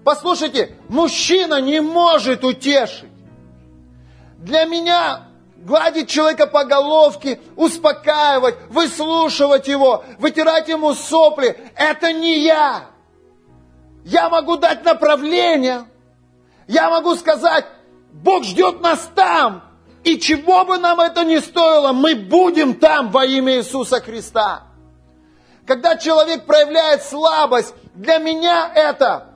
Послушайте, 0.04 0.76
мужчина 0.88 1.60
не 1.60 1.82
может 1.82 2.44
утешить. 2.44 3.11
Для 4.42 4.66
меня 4.66 5.28
гладить 5.58 6.10
человека 6.10 6.48
по 6.48 6.64
головке, 6.64 7.40
успокаивать, 7.56 8.56
выслушивать 8.70 9.68
его, 9.68 10.04
вытирать 10.18 10.68
ему 10.68 10.96
сопли, 10.96 11.72
это 11.76 12.12
не 12.12 12.40
я. 12.40 12.86
Я 14.04 14.30
могу 14.30 14.58
дать 14.58 14.84
направление. 14.84 15.86
Я 16.68 16.90
могу 16.90 17.16
сказать, 17.16 17.66
Бог 18.12 18.44
ждет 18.44 18.82
нас 18.82 19.08
там. 19.14 19.64
И 20.04 20.18
чего 20.18 20.66
бы 20.66 20.80
нам 20.80 21.00
это 21.00 21.24
ни 21.24 21.38
стоило, 21.38 21.92
мы 21.92 22.16
будем 22.16 22.74
там 22.74 23.12
во 23.12 23.24
имя 23.24 23.58
Иисуса 23.58 24.02
Христа. 24.02 24.64
Когда 25.68 25.96
человек 25.98 26.46
проявляет 26.48 27.04
слабость, 27.04 27.76
для 27.94 28.18
меня 28.18 28.72
это 28.74 29.31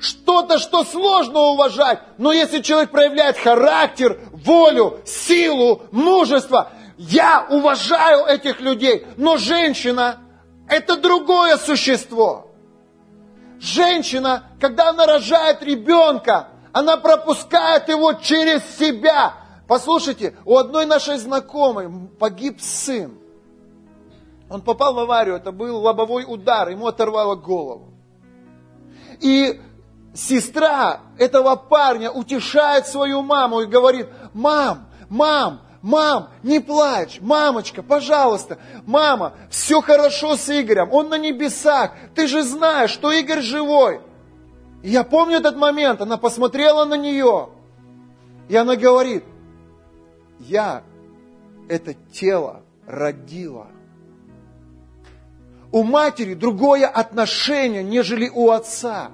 что-то, 0.00 0.58
что 0.58 0.82
сложно 0.82 1.40
уважать. 1.40 2.00
Но 2.18 2.32
если 2.32 2.60
человек 2.62 2.90
проявляет 2.90 3.36
характер, 3.36 4.18
волю, 4.32 5.00
силу, 5.04 5.82
мужество, 5.92 6.72
я 6.96 7.46
уважаю 7.48 8.24
этих 8.24 8.60
людей. 8.60 9.06
Но 9.16 9.36
женщина– 9.36 10.20
это 10.68 10.96
другое 10.96 11.56
существо. 11.58 12.50
Женщина, 13.60 14.50
когда 14.58 14.88
она 14.88 15.06
рожает 15.06 15.62
ребенка, 15.62 16.48
она 16.72 16.96
пропускает 16.96 17.88
его 17.88 18.14
через 18.14 18.62
себя. 18.78 19.34
Послушайте, 19.68 20.34
у 20.46 20.56
одной 20.56 20.86
нашей 20.86 21.18
знакомой 21.18 21.90
погиб 22.18 22.60
сын. 22.60 23.18
Он 24.48 24.62
попал 24.62 24.94
в 24.94 24.98
аварию, 24.98 25.36
это 25.36 25.52
был 25.52 25.76
лобовой 25.76 26.24
удар, 26.26 26.70
ему 26.70 26.86
оторвало 26.86 27.36
голову. 27.36 27.92
И 29.20 29.60
сестра 30.14 31.00
этого 31.18 31.56
парня 31.56 32.10
утешает 32.10 32.86
свою 32.86 33.22
маму 33.22 33.60
и 33.60 33.66
говорит, 33.66 34.08
мам, 34.32 34.88
мам, 35.08 35.62
мам, 35.82 36.30
не 36.42 36.60
плачь, 36.60 37.20
мамочка, 37.20 37.82
пожалуйста, 37.82 38.58
мама, 38.86 39.34
все 39.50 39.80
хорошо 39.80 40.36
с 40.36 40.48
Игорем, 40.48 40.92
он 40.92 41.08
на 41.08 41.18
небесах, 41.18 41.92
ты 42.14 42.26
же 42.26 42.42
знаешь, 42.42 42.90
что 42.90 43.10
Игорь 43.10 43.40
живой. 43.40 44.00
Я 44.82 45.04
помню 45.04 45.36
этот 45.36 45.56
момент, 45.56 46.00
она 46.00 46.16
посмотрела 46.16 46.84
на 46.84 46.94
нее, 46.94 47.50
и 48.48 48.56
она 48.56 48.76
говорит, 48.76 49.24
я 50.40 50.82
это 51.68 51.94
тело 52.12 52.62
родила. 52.86 53.68
У 55.72 55.84
матери 55.84 56.34
другое 56.34 56.86
отношение, 56.86 57.84
нежели 57.84 58.28
у 58.28 58.50
отца. 58.50 59.12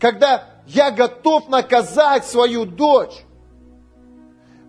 Когда 0.00 0.48
я 0.66 0.90
готов 0.90 1.48
наказать 1.50 2.24
свою 2.24 2.64
дочь, 2.64 3.24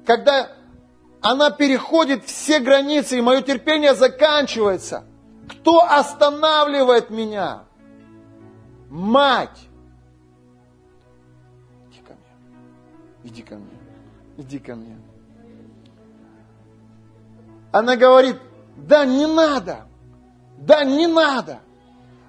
когда 0.06 0.52
она 1.22 1.52
переходит 1.52 2.26
все 2.26 2.60
границы, 2.60 3.18
и 3.18 3.22
мое 3.22 3.42
терпение 3.42 3.96
заканчивается, 3.96 5.06
кто 5.48 5.80
останавливает 5.84 7.10
меня? 7.10 7.64
Мать. 8.90 9.70
Иди 11.90 12.02
ко 12.02 12.14
мне. 12.14 13.24
Иди 13.24 13.42
ко 13.42 13.56
мне. 13.56 13.78
Иди 14.38 14.60
ко 14.60 14.76
мне. 14.76 14.98
Она 17.72 17.96
говорит, 17.96 18.36
да 18.76 19.06
не 19.06 19.28
надо, 19.28 19.86
да 20.58 20.84
не 20.84 21.08
надо. 21.08 21.62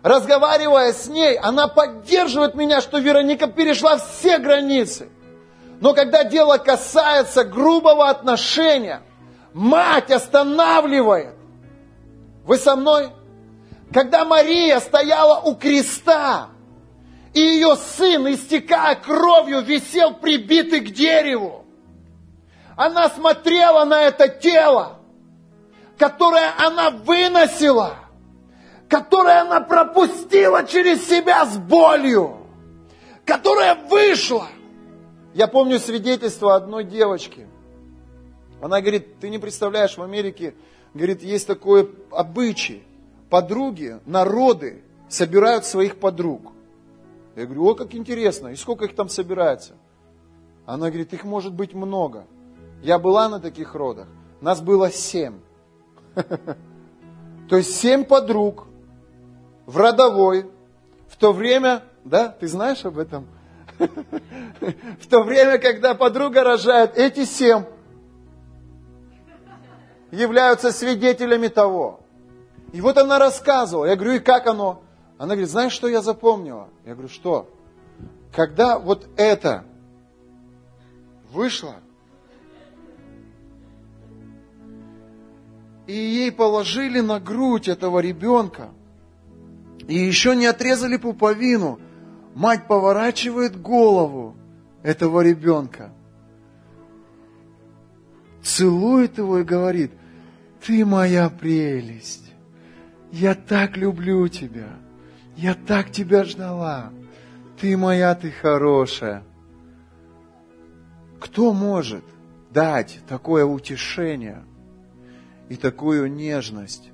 Разговаривая 0.02 0.92
с 0.92 1.06
ней, 1.06 1.36
она 1.36 1.68
поддерживает 1.68 2.54
меня, 2.54 2.80
что 2.80 2.98
Вероника 2.98 3.46
перешла 3.46 3.98
все 3.98 4.38
границы. 4.38 5.08
Но 5.80 5.94
когда 5.94 6.24
дело 6.24 6.58
касается 6.58 7.44
грубого 7.44 8.08
отношения, 8.08 9.02
мать 9.52 10.10
останавливает. 10.10 11.34
Вы 12.44 12.58
со 12.58 12.74
мной? 12.74 13.10
Когда 13.92 14.24
Мария 14.24 14.80
стояла 14.80 15.40
у 15.40 15.54
креста, 15.54 16.48
и 17.32 17.40
ее 17.40 17.76
сын, 17.76 18.26
истекая 18.32 18.96
кровью, 18.96 19.60
висел 19.62 20.14
прибитый 20.14 20.80
к 20.80 20.90
дереву, 20.90 21.64
она 22.76 23.08
смотрела 23.08 23.84
на 23.84 24.02
это 24.02 24.28
тело, 24.28 24.98
которое 25.98 26.52
она 26.58 26.90
выносила, 26.90 27.96
которое 28.92 29.40
она 29.40 29.62
пропустила 29.62 30.64
через 30.64 31.08
себя 31.08 31.46
с 31.46 31.56
болью, 31.56 32.36
которое 33.24 33.74
вышло. 33.88 34.46
Я 35.32 35.46
помню 35.46 35.78
свидетельство 35.78 36.54
одной 36.54 36.84
девочки. 36.84 37.46
Она 38.60 38.82
говорит, 38.82 39.18
ты 39.18 39.30
не 39.30 39.38
представляешь, 39.38 39.96
в 39.96 40.02
Америке, 40.02 40.54
говорит, 40.92 41.22
есть 41.22 41.46
такое 41.46 41.88
обычай. 42.10 42.82
Подруги, 43.30 43.98
народы 44.04 44.82
собирают 45.08 45.64
своих 45.64 45.98
подруг. 45.98 46.52
Я 47.34 47.46
говорю, 47.46 47.68
о, 47.68 47.74
как 47.74 47.94
интересно, 47.94 48.48
и 48.48 48.56
сколько 48.56 48.84
их 48.84 48.94
там 48.94 49.08
собирается? 49.08 49.72
Она 50.66 50.88
говорит, 50.88 51.14
их 51.14 51.24
может 51.24 51.54
быть 51.54 51.72
много. 51.72 52.26
Я 52.82 52.98
была 52.98 53.30
на 53.30 53.40
таких 53.40 53.74
родах, 53.74 54.08
нас 54.42 54.60
было 54.60 54.90
семь. 54.90 55.40
То 57.48 57.56
есть 57.56 57.74
семь 57.76 58.04
подруг 58.04 58.66
в 59.66 59.76
родовой, 59.76 60.50
в 61.08 61.16
то 61.16 61.32
время, 61.32 61.82
да, 62.04 62.28
ты 62.28 62.48
знаешь 62.48 62.84
об 62.84 62.98
этом? 62.98 63.26
В 63.78 65.06
то 65.08 65.22
время, 65.22 65.58
когда 65.58 65.94
подруга 65.94 66.44
рожает, 66.44 66.96
эти 66.96 67.24
семь 67.24 67.64
являются 70.10 70.72
свидетелями 70.72 71.48
того. 71.48 72.00
И 72.72 72.80
вот 72.80 72.96
она 72.98 73.18
рассказывала. 73.18 73.86
Я 73.86 73.96
говорю, 73.96 74.14
и 74.14 74.18
как 74.18 74.46
оно? 74.46 74.82
Она 75.18 75.34
говорит, 75.34 75.50
знаешь, 75.50 75.72
что 75.72 75.88
я 75.88 76.00
запомнила? 76.00 76.68
Я 76.84 76.92
говорю, 76.94 77.08
что? 77.08 77.48
Когда 78.32 78.78
вот 78.78 79.08
это 79.16 79.64
вышло, 81.32 81.76
и 85.86 85.92
ей 85.92 86.32
положили 86.32 87.00
на 87.00 87.20
грудь 87.20 87.68
этого 87.68 87.98
ребенка, 87.98 88.70
и 89.88 89.94
еще 89.94 90.36
не 90.36 90.46
отрезали 90.46 90.96
пуповину, 90.96 91.78
мать 92.34 92.66
поворачивает 92.66 93.60
голову 93.60 94.36
этого 94.82 95.20
ребенка, 95.20 95.92
целует 98.42 99.18
его 99.18 99.38
и 99.38 99.44
говорит, 99.44 99.92
ты 100.64 100.84
моя 100.84 101.28
прелесть, 101.28 102.32
я 103.10 103.34
так 103.34 103.76
люблю 103.76 104.28
тебя, 104.28 104.68
я 105.36 105.54
так 105.54 105.90
тебя 105.90 106.24
ждала, 106.24 106.92
ты 107.60 107.76
моя, 107.76 108.14
ты 108.14 108.30
хорошая. 108.30 109.22
Кто 111.20 111.52
может 111.52 112.04
дать 112.50 113.00
такое 113.08 113.44
утешение– 113.44 114.44
и 115.52 115.56
такую 115.56 116.10
нежность 116.10 116.90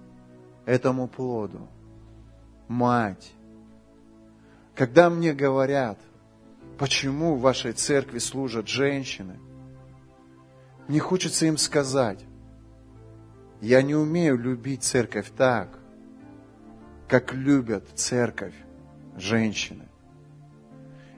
этому 0.67 1.07
плоду. 1.07 1.69
Мать. 2.69 3.33
Когда 4.75 5.11
мне 5.11 5.33
говорят, 5.33 5.99
почему 6.79 7.35
в 7.35 7.41
вашей 7.41 7.73
церкви 7.73 8.19
служат 8.19 8.69
женщины, 8.69 9.39
мне 10.87 11.01
хочется 11.01 11.47
им 11.47 11.57
сказать, 11.57 12.25
я 13.61 13.83
не 13.83 13.95
умею 13.95 14.39
любить 14.39 14.85
церковь 14.85 15.33
так, 15.37 15.79
как 17.09 17.35
любят 17.35 17.89
церковь 17.95 18.55
женщины. 19.17 19.89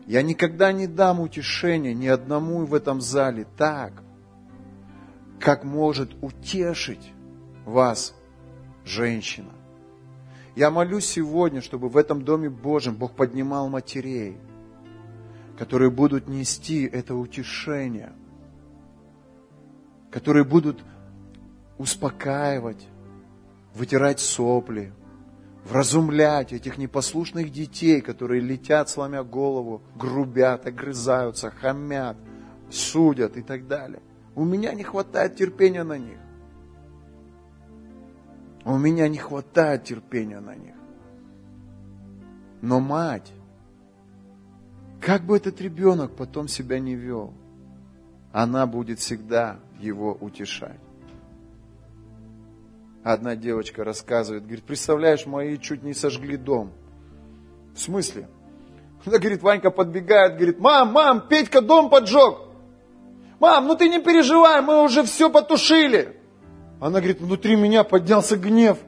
Я 0.07 0.23
никогда 0.23 0.73
не 0.73 0.87
дам 0.87 1.21
утешения 1.21 1.95
ни 1.95 2.07
одному 2.07 2.65
в 2.65 2.75
этом 2.75 3.01
зале 3.01 3.47
так, 3.57 3.93
как 5.39 5.65
может 5.65 6.15
утешить 6.23 7.13
вас, 7.65 8.15
женщина. 8.85 9.53
Я 10.57 10.71
молюсь 10.71 11.07
сегодня, 11.07 11.61
чтобы 11.61 11.89
в 11.89 11.97
этом 11.97 12.23
Доме 12.23 12.51
Божьем 12.51 12.97
Бог 12.97 13.13
поднимал 13.13 13.69
матерей, 13.69 14.37
которые 15.57 15.91
будут 15.91 16.29
нести 16.29 16.85
это 16.85 17.15
утешение, 17.15 18.13
которые 20.11 20.45
будут 20.45 20.83
успокаивать, 21.79 22.89
вытирать 23.75 24.19
сопли, 24.19 24.93
вразумлять 25.65 26.53
этих 26.53 26.79
непослушных 26.79 27.53
детей, 27.53 28.01
которые 28.01 28.41
летят, 28.41 28.89
сломя 28.89 29.23
голову, 29.23 29.83
грубят, 29.95 30.67
огрызаются, 30.67 31.51
хамят, 31.51 32.17
судят 32.71 33.37
и 33.37 33.43
так 33.43 33.69
далее. 33.69 34.01
У 34.35 34.45
меня 34.45 34.73
не 34.73 34.83
хватает 34.83 35.37
терпения 35.37 35.85
на 35.85 35.99
них. 35.99 36.19
У 38.65 38.77
меня 38.77 39.09
не 39.09 39.19
хватает 39.19 39.85
терпения 39.85 40.41
на 40.41 40.55
них. 40.55 40.75
Но 42.61 42.79
мать, 42.79 43.33
как 45.01 45.23
бы 45.23 45.37
этот 45.37 45.61
ребенок 45.61 46.15
потом 46.15 46.47
себя 46.47 46.79
не 46.79 46.95
вел, 46.95 47.33
она 48.33 48.67
будет 48.67 48.99
всегда 48.99 49.59
его 49.79 50.17
утешать. 50.21 50.79
Одна 53.03 53.35
девочка 53.35 53.83
рассказывает, 53.83 54.45
говорит, 54.45 54.65
представляешь, 54.65 55.25
мои 55.25 55.57
чуть 55.57 55.83
не 55.83 55.95
сожгли 55.95 56.37
дом. 56.37 56.71
В 57.75 57.81
смысле? 57.81 58.29
Она 59.07 59.19
говорит, 59.19 59.43
Ванька 59.43 59.71
подбегает, 59.71 60.35
говорит, 60.35 60.59
мам, 60.59 60.93
мам, 60.93 61.27
Петька 61.27 61.63
дом 61.63 61.89
поджег. 61.89 62.37
Мам, 63.39 63.69
ну 63.69 63.75
ты 63.75 63.89
не 63.89 64.01
переживай, 64.01 64.61
мы 64.61 64.83
уже 64.83 65.03
все 65.05 65.31
потушили. 65.31 66.20
Она 66.81 66.99
говорит, 67.01 67.21
внутри 67.21 67.57
меня 67.57 67.85
поднялся 67.85 68.37
гнев. 68.37 68.79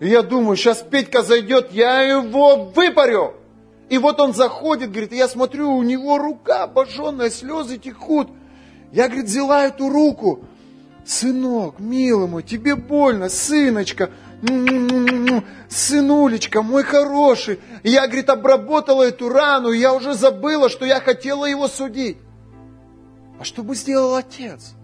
И 0.00 0.08
я 0.08 0.22
думаю, 0.22 0.56
сейчас 0.56 0.78
Петька 0.78 1.22
зайдет, 1.22 1.72
я 1.72 2.02
его 2.02 2.64
выпарю. 2.64 3.34
И 3.88 3.96
вот 3.98 4.20
он 4.20 4.34
заходит, 4.34 4.90
говорит, 4.90 5.12
я 5.12 5.28
смотрю, 5.28 5.72
у 5.72 5.82
него 5.82 6.18
рука 6.18 6.64
обожженная, 6.64 7.30
слезы 7.30 7.78
текут. 7.78 8.28
Я, 8.92 9.06
говорит, 9.06 9.26
взяла 9.26 9.64
эту 9.64 9.88
руку. 9.88 10.44
Сынок, 11.06 11.78
милый 11.78 12.28
мой, 12.28 12.42
тебе 12.42 12.76
больно, 12.76 13.30
сыночка, 13.30 14.10
сынулечка, 15.70 16.62
мой 16.62 16.82
хороший. 16.82 17.60
И 17.82 17.90
я, 17.90 18.06
говорит, 18.06 18.28
обработала 18.28 19.04
эту 19.04 19.30
рану, 19.30 19.70
и 19.70 19.78
я 19.78 19.94
уже 19.94 20.12
забыла, 20.12 20.68
что 20.68 20.84
я 20.84 21.00
хотела 21.00 21.46
его 21.46 21.66
судить. 21.66 22.18
А 23.40 23.44
что 23.44 23.62
бы 23.62 23.74
сделал 23.74 24.16
отец? 24.16 24.74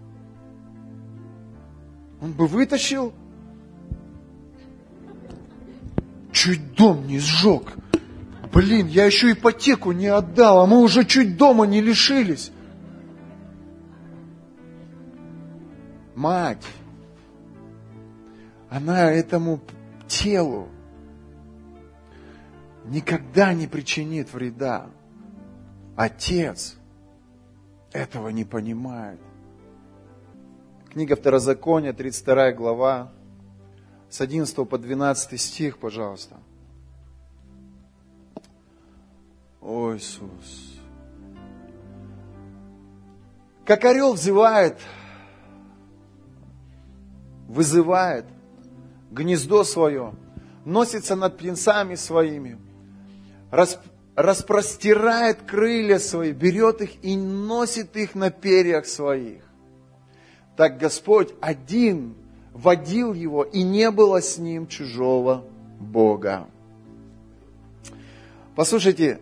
Он 2.25 2.31
бы 2.31 2.47
вытащил, 2.47 3.13
чуть 6.31 6.73
дом 6.73 7.05
не 7.05 7.19
сжег. 7.19 7.75
Блин, 8.51 8.87
я 8.87 9.05
еще 9.05 9.33
ипотеку 9.33 9.91
не 9.91 10.07
отдал, 10.07 10.61
а 10.61 10.65
мы 10.65 10.79
уже 10.79 11.05
чуть 11.05 11.37
дома 11.37 11.67
не 11.67 11.81
лишились. 11.81 12.51
Мать, 16.15 16.65
она 18.71 19.11
этому 19.11 19.61
телу 20.07 20.69
никогда 22.85 23.53
не 23.53 23.67
причинит 23.67 24.33
вреда. 24.33 24.87
Отец 25.95 26.75
этого 27.93 28.29
не 28.29 28.45
понимает. 28.45 29.19
Книга 30.95 31.17
Второзакония, 31.17 31.91
32 31.91 32.53
глава, 32.53 33.11
с 34.09 34.21
11 34.21 34.55
по 34.65 34.77
12 34.77 35.41
стих, 35.41 35.77
пожалуйста. 35.77 36.37
О, 39.59 39.93
Иисус. 39.93 40.79
Как 43.65 43.83
орел 43.83 44.13
взывает, 44.13 44.79
вызывает 47.49 48.25
гнездо 49.11 49.65
свое, 49.65 50.13
носится 50.63 51.17
над 51.17 51.37
птенцами 51.37 51.95
своими, 51.95 52.57
расп, 53.51 53.81
распростирает 54.15 55.41
крылья 55.41 55.99
свои, 55.99 56.31
берет 56.31 56.79
их 56.79 57.03
и 57.03 57.17
носит 57.17 57.97
их 57.97 58.15
на 58.15 58.31
перьях 58.31 58.85
своих. 58.85 59.44
Так 60.55 60.77
Господь 60.77 61.33
один 61.41 62.15
водил 62.53 63.13
его, 63.13 63.43
и 63.43 63.61
не 63.63 63.91
было 63.91 64.21
с 64.21 64.37
ним 64.37 64.67
чужого 64.67 65.43
Бога. 65.79 66.47
Послушайте, 68.55 69.19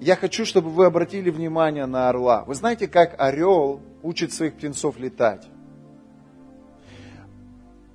я 0.00 0.16
хочу, 0.16 0.46
чтобы 0.46 0.70
вы 0.70 0.86
обратили 0.86 1.30
внимание 1.30 1.86
на 1.86 2.08
орла. 2.08 2.44
Вы 2.44 2.54
знаете, 2.54 2.88
как 2.88 3.20
орел 3.20 3.80
учит 4.02 4.32
своих 4.32 4.54
птенцов 4.54 4.98
летать? 4.98 5.46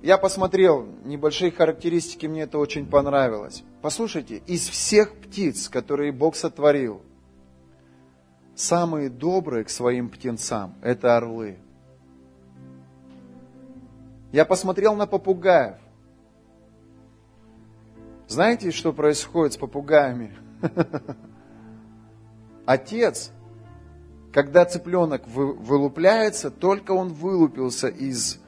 Я 0.00 0.16
посмотрел 0.16 0.86
небольшие 1.04 1.50
характеристики, 1.50 2.26
мне 2.26 2.42
это 2.42 2.58
очень 2.58 2.86
понравилось. 2.86 3.64
Послушайте, 3.82 4.42
из 4.46 4.68
всех 4.68 5.12
птиц, 5.14 5.68
которые 5.68 6.12
Бог 6.12 6.36
сотворил, 6.36 7.02
самые 8.54 9.10
добрые 9.10 9.64
к 9.64 9.70
своим 9.70 10.08
птенцам– 10.08 10.74
это 10.82 11.16
орлы. 11.16 11.58
Я 14.32 14.44
посмотрел 14.44 14.94
на 14.94 15.06
попугаев. 15.06 15.76
Знаете, 18.26 18.70
что 18.70 18.92
происходит 18.92 19.54
с 19.54 19.56
попугаями? 19.56 20.36
Отец, 22.66 23.30
когда 24.32 24.66
цыпленок 24.66 25.26
вылупляется, 25.26 26.50
только 26.50 26.92
он 26.92 27.08
вылупился 27.08 27.88
из 27.88 28.38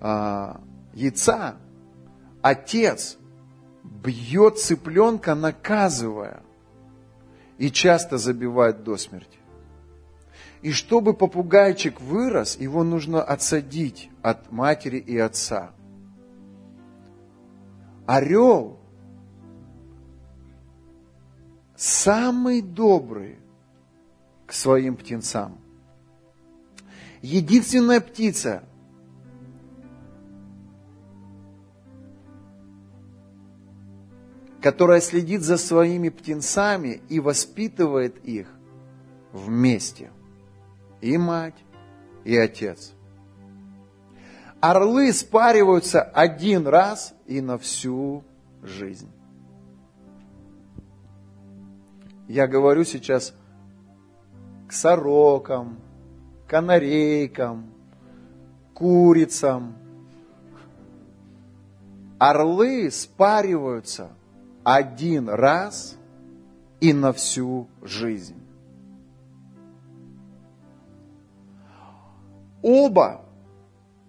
а, 0.00 0.62
яйца, 0.94 1.56
отец 2.40 3.18
бьет 3.82 4.58
цыпленка, 4.58 5.34
наказывая, 5.34 6.42
и 7.58 7.70
часто 7.70 8.16
забивает 8.16 8.82
до 8.82 8.96
смерти. 8.96 9.38
И 10.64 10.72
чтобы 10.72 11.12
попугайчик 11.12 12.00
вырос, 12.00 12.56
его 12.56 12.84
нужно 12.84 13.22
отсадить 13.22 14.08
от 14.22 14.50
матери 14.50 14.96
и 14.96 15.18
отца. 15.18 15.72
Орел 18.06 18.78
самый 21.76 22.62
добрый 22.62 23.38
к 24.46 24.54
своим 24.54 24.96
птенцам. 24.96 25.58
Единственная 27.20 28.00
птица, 28.00 28.64
которая 34.62 35.02
следит 35.02 35.42
за 35.42 35.58
своими 35.58 36.08
птенцами 36.08 37.02
и 37.10 37.20
воспитывает 37.20 38.16
их 38.24 38.48
вместе. 39.30 40.10
И 41.04 41.18
мать, 41.18 41.62
и 42.24 42.34
отец. 42.34 42.94
Орлы 44.62 45.12
спариваются 45.12 46.00
один 46.00 46.66
раз 46.66 47.12
и 47.26 47.42
на 47.42 47.58
всю 47.58 48.24
жизнь. 48.62 49.10
Я 52.26 52.46
говорю 52.46 52.84
сейчас 52.84 53.34
к 54.66 54.72
сорокам, 54.72 55.78
канарейкам, 56.46 57.70
курицам. 58.72 59.74
Орлы 62.18 62.90
спариваются 62.90 64.08
один 64.62 65.28
раз 65.28 65.98
и 66.80 66.94
на 66.94 67.12
всю 67.12 67.68
жизнь. 67.82 68.43
Оба 72.64 73.20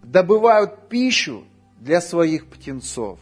добывают 0.01 0.87
пищу 0.87 1.43
для 1.77 1.99
своих 1.99 2.47
птенцов. 2.47 3.19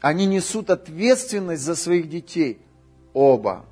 Они 0.00 0.24
несут 0.24 0.70
ответственность 0.70 1.62
за 1.62 1.74
своих 1.74 2.08
детей– 2.08 2.62
оба. 3.12 3.64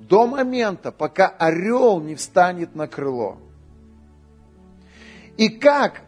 До 0.00 0.26
момента, 0.26 0.90
пока 0.90 1.28
орел 1.28 2.00
не 2.00 2.16
встанет 2.16 2.74
на 2.74 2.88
крыло. 2.88 3.38
И 5.36 5.50
как 5.50 6.02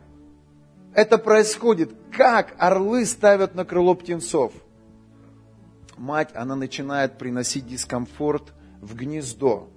это 0.93 1.19
происходит? 1.19 1.95
Как 2.11 2.53
орлы 2.59 3.07
ставят 3.07 3.55
на 3.55 3.65
крыло 3.65 3.95
птенцов? 3.95 4.53
Мать, 5.97 6.31
она 6.35 6.57
начинает 6.57 7.17
приносить 7.17 7.65
дискомфорт 7.65 8.53
в 8.81 8.97
гнездо. 8.97 9.69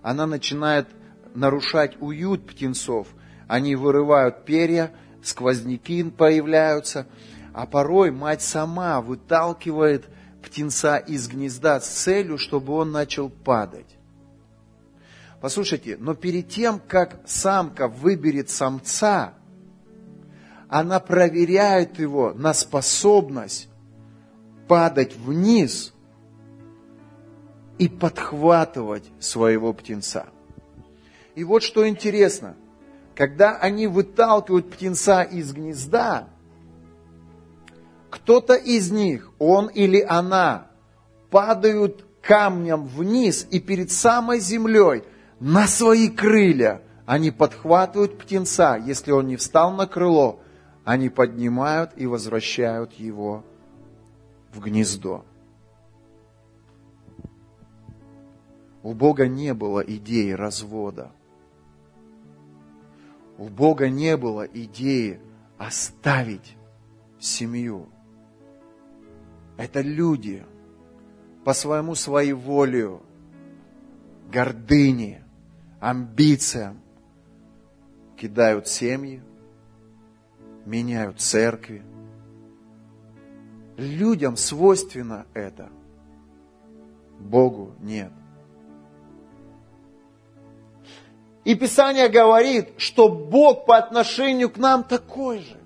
Она 0.00 0.28
начинает 0.28 0.86
нарушать 1.34 1.96
уют 2.00 2.46
птенцов. 2.46 3.08
Они 3.46 3.76
вырывают 3.76 4.44
перья, 4.44 4.92
сквозняки 5.22 6.02
появляются. 6.04 7.06
А 7.52 7.66
порой 7.66 8.10
мать 8.10 8.42
сама 8.42 9.00
выталкивает 9.00 10.08
птенца 10.42 10.96
из 10.96 11.28
гнезда 11.28 11.80
с 11.80 11.88
целью, 11.88 12.38
чтобы 12.38 12.74
он 12.74 12.92
начал 12.92 13.28
падать. 13.30 13.96
Послушайте, 15.40 15.96
но 15.98 16.14
перед 16.14 16.48
тем, 16.48 16.80
как 16.80 17.20
самка 17.26 17.86
выберет 17.86 18.48
самца, 18.48 19.34
она 20.68 21.00
проверяет 21.00 21.98
его 21.98 22.32
на 22.32 22.54
способность 22.54 23.68
падать 24.66 25.14
вниз 25.16 25.92
и 27.78 27.88
подхватывать 27.88 29.04
своего 29.20 29.72
птенца. 29.72 30.26
И 31.34 31.44
вот 31.44 31.62
что 31.62 31.88
интересно, 31.88 32.56
когда 33.14 33.56
они 33.56 33.86
выталкивают 33.86 34.70
птенца 34.70 35.22
из 35.22 35.52
гнезда, 35.52 36.28
кто-то 38.10 38.54
из 38.54 38.90
них, 38.90 39.32
он 39.38 39.66
или 39.66 40.00
она, 40.00 40.68
падают 41.30 42.06
камнем 42.22 42.84
вниз 42.86 43.46
и 43.50 43.58
перед 43.58 43.90
самой 43.90 44.38
землей 44.38 45.02
на 45.40 45.66
свои 45.66 46.08
крылья 46.08 46.80
они 47.06 47.30
подхватывают 47.30 48.18
птенца, 48.18 48.76
если 48.76 49.10
он 49.10 49.26
не 49.26 49.36
встал 49.36 49.72
на 49.72 49.86
крыло, 49.86 50.40
они 50.84 51.08
поднимают 51.08 51.90
и 51.96 52.06
возвращают 52.06 52.92
его 52.94 53.44
в 54.52 54.60
гнездо. 54.60 55.24
У 58.82 58.92
Бога 58.92 59.26
не 59.26 59.54
было 59.54 59.80
идеи 59.80 60.32
развода. 60.32 61.10
У 63.38 63.48
Бога 63.48 63.88
не 63.88 64.16
было 64.16 64.42
идеи 64.42 65.20
оставить 65.58 66.56
семью. 67.18 67.88
Это 69.56 69.80
люди, 69.80 70.44
по 71.44 71.52
своему 71.52 71.94
своеволию, 71.94 73.02
гордыне, 74.32 75.24
амбициям 75.80 76.80
кидают 78.16 78.68
семьи, 78.68 79.22
меняют 80.64 81.20
церкви. 81.20 81.82
Людям 83.76 84.36
свойственно 84.36 85.26
это. 85.34 85.70
Богу 87.18 87.74
нет. 87.80 88.12
И 91.44 91.54
Писание 91.54 92.08
говорит, 92.08 92.70
что 92.78 93.08
Бог 93.08 93.66
по 93.66 93.76
отношению 93.76 94.50
к 94.50 94.56
нам 94.56 94.82
такой 94.82 95.40
же. 95.40 95.58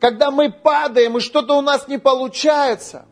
Когда 0.00 0.30
мы 0.30 0.50
падаем 0.50 1.16
и 1.16 1.20
что-то 1.20 1.56
у 1.56 1.60
нас 1.60 1.88
не 1.88 1.98
получается, 1.98 3.06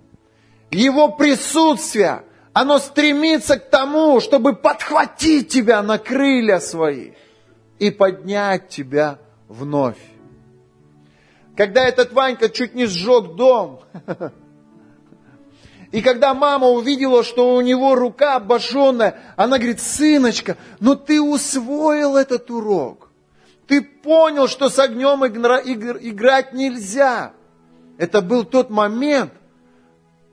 Его 0.70 1.09
присутствие, 1.12 2.25
оно 2.53 2.79
стремится 2.79 3.59
к 3.59 3.70
тому, 3.70 4.20
чтобы 4.20 4.55
подхватить 4.55 5.49
тебя 5.49 5.83
на 5.83 5.99
крылья 5.99 6.59
свои 6.59 7.12
и 7.79 7.91
поднять 7.91 8.68
тебя 8.68 9.18
вновь. 9.49 9.99
Когда 11.57 11.87
этот 11.87 12.12
Ванька 12.12 12.49
чуть 12.49 12.75
не 12.75 12.87
сжег 12.87 13.37
дом, 13.37 13.81
И 15.93 16.01
когда 16.01 16.32
мама 16.32 16.68
увидела, 16.68 17.22
что 17.22 17.55
у 17.55 17.61
него 17.61 17.95
рука 17.95 18.36
обожженная, 18.36 19.20
она 19.36 19.59
говорит, 19.59 19.80
сыночка, 19.80 20.57
но 20.80 20.95
ты 20.95 21.20
усвоил 21.20 22.16
этот 22.16 22.51
урок. 22.51 23.11
Ты 23.66 23.82
понял, 23.82 24.49
что 24.49 24.70
с 24.70 24.78
огнем 24.78 25.24
играть 25.26 26.55
нельзя. 26.55 27.32
Это 27.99 28.22
был 28.22 28.45
тот 28.45 28.70
момент, 28.70 29.34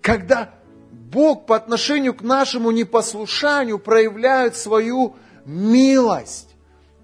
когда 0.02 0.50
Бог 0.92 1.46
по 1.46 1.58
отношению 1.58 2.14
к 2.14 2.22
нашему 2.22 2.72
непослушанию 2.72 3.80
проявляет 3.80 4.56
свою 4.56 5.18
милость, 5.46 6.56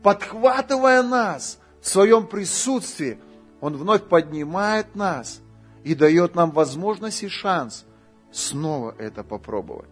подхватывая 0.02 1.04
нас 1.04 1.60
в 1.82 1.90
своем 1.90 2.26
присутствии. 2.26 3.20
Он 3.60 3.76
вновь 3.76 4.04
поднимает 4.04 4.96
нас 4.96 5.42
и 5.84 5.94
дает 5.94 6.36
нам 6.36 6.52
возможность 6.52 7.22
и 7.22 7.28
шанс– 7.28 7.84
снова 8.36 8.94
это 8.98 9.24
попробовать. 9.24 9.90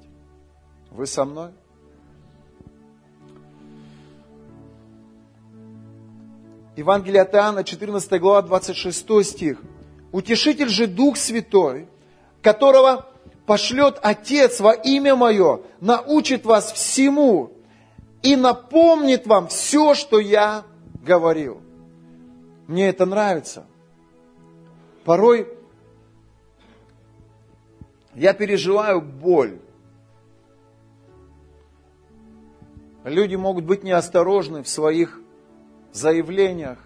Вы 0.91 1.07
со 1.07 1.25
мной? 1.25 1.51
Евангелие 6.75 7.21
от 7.21 7.33
Иоанна, 7.33 7.63
14 7.63 8.19
глава, 8.19 8.41
26 8.41 9.23
стих. 9.23 9.61
«Утешитель 10.11 10.69
же 10.69 10.87
Дух 10.87 11.17
Святой, 11.17 11.87
которого 12.41 13.07
пошлет 13.45 13.99
Отец 14.01 14.59
во 14.59 14.73
имя 14.73 15.15
Мое, 15.15 15.61
научит 15.79 16.45
вас 16.45 16.71
всему 16.71 17.51
и 18.21 18.35
напомнит 18.35 19.25
вам 19.25 19.47
все, 19.47 19.93
что 19.93 20.19
я 20.19 20.63
говорил». 21.05 21.61
Мне 22.67 22.89
это 22.89 23.05
нравится. 23.05 23.65
Порой 25.05 25.47
я 28.15 28.33
переживаю 28.33 29.01
боль. 29.01 29.59
Люди 33.03 33.35
могут 33.35 33.65
быть 33.65 33.83
неосторожны 33.83 34.63
в 34.63 34.69
своих 34.69 35.19
заявлениях 35.91 36.77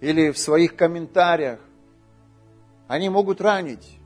или 0.00 0.30
в 0.30 0.38
своих 0.38 0.76
комментариях. 0.76 1.60
Они 2.86 3.08
могут 3.08 3.40
ранить. 3.40 3.98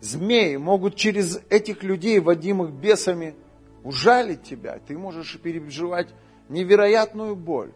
Змеи 0.00 0.56
могут 0.56 0.96
через 0.96 1.40
этих 1.50 1.82
людей, 1.82 2.20
водимых 2.20 2.72
бесами, 2.72 3.34
ужалить 3.82 4.42
тебя. 4.42 4.78
Ты 4.86 4.96
можешь 4.96 5.38
переживать 5.40 6.08
невероятную 6.48 7.34
боль. 7.34 7.72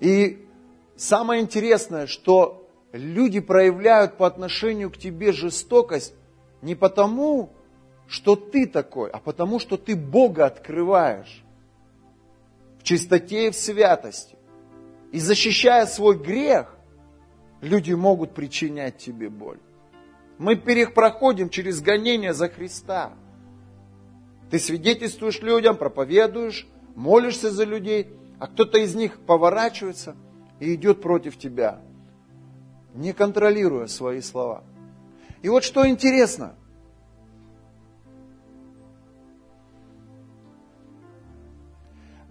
И 0.00 0.44
самое 0.96 1.42
интересное, 1.42 2.06
что 2.06 2.57
люди 2.92 3.40
проявляют 3.40 4.16
по 4.16 4.26
отношению 4.26 4.90
к 4.90 4.96
тебе 4.96 5.32
жестокость 5.32 6.14
не 6.62 6.74
потому, 6.74 7.52
что 8.06 8.36
ты 8.36 8.66
такой, 8.66 9.10
а 9.10 9.18
потому, 9.18 9.58
что 9.58 9.76
ты 9.76 9.94
Бога 9.94 10.46
открываешь 10.46 11.44
в 12.78 12.82
чистоте 12.82 13.48
и 13.48 13.50
в 13.50 13.54
святости. 13.54 14.36
И 15.12 15.20
защищая 15.20 15.86
свой 15.86 16.16
грех, 16.16 16.74
люди 17.60 17.92
могут 17.92 18.34
причинять 18.34 18.98
тебе 18.98 19.28
боль. 19.28 19.58
Мы 20.38 20.56
проходим 20.56 21.50
через 21.50 21.80
гонение 21.80 22.32
за 22.32 22.48
Христа. 22.48 23.12
Ты 24.50 24.58
свидетельствуешь 24.58 25.42
людям, 25.42 25.76
проповедуешь, 25.76 26.66
молишься 26.94 27.50
за 27.50 27.64
людей, 27.64 28.08
а 28.38 28.46
кто-то 28.46 28.78
из 28.78 28.94
них 28.94 29.20
поворачивается 29.20 30.16
и 30.60 30.74
идет 30.74 31.02
против 31.02 31.36
тебя 31.36 31.80
не 32.94 33.12
контролируя 33.12 33.86
свои 33.86 34.20
слова. 34.20 34.64
И 35.42 35.48
вот 35.48 35.64
что 35.64 35.88
интересно. 35.88 36.54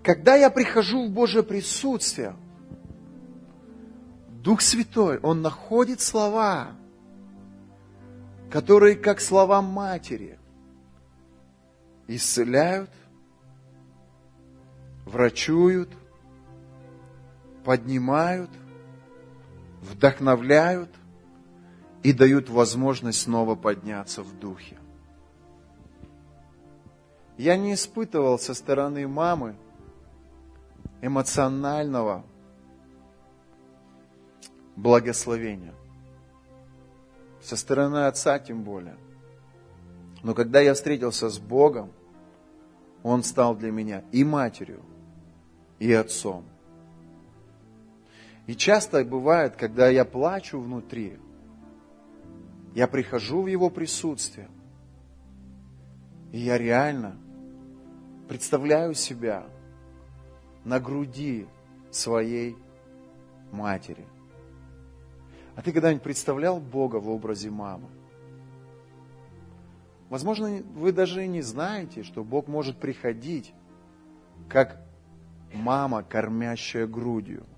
Когда 0.04 0.36
я 0.36 0.50
прихожу 0.50 1.08
в 1.08 1.12
Божье 1.12 1.44
присутствие, 1.44 2.36
Дух 4.42 4.62
Святой, 4.62 5.20
Он 5.20 5.42
находит 5.42 6.00
слова, 6.00 6.70
которые, 8.50 8.96
как 8.96 9.20
слова 9.20 9.62
матери, 9.62 10.40
исцеляют, 12.08 12.90
врачуют, 15.06 15.90
поднимают– 17.66 18.50
вдохновляют 19.88 20.90
и 22.04 22.14
дают 22.14 22.50
возможность 22.50 23.22
снова 23.22 23.56
подняться 23.56 24.22
в 24.22 24.38
духе. 24.40 24.78
Я 27.38 27.58
не 27.58 27.74
испытывал 27.74 28.40
со 28.40 28.54
стороны 28.54 29.08
мамы 29.08 29.56
эмоционального 31.02 32.24
благословения. 34.76 35.74
Со 37.42 37.56
стороны 37.56 38.08
отца 38.08 38.40
тем 38.40 38.64
более. 38.64 38.98
Но 40.24 40.34
когда 40.34 40.60
я 40.60 40.74
встретился 40.74 41.30
с 41.30 41.38
Богом, 41.38 41.92
Он 43.04 43.24
стал 43.24 43.56
для 43.56 43.72
меня 43.72 44.04
и 44.12 44.24
матерью, 44.24 44.82
и 45.80 45.94
отцом– 45.94 46.46
и 48.48 48.56
часто 48.56 49.04
бывает, 49.04 49.58
когда 49.58 49.90
я 49.90 50.06
плачу 50.06 50.60
внутри, 50.60 51.20
я 52.74 52.88
прихожу 52.88 53.42
в 53.42 53.48
Его 53.48 53.70
присутствие, 53.70 54.48
и 56.32 56.40
я 56.40 56.58
реально 56.58 57.18
представляю 58.30 58.94
себя 58.94 59.46
на 60.64 60.80
груди 60.80 61.46
своей 61.92 62.56
матери. 63.52 64.06
А 65.56 65.62
ты 65.62 65.74
когда-нибудь 65.74 66.04
представлял 66.04 66.60
Бога 66.60 66.98
в 66.98 67.10
образе 67.10 67.50
мамы? 67.50 67.90
Возможно, 70.10 70.64
вы 70.74 70.94
даже 70.94 71.26
и 71.26 71.28
не 71.28 71.42
знаете, 71.42 72.04
что 72.04 72.24
Бог 72.24 72.48
может 72.48 72.78
приходить 72.78 73.54
как 74.48 74.82
мама, 75.54 76.02
кормящая 76.02 76.88
грудью– 76.88 77.46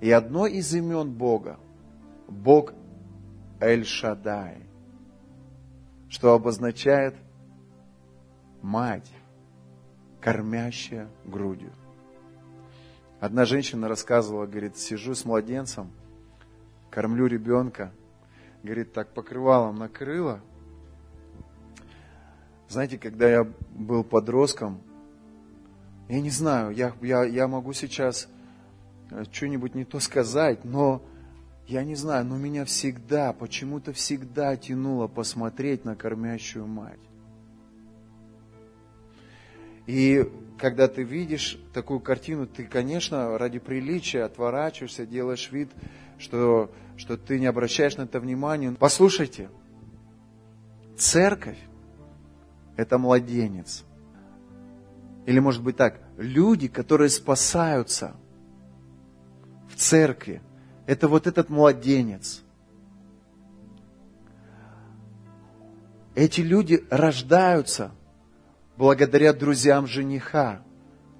и 0.00 0.10
одно 0.10 0.46
из 0.46 0.74
имен 0.74 1.12
Бога, 1.12 1.58
Бог 2.28 2.72
Эль-Шадай, 3.60 4.62
что 6.08 6.34
обозначает 6.34 7.16
мать, 8.62 9.10
кормящая 10.20 11.08
грудью. 11.24 11.72
Одна 13.20 13.44
женщина 13.44 13.88
рассказывала, 13.88 14.46
говорит, 14.46 14.76
сижу 14.76 15.14
с 15.14 15.24
младенцем, 15.24 15.90
кормлю 16.90 17.26
ребенка, 17.26 17.92
говорит, 18.62 18.92
так 18.92 19.12
покрывалом 19.12 19.76
накрыла. 19.76 20.40
Знаете, 22.68 22.98
когда 22.98 23.28
я 23.28 23.44
был 23.70 24.04
подростком, 24.04 24.80
я 26.08 26.20
не 26.20 26.30
знаю, 26.30 26.70
я, 26.70 26.92
я, 27.02 27.24
я 27.24 27.48
могу 27.48 27.72
сейчас 27.72 28.28
что-нибудь 29.30 29.74
не 29.74 29.84
то 29.84 30.00
сказать, 30.00 30.64
но 30.64 31.02
я 31.66 31.84
не 31.84 31.94
знаю, 31.94 32.24
но 32.24 32.38
меня 32.38 32.64
всегда, 32.64 33.32
почему-то 33.32 33.92
всегда 33.92 34.56
тянуло 34.56 35.06
посмотреть 35.06 35.84
на 35.84 35.96
кормящую 35.96 36.66
мать. 36.66 36.98
И 39.86 40.30
когда 40.58 40.88
ты 40.88 41.02
видишь 41.02 41.58
такую 41.72 42.00
картину, 42.00 42.46
ты, 42.46 42.64
конечно, 42.64 43.38
ради 43.38 43.58
приличия 43.58 44.24
отворачиваешься, 44.24 45.06
делаешь 45.06 45.50
вид, 45.50 45.70
что, 46.18 46.70
что 46.96 47.16
ты 47.16 47.38
не 47.38 47.46
обращаешь 47.46 47.96
на 47.96 48.02
это 48.02 48.20
внимания. 48.20 48.74
Послушайте, 48.78 49.48
церковь– 50.96 51.58
это 52.76 52.98
младенец. 52.98 53.84
Или 55.26 55.38
может 55.38 55.62
быть 55.62 55.76
так, 55.76 56.00
люди, 56.16 56.68
которые 56.68 57.10
спасаются 57.10 58.16
церкви, 59.78 60.42
это 60.86 61.08
вот 61.08 61.26
этот 61.26 61.48
младенец. 61.48 62.42
Эти 66.14 66.40
люди 66.40 66.84
рождаются 66.90 67.92
благодаря 68.76 69.32
друзьям 69.32 69.86
жениха, 69.86 70.62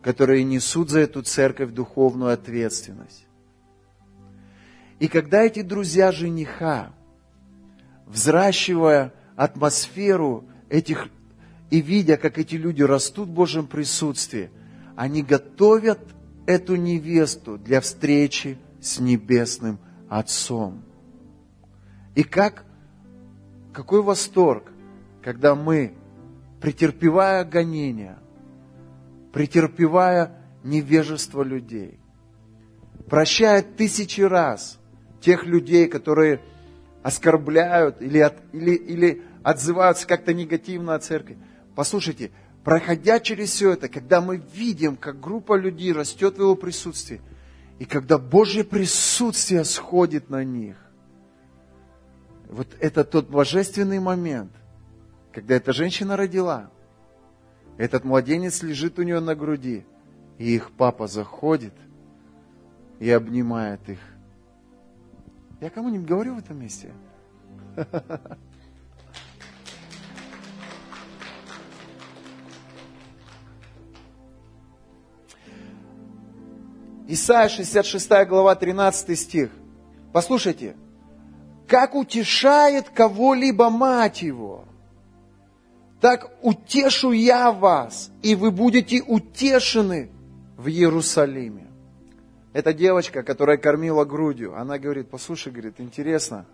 которые 0.02 0.42
несут 0.44 0.90
за 0.90 1.00
эту 1.00 1.22
церковь 1.22 1.70
духовную 1.70 2.32
ответственность. 2.32 3.26
И 4.98 5.06
когда 5.06 5.42
эти 5.42 5.62
друзья 5.62 6.10
жениха, 6.10 6.92
взращивая 8.06 9.12
атмосферу 9.36 10.44
этих 10.68 11.08
и 11.70 11.80
видя, 11.80 12.16
как 12.16 12.38
эти 12.38 12.56
люди 12.56 12.82
растут 12.82 13.28
в 13.28 13.32
Божьем 13.32 13.66
присутствии, 13.66 14.50
они 14.96 15.22
готовят 15.22 16.00
эту 16.48 16.76
невесту 16.76 17.58
для 17.58 17.82
встречи 17.82 18.56
с 18.80 18.98
Небесным 19.00 19.78
Отцом. 20.08 20.82
И 22.14 22.22
как, 22.22 22.64
какой 23.74 24.00
восторг, 24.00 24.72
когда 25.22 25.54
мы 25.54 25.92
претерпевая 26.62 27.44
гонения, 27.44 28.18
претерпевая 29.30 30.38
невежество 30.64 31.42
людей, 31.42 32.00
прощая 33.10 33.60
тысячи 33.60 34.22
раз 34.22 34.78
тех 35.20 35.44
людей, 35.44 35.86
которые 35.86 36.40
оскорбляют 37.02 38.00
или, 38.00 38.20
от, 38.20 38.36
или, 38.54 38.70
или 38.70 39.22
отзываются 39.42 40.06
как-то 40.06 40.32
негативно 40.32 40.94
о 40.94 40.98
церкви. 40.98 41.36
Послушайте, 41.74 42.30
проходя 42.64 43.20
через 43.20 43.50
все 43.50 43.72
это, 43.72 43.88
когда 43.88 44.20
мы 44.20 44.36
видим, 44.54 44.96
как 44.96 45.20
группа 45.20 45.56
людей 45.56 45.92
растет 45.92 46.36
в 46.36 46.40
его 46.40 46.54
присутствии, 46.54 47.20
и 47.78 47.84
когда 47.84 48.18
Божье 48.18 48.64
присутствие 48.64 49.64
сходит 49.64 50.30
на 50.30 50.44
них, 50.44 50.76
вот 52.48 52.68
это 52.80 53.04
тот 53.04 53.28
божественный 53.28 54.00
момент, 54.00 54.52
когда 55.32 55.54
эта 55.54 55.72
женщина 55.72 56.16
родила, 56.16 56.70
этот 57.76 58.04
младенец 58.04 58.62
лежит 58.62 58.98
у 58.98 59.02
нее 59.02 59.20
на 59.20 59.34
груди, 59.34 59.84
и 60.38 60.54
их 60.54 60.72
папа 60.72 61.06
заходит 61.06 61.74
и 62.98 63.10
обнимает 63.10 63.88
их. 63.88 64.00
Я 65.60 65.70
кому-нибудь 65.70 66.08
говорю 66.08 66.34
в 66.34 66.38
этом 66.38 66.60
месте? 66.60 66.92
Исайя 77.08 77.48
66 77.48 78.08
глава 78.28 78.54
13 78.54 79.18
стих. 79.18 79.50
Послушайте, 80.12 80.76
как 81.66 81.96
утешает 81.96 82.88
кого-либо 82.90 83.68
мать 83.68 84.22
его– 84.22 84.64
так 86.00 86.30
утешу 86.42 87.10
я 87.12 87.50
вас, 87.50 88.10
и 88.22 88.34
вы 88.36 88.50
будете 88.50 89.02
утешены 89.02 90.10
в 90.56 90.68
Иерусалиме. 90.68 91.66
Эта 92.52 92.72
девочка, 92.72 93.22
которая 93.22 93.56
кормила 93.56 94.04
грудью, 94.04 94.56
она 94.56 94.78
говорит, 94.78 95.08
послушай, 95.10 95.52
говорит, 95.52 95.74
интересно. 95.78 96.46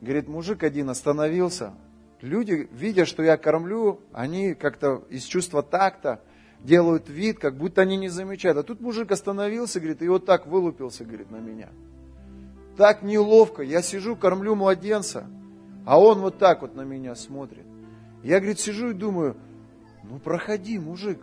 Говорит, 0.00 0.28
мужик 0.28 0.62
один 0.62 0.90
остановился. 0.90 1.74
Люди, 2.20 2.68
видя, 2.72 3.04
что 3.04 3.22
я 3.22 3.36
кормлю, 3.36 4.00
они 4.12 4.54
как-то 4.54 5.04
из 5.10 5.24
чувства 5.24 5.62
такта 5.62 6.20
делают 6.64 7.08
вид, 7.08 7.38
как 7.38 7.56
будто 7.56 7.82
они 7.82 7.96
не 7.96 8.08
замечают. 8.08 8.58
А 8.58 8.62
тут 8.62 8.80
мужик 8.80 9.10
остановился, 9.10 9.80
говорит, 9.80 10.02
и 10.02 10.08
вот 10.08 10.24
так 10.24 10.46
вылупился, 10.46 11.04
говорит, 11.04 11.30
на 11.30 11.38
меня. 11.38 11.68
Так 12.76 13.02
неловко. 13.02 13.62
Я 13.62 13.82
сижу, 13.82 14.16
кормлю 14.16 14.54
младенца, 14.54 15.26
а 15.84 16.00
он 16.00 16.20
вот 16.20 16.38
так 16.38 16.62
вот 16.62 16.74
на 16.74 16.82
меня 16.82 17.14
смотрит. 17.14 17.66
Я, 18.22 18.38
говорит, 18.38 18.60
сижу 18.60 18.90
и 18.90 18.94
думаю, 18.94 19.36
ну 20.04 20.18
проходи, 20.18 20.78
мужик. 20.78 21.20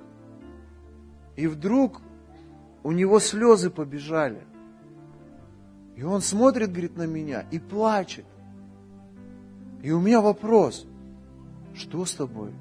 И 1.36 1.48
вдруг 1.48 2.02
у 2.84 2.92
него 2.92 3.20
слезы 3.20 3.70
побежали. 3.70 4.44
И 5.96 6.04
он 6.04 6.22
смотрит, 6.22 6.72
говорит, 6.72 6.98
на 6.98 7.08
меня 7.08 7.46
и 7.52 7.60
плачет. 7.60 8.26
И 9.82 9.92
у 9.92 10.02
меня 10.02 10.20
вопрос, 10.20 10.86
что 11.74 12.06
с 12.06 12.14
тобой? 12.14 12.52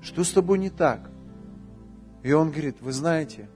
Что 0.00 0.22
с 0.22 0.30
тобой 0.30 0.58
не 0.58 0.70
так? 0.70 1.10
И 2.24 2.32
он 2.32 2.50
говорит, 2.50 2.76
вы 2.80 2.92
знаете, 2.92 3.48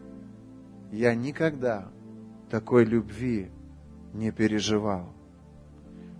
я 0.92 1.14
никогда 1.14 1.88
такой 2.50 2.84
любви 2.84 3.50
не 4.12 4.30
переживал. 4.30 5.08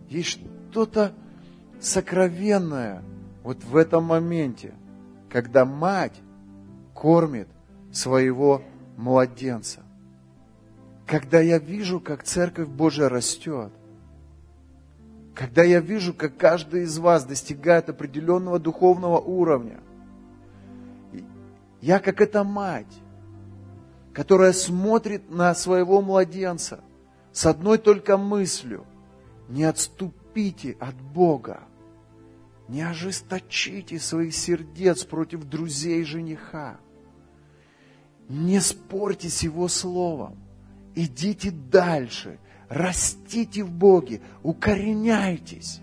Есть 0.09 0.41
что-то 0.71 1.13
сокровенное 1.79 3.03
вот 3.43 3.63
в 3.65 3.77
этом 3.77 4.05
моменте, 4.05 4.73
когда 5.29 5.67
мать 5.67 6.19
кормит 6.95 7.49
своего 7.93 8.63
младенца. 8.97 9.83
Когда 11.07 11.41
я 11.41 11.59
вижу, 11.59 12.01
как 12.01 12.23
Церковь 12.23 12.69
Божия 12.69 13.11
растет, 13.11 13.73
когда 15.35 15.63
я 15.63 15.81
вижу, 15.81 16.15
как 16.15 16.39
каждый 16.39 16.85
из 16.85 16.99
вас 16.99 17.27
достигает 17.27 17.91
определенного 17.91 18.59
духовного 18.59 19.19
уровня, 19.19 19.81
я 21.81 22.01
как 22.01 22.21
эта 22.21 22.45
мать, 22.45 23.01
которая 24.13 24.53
смотрит 24.53 25.31
на 25.31 25.55
своего 25.55 26.01
младенца 26.01 26.81
с 27.33 27.47
одной 27.47 27.79
только 27.79 28.17
мыслью, 28.17 28.85
не 29.49 29.65
отступите 29.65 30.77
от 30.81 30.95
Бога, 31.01 31.61
не 32.69 32.83
ожесточите 32.83 33.99
своих 33.99 34.35
сердец 34.35 35.05
против 35.05 35.45
друзей 35.45 36.05
жениха. 36.05 36.79
Не 38.29 38.61
спорьте 38.61 39.31
с 39.31 39.43
его 39.43 39.69
словом. 39.69 40.37
Идите 40.95 41.51
дальше. 41.51 42.39
Растите 42.69 43.63
в 43.63 43.71
Боге. 43.71 44.21
Укореняйтесь. 44.43 45.81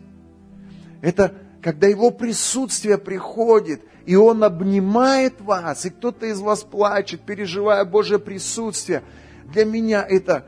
Это 1.01 1.33
когда 1.61 1.87
его 1.87 2.11
присутствие 2.11 2.99
приходит, 2.99 3.81
и 4.05 4.15
он 4.15 4.43
обнимает 4.43 5.41
вас, 5.41 5.85
и 5.85 5.89
кто-то 5.89 6.25
из 6.25 6.39
вас 6.39 6.63
плачет, 6.63 7.21
переживая 7.21 7.85
Божье 7.85 8.19
присутствие. 8.19 9.03
Для 9.45 9.65
меня 9.65 10.05
это, 10.07 10.45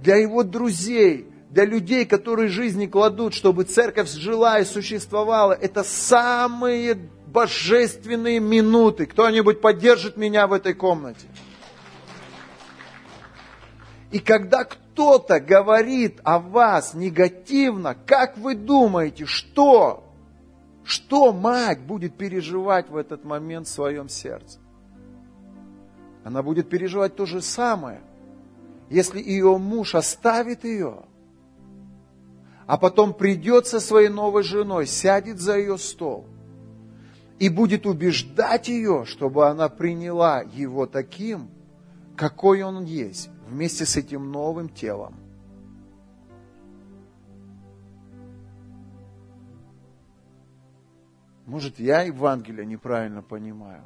для 0.00 0.16
его 0.16 0.42
друзей– 0.42 1.28
для 1.56 1.64
людей, 1.64 2.04
которые 2.04 2.48
жизни 2.48 2.86
кладут, 2.86 3.32
чтобы 3.32 3.64
церковь 3.64 4.10
жила 4.10 4.58
и 4.58 4.64
существовала, 4.64 5.54
это 5.54 5.84
самые 5.84 6.94
божественные 7.26 8.40
минуты. 8.40 9.06
Кто-нибудь 9.06 9.62
поддержит 9.62 10.16
меня 10.16 10.48
в 10.48 10.52
этой 10.52 10.74
комнате? 10.74 11.26
И 14.10 14.18
когда 14.18 14.64
кто-то 14.64 15.40
говорит 15.40 16.20
о 16.24 16.38
вас 16.40 16.92
негативно, 16.92 17.96
как 18.06 18.36
вы 18.36 18.54
думаете, 18.54 19.24
что? 19.24 20.05
Что 20.86 21.32
мать 21.32 21.80
будет 21.80 22.14
переживать 22.14 22.88
в 22.88 22.96
этот 22.96 23.24
момент 23.24 23.66
в 23.66 23.70
своем 23.70 24.08
сердце? 24.08 24.58
Она 26.24 26.42
будет 26.42 26.70
переживать 26.70 27.14
то 27.14 27.26
же 27.26 27.42
самое, 27.42 28.00
если 28.88 29.20
ее 29.20 29.58
муж 29.58 29.94
оставит 29.94 30.64
ее– 30.64 31.02
а 32.66 32.78
потом 32.78 33.14
придет 33.14 33.66
со 33.66 33.80
своей 33.80 34.08
новой 34.08 34.42
женой, 34.42 34.86
сядет 34.86 35.38
за 35.40 35.56
ее 35.56 35.78
стол 35.78 36.26
и 37.38 37.48
будет 37.48 37.86
убеждать 37.86 38.68
ее, 38.68 39.04
чтобы 39.06 39.48
она 39.48 39.68
приняла 39.68 40.40
его 40.40 40.86
таким, 40.86 41.48
какой 42.16 42.62
он 42.62 42.84
есть, 42.84 43.28
вместе 43.46 43.84
с 43.84 43.96
этим 43.96 44.32
новым 44.32 44.68
телом. 44.68 45.14
Может, 51.46 51.78
я 51.78 52.02
Евангелие 52.02 52.66
неправильно 52.66 53.22
понимаю, 53.22 53.84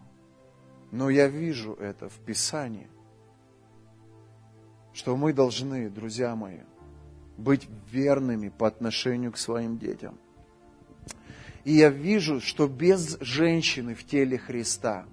но 0.91 1.11
я 1.11 1.29
вижу 1.29 1.75
это 1.75 2.09
в 2.09 2.15
Писании, 2.15 2.89
что 4.95 5.15
мы 5.15 5.35
должны, 5.35 5.91
друзья 5.91 6.35
мои, 6.35 6.61
быть 7.37 7.69
верными 7.93 8.49
по 8.49 8.67
отношению 8.67 9.33
к 9.33 9.37
своим 9.37 9.79
детям. 9.79 10.19
И 11.65 11.75
я 11.75 11.91
вижу, 11.91 12.41
что 12.41 12.67
без 12.67 13.19
женщины 13.21 13.95
в 13.95 14.05
теле 14.05 14.39
Христа 14.39 15.05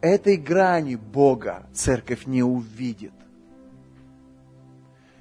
этой 0.00 0.36
грани 0.36 0.94
Бога 0.94 1.66
церковь 1.72 2.26
не 2.26 2.44
увидит. 2.44 3.12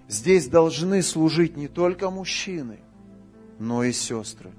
Здесь 0.08 0.48
должны 0.48 1.02
служить 1.02 1.58
не 1.58 1.68
только 1.68 2.12
мужчины, 2.12 2.80
но 3.58 3.84
и 3.84 3.92
сестры. 3.92 4.52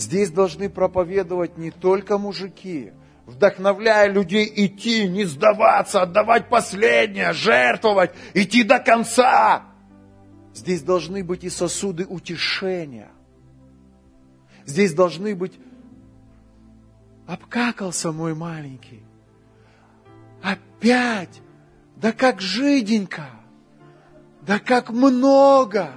Здесь 0.00 0.30
должны 0.30 0.70
проповедовать 0.70 1.58
не 1.58 1.70
только 1.70 2.16
мужики, 2.16 2.92
вдохновляя 3.26 4.10
людей 4.10 4.50
идти, 4.56 5.06
не 5.06 5.26
сдаваться, 5.26 6.00
отдавать 6.00 6.48
последнее, 6.48 7.34
жертвовать, 7.34 8.12
идти 8.32 8.62
до 8.62 8.78
конца. 8.78 9.64
Здесь 10.54 10.80
должны 10.80 11.22
быть 11.22 11.44
и 11.44 11.50
сосуды 11.50 12.06
утешения. 12.06 13.10
Здесь 14.64 14.94
должны 14.94 15.36
быть 15.36 15.60
обкакался 17.26 18.10
мой 18.10 18.34
маленький. 18.34 19.02
Опять, 20.42 21.42
да 21.96 22.12
как 22.12 22.40
жиденько, 22.40 23.26
да 24.40 24.60
как 24.60 24.88
много, 24.88 25.90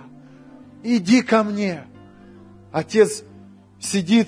иди 0.84 1.22
ко 1.22 1.42
мне. 1.44 1.86
Отец 2.74 3.24
сидит, 3.84 4.28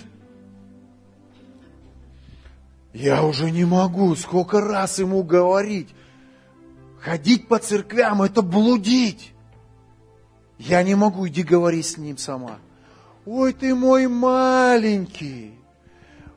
я 2.93 3.23
уже 3.23 3.51
не 3.51 3.65
могу, 3.65 4.15
сколько 4.15 4.61
раз 4.61 4.99
ему 4.99 5.23
говорить. 5.23 5.89
Ходить 7.01 7.47
по 7.47 7.59
церквям– 7.59 8.21
это 8.23 8.41
блудить. 8.41 9.33
Я 10.57 10.81
не 10.83 10.95
могу, 10.95 11.27
иди 11.27 11.43
говори 11.43 11.83
с 11.83 11.97
ним 11.97 12.17
сама. 12.17 12.57
Ой, 13.25 13.53
ты 13.53 13.75
мой 13.75 14.07
маленький, 14.07 15.59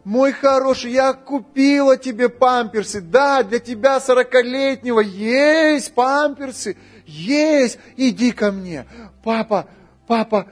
мой 0.05 0.32
хороший, 0.32 0.93
я 0.93 1.12
купила 1.12 1.97
тебе 1.97 2.28
памперсы. 2.28 3.01
Да, 3.01 3.43
для 3.43 3.61
тебя 3.61 4.01
сорокалетнего 4.01 5.01
есть 5.01 5.95
памперсы, 5.95 6.77
есть. 7.07 7.78
Иди 7.97 8.32
ко 8.32 8.51
мне. 8.51 8.86
Папа, 9.23 9.69
папа, 10.07 10.49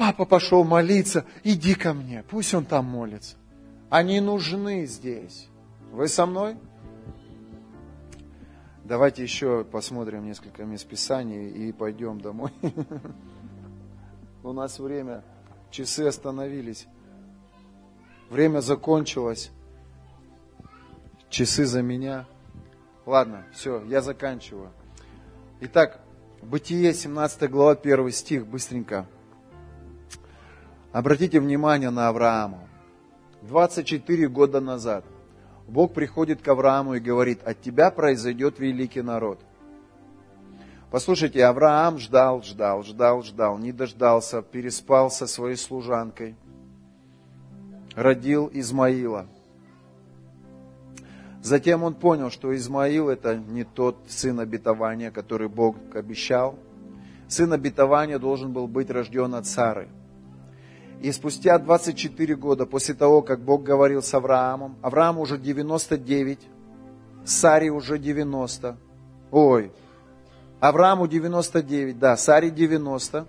папа 0.00 0.24
пошел 0.24 0.64
молиться, 0.64 1.26
иди 1.44 1.74
ко 1.74 1.92
мне. 1.92 2.22
Пусть 2.22 2.54
он 2.54 2.64
там 2.64 2.86
молится. 2.86 3.36
Они 3.90 4.18
нужны 4.20 4.86
здесь. 4.86 5.46
Вы 5.92 6.08
со 6.08 6.24
мной? 6.24 6.56
Давайте 8.82 9.22
еще 9.22 9.62
посмотрим 9.62 10.24
несколько 10.24 10.64
мест 10.64 10.88
Писаний 10.88 11.50
и 11.50 11.70
пойдем 11.72 12.18
домой. 12.18 12.50
У 14.42 14.54
нас 14.54 14.78
время, 14.78 15.22
часы 15.70 16.06
остановились. 16.06 16.86
Время 18.30 18.60
закончилось. 18.60 19.50
Часы 21.28 21.66
за 21.66 21.82
меня. 21.82 22.24
Ладно, 23.04 23.44
все, 23.52 23.84
я 23.84 24.00
заканчиваю. 24.00 24.70
Итак, 25.60 26.00
Бытие, 26.40 26.94
17 26.94 27.50
глава, 27.50 27.72
1 27.72 28.10
стих, 28.12 28.46
быстренько. 28.46 29.06
Обратите 30.92 31.38
внимание 31.38 31.90
на 31.90 32.08
Авраама. 32.08 32.58
24 33.42 34.28
года 34.28 34.60
назад 34.60 35.04
Бог 35.68 35.94
приходит 35.94 36.42
к 36.42 36.48
Аврааму 36.48 36.94
и 36.94 37.00
говорит, 37.00 37.42
от 37.44 37.60
тебя 37.60 37.92
произойдет 37.92 38.58
великий 38.58 39.02
народ. 39.02 39.40
Послушайте, 40.90 41.44
Авраам 41.44 41.98
ждал, 41.98 42.42
ждал, 42.42 42.82
ждал, 42.82 43.22
ждал, 43.22 43.58
не 43.58 43.70
дождался, 43.70 44.42
переспал 44.42 45.12
со 45.12 45.28
своей 45.28 45.54
служанкой, 45.54 46.34
родил 47.94 48.50
Измаила. 48.52 49.28
Затем 51.40 51.84
он 51.84 51.94
понял, 51.94 52.30
что 52.30 52.54
Измаил 52.56 53.08
это 53.08 53.36
не 53.36 53.62
тот 53.62 53.96
сын 54.08 54.40
обетования, 54.40 55.12
который 55.12 55.48
Бог 55.48 55.76
обещал. 55.94 56.58
Сын 57.28 57.52
обетования 57.52 58.18
должен 58.18 58.52
был 58.52 58.66
быть 58.66 58.90
рожден 58.90 59.36
от 59.36 59.46
Сары– 59.46 59.88
и 61.00 61.12
спустя 61.12 61.58
24 61.58 62.36
года 62.36 62.66
после 62.66 62.94
того, 62.94 63.22
как 63.22 63.40
Бог 63.40 63.62
говорил 63.62 64.02
с 64.02 64.12
Авраамом, 64.12 64.76
Авраам 64.82 65.18
уже 65.18 65.38
99, 65.38 66.38
Саре 67.24 67.70
уже 67.70 67.98
90. 67.98 68.76
Ой, 69.30 69.72
Аврааму 70.60 71.06
99, 71.06 71.98
да, 71.98 72.16
Саре 72.16 72.50
90. 72.50 73.26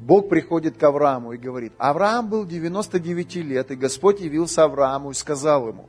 Бог 0.00 0.30
приходит 0.30 0.78
к 0.78 0.82
Аврааму 0.82 1.34
и 1.34 1.36
говорит, 1.36 1.74
Авраам 1.76 2.28
был 2.28 2.46
99 2.46 3.36
лет, 3.36 3.70
и 3.70 3.76
Господь 3.76 4.20
явился 4.20 4.64
Аврааму 4.64 5.10
и 5.10 5.14
сказал 5.14 5.68
ему, 5.68 5.88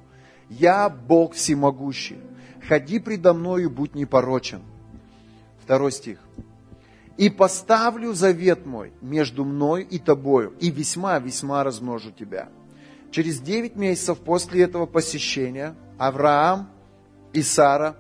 я 0.49 0.89
Бог 0.89 1.33
всемогущий, 1.33 2.19
ходи 2.67 2.99
предо 2.99 3.33
мною, 3.33 3.69
будь 3.69 3.95
непорочен. 3.95 4.61
Второй 5.63 5.93
стих 5.93 6.19
и 7.17 7.29
поставлю 7.29 8.13
завет 8.13 8.65
мой 8.65 8.91
между 9.01 9.45
мной 9.45 9.83
и 9.83 9.99
тобою, 9.99 10.53
и 10.59 10.71
весьма-весьма 10.71 11.63
размножу 11.63 12.11
тебя. 12.11 12.49
Через 13.11 13.39
девять 13.39 13.75
месяцев 13.75 14.19
после 14.19 14.63
этого 14.63 14.87
посещения 14.87 15.75
Авраам 15.99 16.69
и 17.31 17.41
Сара, 17.43 17.95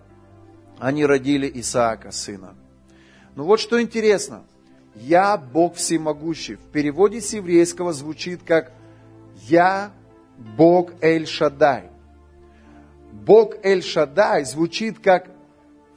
они 0.79 1.05
родили 1.05 1.49
Исаака, 1.53 2.11
сына. 2.11 2.55
Ну 3.35 3.43
вот 3.43 3.59
что 3.59 3.81
интересно. 3.81 4.43
Я 4.95 5.37
Бог 5.37 5.75
всемогущий. 5.75 6.55
В 6.55 6.71
переводе 6.71 7.21
с 7.21 7.33
еврейского 7.33 7.93
звучит 7.93 8.41
как 8.43 8.71
Я 9.47 9.91
Бог 10.57 10.91
Эль-Шадай. 11.01 11.89
Бог 13.11 13.55
Эль-Шадай 13.63 14.45
звучит 14.45 14.99
как 14.99 15.29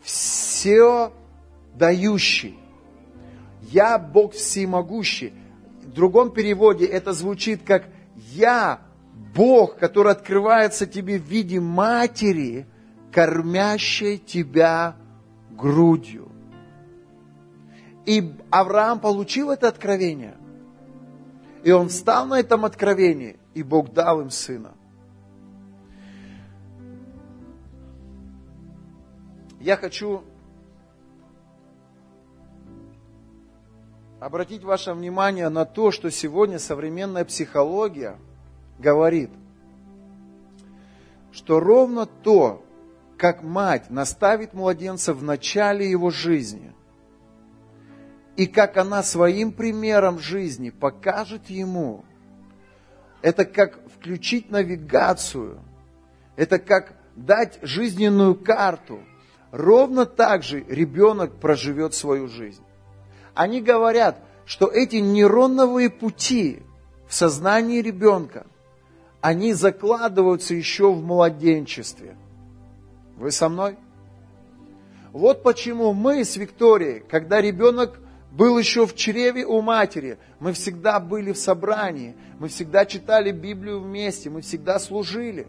все 0.02 1.12
дающий. 1.74 2.58
«Я 3.70 3.98
Бог 3.98 4.32
всемогущий». 4.32 5.32
В 5.82 5.92
другом 5.92 6.30
переводе 6.30 6.84
это 6.84 7.12
звучит 7.12 7.62
как 7.62 7.88
«Я 8.14 8.80
Бог, 9.34 9.76
который 9.78 10.12
открывается 10.12 10.86
тебе 10.86 11.18
в 11.18 11.24
виде 11.24 11.60
матери, 11.60 12.66
кормящей 13.12 14.18
тебя 14.18 14.96
грудью». 15.50 16.28
И 18.04 18.32
Авраам 18.50 19.00
получил 19.00 19.50
это 19.50 19.68
откровение. 19.68 20.36
И 21.64 21.72
он 21.72 21.88
встал 21.88 22.26
на 22.26 22.38
этом 22.38 22.64
откровении, 22.64 23.36
и 23.54 23.62
Бог 23.64 23.92
дал 23.92 24.20
им 24.20 24.30
сына. 24.30 24.74
Я 29.60 29.76
хочу 29.76 30.22
обратить 34.20 34.64
ваше 34.64 34.92
внимание 34.92 35.48
на 35.48 35.64
то, 35.64 35.90
что 35.90 36.10
сегодня 36.10 36.58
современная 36.58 37.24
психология 37.24 38.16
говорит, 38.78 39.30
что 41.32 41.60
ровно 41.60 42.06
то, 42.06 42.64
как 43.18 43.42
мать 43.42 43.90
наставит 43.90 44.54
младенца 44.54 45.12
в 45.12 45.22
начале 45.22 45.90
его 45.90 46.10
жизни, 46.10 46.72
и 48.36 48.46
как 48.46 48.76
она 48.76 49.02
своим 49.02 49.52
примером 49.52 50.18
жизни 50.18 50.70
покажет 50.70 51.48
ему, 51.48 52.04
это 53.22 53.44
как 53.44 53.80
включить 53.90 54.50
навигацию, 54.50 55.58
это 56.36 56.58
как 56.58 56.94
дать 57.16 57.58
жизненную 57.62 58.34
карту. 58.34 59.00
Ровно 59.52 60.04
так 60.04 60.42
же 60.42 60.60
ребенок 60.60 61.36
проживет 61.36 61.94
свою 61.94 62.28
жизнь 62.28 62.65
они 63.36 63.60
говорят, 63.60 64.18
что 64.46 64.66
эти 64.66 64.96
нейроновые 64.96 65.90
пути 65.90 66.62
в 67.06 67.14
сознании 67.14 67.80
ребенка, 67.80 68.46
они 69.20 69.52
закладываются 69.52 70.54
еще 70.54 70.92
в 70.92 71.04
младенчестве. 71.04 72.16
Вы 73.16 73.30
со 73.30 73.48
мной? 73.48 73.76
Вот 75.12 75.42
почему 75.42 75.92
мы 75.92 76.24
с 76.24 76.36
Викторией, 76.36 77.00
когда 77.00 77.40
ребенок 77.40 77.98
был 78.32 78.58
еще 78.58 78.86
в 78.86 78.94
чреве 78.94 79.44
у 79.46 79.60
матери, 79.60 80.18
мы 80.40 80.52
всегда 80.52 81.00
были 81.00 81.32
в 81.32 81.38
собрании, 81.38 82.16
мы 82.38 82.48
всегда 82.48 82.84
читали 82.84 83.32
Библию 83.32 83.80
вместе, 83.80 84.30
мы 84.30 84.40
всегда 84.40 84.78
служили. 84.78 85.46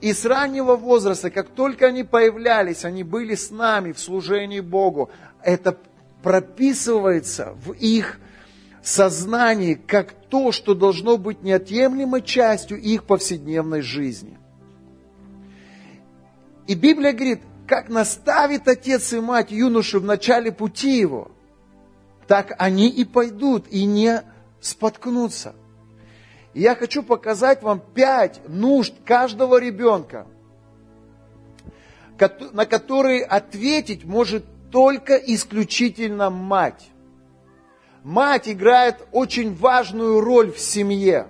И 0.00 0.12
с 0.12 0.24
раннего 0.24 0.76
возраста, 0.76 1.30
как 1.30 1.48
только 1.48 1.86
они 1.86 2.04
появлялись, 2.04 2.84
они 2.84 3.02
были 3.04 3.34
с 3.34 3.50
нами 3.50 3.92
в 3.92 3.98
служении 3.98 4.60
Богу. 4.60 5.10
Это 5.42 5.78
прописывается 6.24 7.54
в 7.66 7.72
их 7.72 8.18
сознании 8.82 9.74
как 9.74 10.14
то, 10.30 10.52
что 10.52 10.74
должно 10.74 11.18
быть 11.18 11.42
неотъемлемой 11.42 12.22
частью 12.22 12.80
их 12.80 13.04
повседневной 13.04 13.82
жизни. 13.82 14.38
И 16.66 16.74
Библия 16.74 17.12
говорит, 17.12 17.42
как 17.66 17.90
наставит 17.90 18.66
отец 18.68 19.12
и 19.12 19.20
мать 19.20 19.50
юношу 19.50 20.00
в 20.00 20.04
начале 20.04 20.50
пути 20.50 20.98
его, 20.98 21.30
так 22.26 22.54
они 22.58 22.88
и 22.88 23.04
пойдут, 23.04 23.66
и 23.68 23.84
не 23.84 24.22
споткнутся. 24.62 25.54
И 26.54 26.62
я 26.62 26.74
хочу 26.74 27.02
показать 27.02 27.62
вам 27.62 27.82
пять 27.94 28.40
нужд 28.48 28.94
каждого 29.04 29.60
ребенка. 29.60 30.26
на 32.52 32.64
которые 32.64 33.24
ответить 33.24 34.04
может 34.06 34.46
только 34.74 35.14
исключительно 35.14 36.30
мать. 36.30 36.90
Мать 38.02 38.48
играет 38.48 39.06
очень 39.12 39.54
важную 39.54 40.18
роль 40.20 40.50
в 40.50 40.58
семье. 40.58 41.28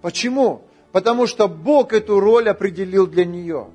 Почему? 0.00 0.62
Потому 0.92 1.26
что 1.26 1.46
Бог 1.46 1.92
эту 1.92 2.20
роль 2.20 2.48
определил 2.48 3.06
для 3.06 3.26
нее. 3.26 3.68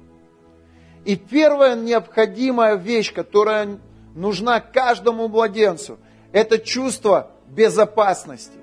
И 1.06 1.16
первая 1.16 1.76
необходимая 1.76 2.78
вещь, 2.78 3.14
которая 3.14 3.78
нужна 4.16 4.60
каждому 4.60 5.28
младенцу, 5.28 6.00
это 6.32 6.58
чувство 6.58 7.30
безопасности. 7.50 8.58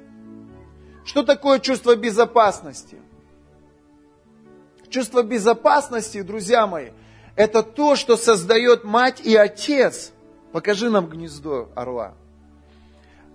Что 1.04 1.22
такое 1.22 1.60
чувство 1.60 1.94
безопасности? 1.94 2.96
Чувство 4.88 5.22
безопасности, 5.22 6.20
друзья 6.22 6.66
мои, 6.66 6.88
это 7.36 7.62
то, 7.62 7.96
что 7.96 8.16
создает 8.16 8.84
мать 8.84 9.20
и 9.20 9.34
отец. 9.34 10.12
Покажи 10.52 10.90
нам 10.90 11.08
гнездо 11.08 11.68
орла. 11.74 12.14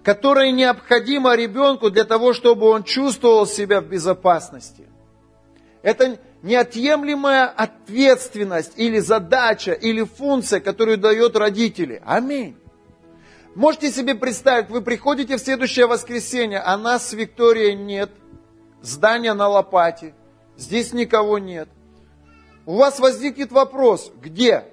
Которое 0.03 0.51
необходимо 0.51 1.35
ребенку 1.35 1.89
для 1.89 2.05
того, 2.05 2.33
чтобы 2.33 2.67
он 2.67 2.83
чувствовал 2.83 3.45
себя 3.45 3.81
в 3.81 3.85
безопасности. 3.85 4.87
Это 5.81 6.17
неотъемлемая 6.41 7.47
ответственность 7.47 8.73
или 8.77 8.99
задача, 8.99 9.73
или 9.73 10.03
функция, 10.03 10.61
которую 10.61 10.97
дает 10.97 11.35
родители. 11.35 12.01
Аминь. 12.05 12.55
Можете 13.55 13.91
себе 13.91 14.15
представить, 14.15 14.69
вы 14.69 14.81
приходите 14.81 15.35
в 15.35 15.41
следующее 15.41 15.87
воскресенье, 15.87 16.59
а 16.59 16.77
нас 16.77 17.09
с 17.09 17.13
Викторией 17.13 17.75
нет, 17.75 18.11
здание 18.81 19.33
на 19.33 19.49
лопате, 19.49 20.13
здесь 20.55 20.93
никого 20.93 21.39
нет. 21.39 21.67
У 22.69 22.75
вас 22.75 22.99
возникнет 22.99 23.51
вопрос, 23.51 24.11
где? 24.21 24.63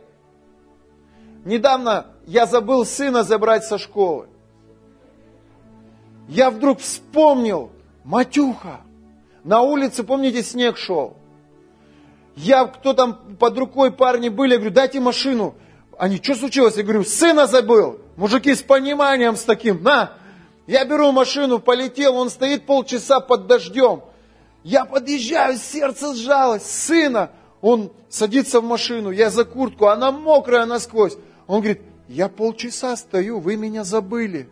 Недавно 1.46 2.08
я 2.26 2.44
забыл 2.44 2.84
сына 2.84 3.22
забрать 3.22 3.64
со 3.64 3.78
школы. 3.78 4.28
Я 6.28 6.50
вдруг 6.50 6.80
вспомнил, 6.80 7.70
Матюха, 8.04 8.82
на 9.44 9.62
улице, 9.62 10.04
помните, 10.04 10.42
снег 10.42 10.76
шел. 10.76 11.16
Я, 12.34 12.66
кто 12.66 12.92
там 12.92 13.34
под 13.38 13.56
рукой 13.56 13.90
парни 13.90 14.28
были, 14.28 14.50
я 14.50 14.56
говорю, 14.58 14.74
дайте 14.74 15.00
машину. 15.00 15.54
Они, 15.96 16.18
что 16.18 16.34
случилось? 16.34 16.76
Я 16.76 16.82
говорю, 16.82 17.02
сына 17.02 17.46
забыл. 17.46 17.98
Мужики 18.16 18.54
с 18.54 18.60
пониманием, 18.60 19.36
с 19.36 19.44
таким, 19.44 19.82
на. 19.82 20.12
Я 20.66 20.84
беру 20.84 21.12
машину, 21.12 21.60
полетел, 21.60 22.16
он 22.16 22.28
стоит 22.28 22.66
полчаса 22.66 23.20
под 23.20 23.46
дождем. 23.46 24.02
Я 24.64 24.84
подъезжаю, 24.84 25.56
сердце 25.56 26.14
сжалось, 26.14 26.66
сына. 26.66 27.30
Он 27.68 27.90
садится 28.08 28.60
в 28.60 28.64
машину, 28.64 29.10
я 29.10 29.28
за 29.28 29.44
куртку, 29.44 29.88
она 29.88 30.12
мокрая 30.12 30.66
насквозь. 30.66 31.16
Он 31.48 31.62
говорит, 31.62 31.82
я 32.06 32.28
полчаса 32.28 32.94
стою, 32.94 33.40
вы 33.40 33.56
меня 33.56 33.82
забыли. 33.82 34.48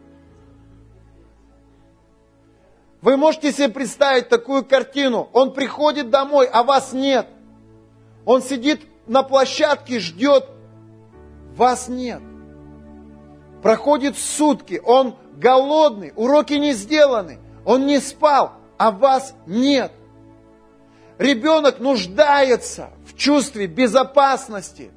Вы 3.02 3.16
можете 3.16 3.52
себе 3.52 3.68
представить 3.68 4.28
такую 4.28 4.64
картину. 4.64 5.28
Он 5.32 5.52
приходит 5.52 6.10
домой, 6.10 6.48
а 6.52 6.64
вас 6.64 6.92
нет. 6.92 7.28
Он 8.24 8.42
сидит 8.42 8.80
на 9.06 9.22
площадке, 9.22 10.00
ждет, 10.00 10.48
вас 11.54 11.86
нет. 11.86 12.20
Проходит 13.62 14.18
сутки, 14.18 14.82
он 14.84 15.14
голодный, 15.36 16.12
уроки 16.16 16.54
не 16.54 16.72
сделаны, 16.72 17.38
он 17.64 17.86
не 17.86 18.00
спал, 18.00 18.54
а 18.76 18.90
вас 18.90 19.36
нет. 19.46 19.92
Ребенок 21.18 21.78
нуждается 21.78 22.90
чувстве 23.16 23.66
безопасности, 23.66 24.90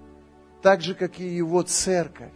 так 0.62 0.82
же, 0.82 0.96
как 0.96 1.20
и 1.20 1.28
его 1.28 1.62
церковь. 1.62 2.32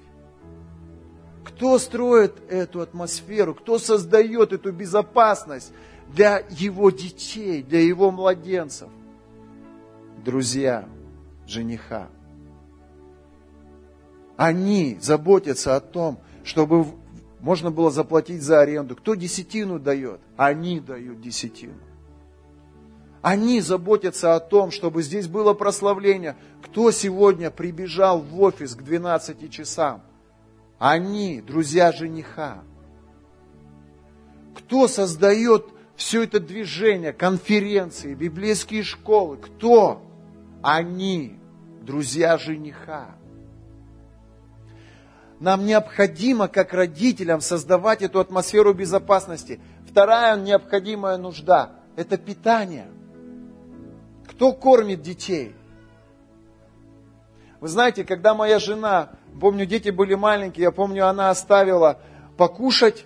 Кто 1.44 1.80
строит 1.80 2.34
эту 2.50 2.82
атмосферу, 2.82 3.56
кто 3.56 3.80
создает 3.80 4.54
эту 4.54 4.72
безопасность 4.72 5.74
для 6.14 6.44
его 6.50 6.92
детей, 6.92 7.64
для 7.64 7.82
его 7.82 8.12
младенцев? 8.12 8.90
Друзья 10.24 10.88
жениха. 11.48 12.10
Они 14.38 14.98
заботятся 15.02 15.76
о 15.76 15.80
том, 15.80 16.20
чтобы 16.44 16.86
можно 17.40 17.72
было 17.72 17.92
заплатить 17.92 18.42
за 18.42 18.62
аренду. 18.62 18.96
Кто 18.96 19.16
десятину 19.16 19.80
дает? 19.80 20.20
Они 20.38 20.80
дают 20.80 21.22
десятину. 21.22 21.74
Они 23.22 23.62
заботятся 23.62 24.36
о 24.36 24.40
том, 24.40 24.72
чтобы 24.72 25.04
здесь 25.04 25.28
было 25.28 25.54
прославление. 25.54 26.36
Кто 26.64 26.92
сегодня 26.92 27.52
прибежал 27.52 28.20
в 28.20 28.42
офис 28.42 28.74
к 28.74 28.82
12 28.82 29.52
часам? 29.52 30.02
Они, 30.80 31.42
друзья 31.42 31.92
жениха. 31.92 32.64
Кто 34.56 34.88
создает 34.88 35.68
все 35.96 36.24
это 36.24 36.40
движение, 36.40 37.14
конференции, 37.14 38.16
библейские 38.16 38.82
школы? 38.82 39.38
Кто? 39.38 40.02
Они, 40.64 41.40
друзья 41.84 42.40
жениха. 42.40 43.16
Нам 45.40 45.66
необходимо, 45.66 46.48
как 46.48 46.74
родителям, 46.74 47.42
создавать 47.42 48.02
эту 48.02 48.20
атмосферу 48.20 48.74
безопасности. 48.74 49.60
Вторая 49.88 50.40
необходимая 50.40 51.18
нужда– 51.18 51.74
это 51.96 52.18
питание. 52.18 52.88
Кто 54.42 54.54
кормит 54.54 55.04
детей? 55.04 55.54
Вы 57.60 57.68
знаете, 57.68 58.04
когда 58.04 58.34
моя 58.34 58.58
жена, 58.58 59.12
помню, 59.40 59.68
дети 59.68 59.92
были 59.92 60.16
маленькие, 60.16 60.64
я 60.64 60.72
помню, 60.72 61.06
она 61.06 61.30
оставила 61.30 62.00
покушать 62.38 63.06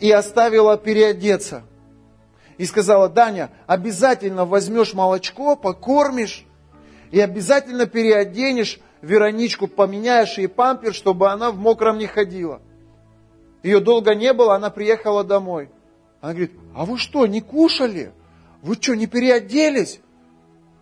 и 0.00 0.10
оставила 0.10 0.78
переодеться. 0.78 1.64
И 2.56 2.64
сказала, 2.64 3.10
Даня, 3.10 3.50
обязательно 3.66 4.46
возьмешь 4.46 4.94
молочко, 4.94 5.56
покормишь 5.56 6.46
и 7.10 7.20
обязательно 7.20 7.84
переоденешь 7.84 8.80
Вероничку, 9.02 9.68
поменяешь 9.68 10.38
ей 10.38 10.48
пампер, 10.48 10.94
чтобы 10.94 11.28
она 11.28 11.50
в 11.50 11.58
мокром 11.58 11.98
не 11.98 12.06
ходила. 12.06 12.62
Ее 13.62 13.80
долго 13.80 14.14
не 14.14 14.32
было, 14.32 14.54
она 14.54 14.70
приехала 14.70 15.22
домой. 15.22 15.68
Она 16.22 16.32
говорит, 16.32 16.52
а 16.74 16.86
вы 16.86 16.96
что, 16.96 17.26
не 17.26 17.42
кушали? 17.42 18.14
Вы 18.62 18.76
что, 18.76 18.94
не 18.94 19.06
переоделись? 19.06 20.00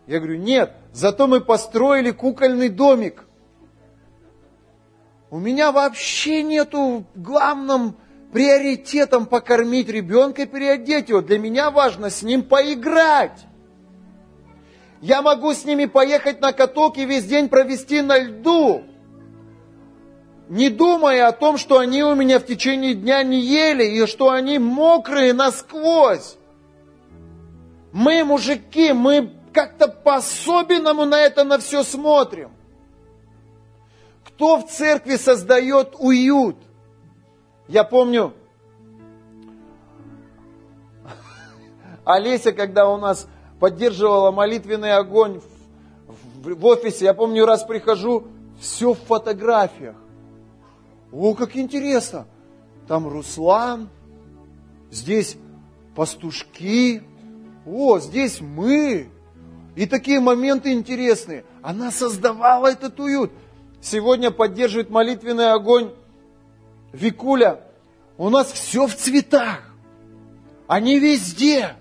Я 0.07 0.19
говорю, 0.19 0.37
нет, 0.37 0.75
зато 0.93 1.27
мы 1.27 1.41
построили 1.41 2.11
кукольный 2.11 2.69
домик. 2.69 3.25
У 5.31 5.39
меня 5.39 5.73
вообще 5.73 6.43
нету 6.43 7.07
главным 7.15 7.97
приоритетом 8.33 9.27
покормить 9.27 9.89
ребенка 9.89 10.43
и 10.43 10.47
переодеть 10.47 11.09
его. 11.09 11.23
Для 11.23 11.39
меня 11.39 11.71
важно 11.71 12.11
с 12.11 12.23
ним 12.23 12.43
поиграть. 12.43 13.47
Я 15.01 15.23
могу 15.23 15.55
с 15.55 15.65
ними 15.65 15.87
поехать 15.87 16.41
на 16.41 16.53
каток 16.53 16.99
и 16.99 17.07
весь 17.07 17.25
день 17.25 17.49
провести 17.49 18.03
на 18.03 18.19
льду, 18.19 18.83
не 20.51 20.69
думая 20.69 21.29
о 21.29 21.33
том, 21.33 21.57
что 21.57 21.79
они 21.79 22.03
у 22.03 22.15
меня 22.15 22.39
в 22.39 22.45
течение 22.45 22.93
дня 22.93 23.23
не 23.23 23.41
ели 23.41 23.85
и 23.85 24.05
что 24.05 24.31
они 24.31 24.59
мокрые 24.59 25.33
насквозь. 25.33 26.37
Мы, 27.93 28.25
мужики, 28.25 28.93
мы 28.93 29.33
как-то 29.53 29.89
по-особенному 29.89 31.05
на 31.05 31.21
это 31.21 31.45
на 31.45 31.59
все 31.59 31.83
смотрим. 31.83 32.53
Кто 34.25 34.59
в 34.59 34.69
церкви 34.69 35.17
создает 35.17 35.95
уют? 35.99 36.57
Я 37.69 37.85
помню, 37.85 38.33
Олеся, 42.05 42.53
когда 42.53 42.89
у 42.89 42.97
нас 42.97 43.27
поддерживала 43.59 44.31
молитвенный 44.31 44.95
огонь 44.95 45.41
в, 46.07 46.49
в, 46.49 46.55
в 46.55 46.67
офисе. 46.67 47.07
Я 47.07 47.15
помню, 47.15 47.45
раз 47.45 47.65
прихожу, 47.65 48.29
все 48.61 48.95
в 48.95 48.99
фотографиях. 48.99 49.97
О, 51.13 51.35
как 51.35 51.57
интересно! 51.57 52.27
Там 52.87 53.09
Руслан, 53.09 53.89
здесь 54.91 55.37
пастушки, 55.95 57.03
о, 57.67 57.99
здесь 57.99 58.41
мы. 58.41 59.09
И 59.77 59.87
такие 59.87 60.21
моменты 60.21 60.73
интересные. 60.73 61.45
Она 61.63 61.91
создавала 61.91 62.69
этот 62.69 62.99
уют. 63.01 63.33
Сегодня 63.81 64.31
поддерживает 64.31 64.91
молитвенный 64.91 65.53
огонь 65.53 65.93
Викуля. 66.93 67.61
У 68.19 68.29
нас 68.29 68.53
все 68.53 68.87
в 68.87 68.95
цветах. 68.95 69.71
Они 70.67 70.99
везде. 70.99 71.77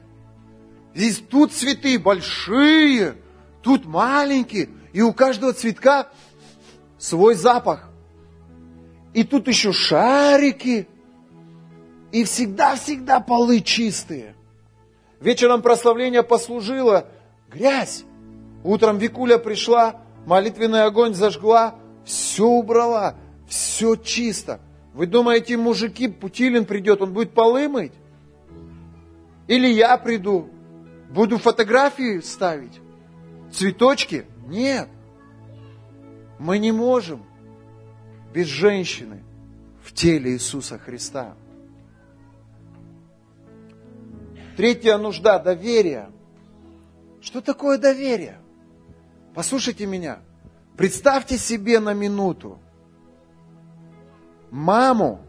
Здесь 0.95 1.21
тут 1.29 1.53
цветы 1.53 1.99
большие, 1.99 3.15
тут 3.61 3.85
маленькие, 3.85 4.69
и 4.91 5.01
у 5.01 5.13
каждого 5.13 5.53
цветка 5.53 6.09
свой 6.97 7.35
запах. 7.35 7.89
И 9.13 9.23
тут 9.23 9.47
еще 9.47 9.71
шарики, 9.71 10.87
и 12.11 12.23
всегда-всегда 12.23 13.19
полы 13.19 13.61
чистые. 13.61 14.35
Вечером 15.19 15.61
прославление 15.61 16.23
послужило, 16.23 17.07
грязь. 17.49 18.05
Утром 18.63 18.97
Викуля 18.97 19.37
пришла, 19.37 20.01
молитвенный 20.25 20.83
огонь 20.83 21.13
зажгла, 21.13 21.75
все 22.05 22.45
убрала, 22.45 23.15
все 23.47 23.95
чисто. 23.95 24.59
Вы 24.93 25.07
думаете, 25.07 25.57
мужики, 25.57 26.07
Путилин 26.07 26.65
придет, 26.65 27.01
он 27.01 27.13
будет 27.13 27.31
полы 27.31 27.67
мыть? 27.67 27.93
Или 29.47 29.67
я 29.67 29.97
приду, 29.97 30.49
буду 31.09 31.37
фотографии 31.37 32.19
ставить, 32.19 32.79
цветочки? 33.51 34.25
Нет. 34.47 34.87
Мы 36.37 36.59
не 36.59 36.71
можем 36.71 37.23
без 38.33 38.47
женщины 38.47 39.23
в 39.83 39.93
теле 39.93 40.31
Иисуса 40.31 40.77
Христа. 40.77 41.35
Третья 44.59 44.97
нужда– 44.97 45.39
доверие. 45.39 46.11
Что 47.21 47.39
такое 47.39 47.77
доверие? 47.77 48.41
Послушайте 49.33 49.85
меня. 49.85 50.19
Представьте 50.75 51.37
себе 51.37 51.79
на 51.79 51.93
минуту 51.93 52.59
маму 54.51 55.21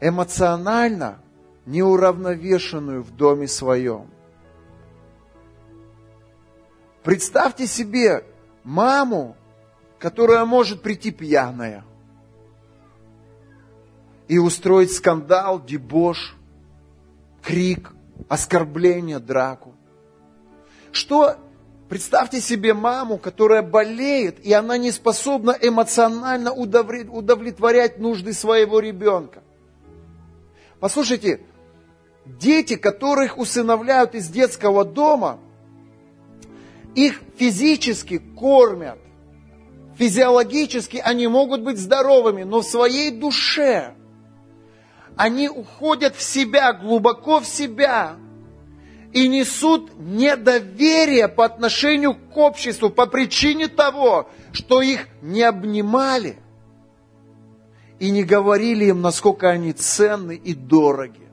эмоционально 0.00 1.20
неуравновешенную 1.66 3.04
в 3.04 3.14
доме 3.14 3.46
своем. 3.46 4.10
Представьте 7.04 7.68
себе 7.68 8.24
маму, 8.64 9.36
которая 10.00 10.44
может 10.44 10.82
прийти 10.82 11.12
пьяная 11.12 11.84
и 14.26 14.38
устроить 14.38 14.90
скандал, 14.92 15.64
дебош, 15.64 16.36
крик, 17.40 17.92
оскорбление, 18.28 19.18
драку. 19.18 19.74
Что, 20.92 21.36
представьте 21.88 22.40
себе 22.40 22.74
маму, 22.74 23.18
которая 23.18 23.62
болеет, 23.62 24.44
и 24.44 24.52
она 24.52 24.78
не 24.78 24.90
способна 24.92 25.56
эмоционально 25.60 26.52
удовлетворять 26.52 27.98
нужды 27.98 28.32
своего 28.32 28.80
ребенка. 28.80 29.42
Послушайте, 30.80 31.40
дети, 32.26 32.76
которых 32.76 33.38
усыновляют 33.38 34.14
из 34.14 34.28
детского 34.28 34.84
дома, 34.84 35.38
их 36.94 37.20
физически 37.36 38.18
кормят, 38.18 38.98
Физиологически 39.96 40.96
они 40.96 41.28
могут 41.28 41.62
быть 41.62 41.78
здоровыми, 41.78 42.42
но 42.42 42.60
в 42.60 42.66
своей 42.66 43.10
душе 43.10 43.94
они 45.16 45.48
уходят 45.48 46.16
в 46.16 46.22
себя, 46.22 46.72
глубоко 46.72 47.40
в 47.40 47.46
себя, 47.46 48.16
и 49.12 49.28
несут 49.28 49.92
недоверие 49.96 51.28
по 51.28 51.44
отношению 51.44 52.14
к 52.14 52.36
обществу 52.36 52.90
по 52.90 53.06
причине 53.06 53.68
того, 53.68 54.28
что 54.52 54.82
их 54.82 55.06
не 55.22 55.42
обнимали 55.42 56.38
и 58.00 58.10
не 58.10 58.24
говорили 58.24 58.86
им, 58.86 59.02
насколько 59.02 59.48
они 59.48 59.72
ценны 59.72 60.34
и 60.34 60.52
дороги. 60.52 61.28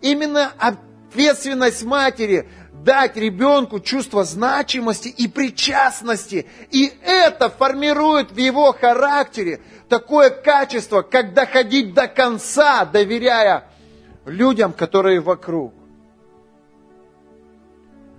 Именно 0.00 0.52
ответственность 0.58 1.84
матери 1.84 2.48
дать 2.84 3.16
ребенку 3.16 3.80
чувство 3.80 4.24
значимости 4.24 5.08
и 5.08 5.26
причастности. 5.26 6.46
И 6.70 6.92
это 7.02 7.48
формирует 7.48 8.30
в 8.30 8.36
его 8.36 8.72
характере 8.72 9.60
такое 9.88 10.30
качество, 10.30 11.02
как 11.02 11.34
доходить 11.34 11.94
до 11.94 12.06
конца, 12.06 12.84
доверяя 12.84 13.64
людям, 14.26 14.72
которые 14.72 15.20
вокруг. 15.20 15.72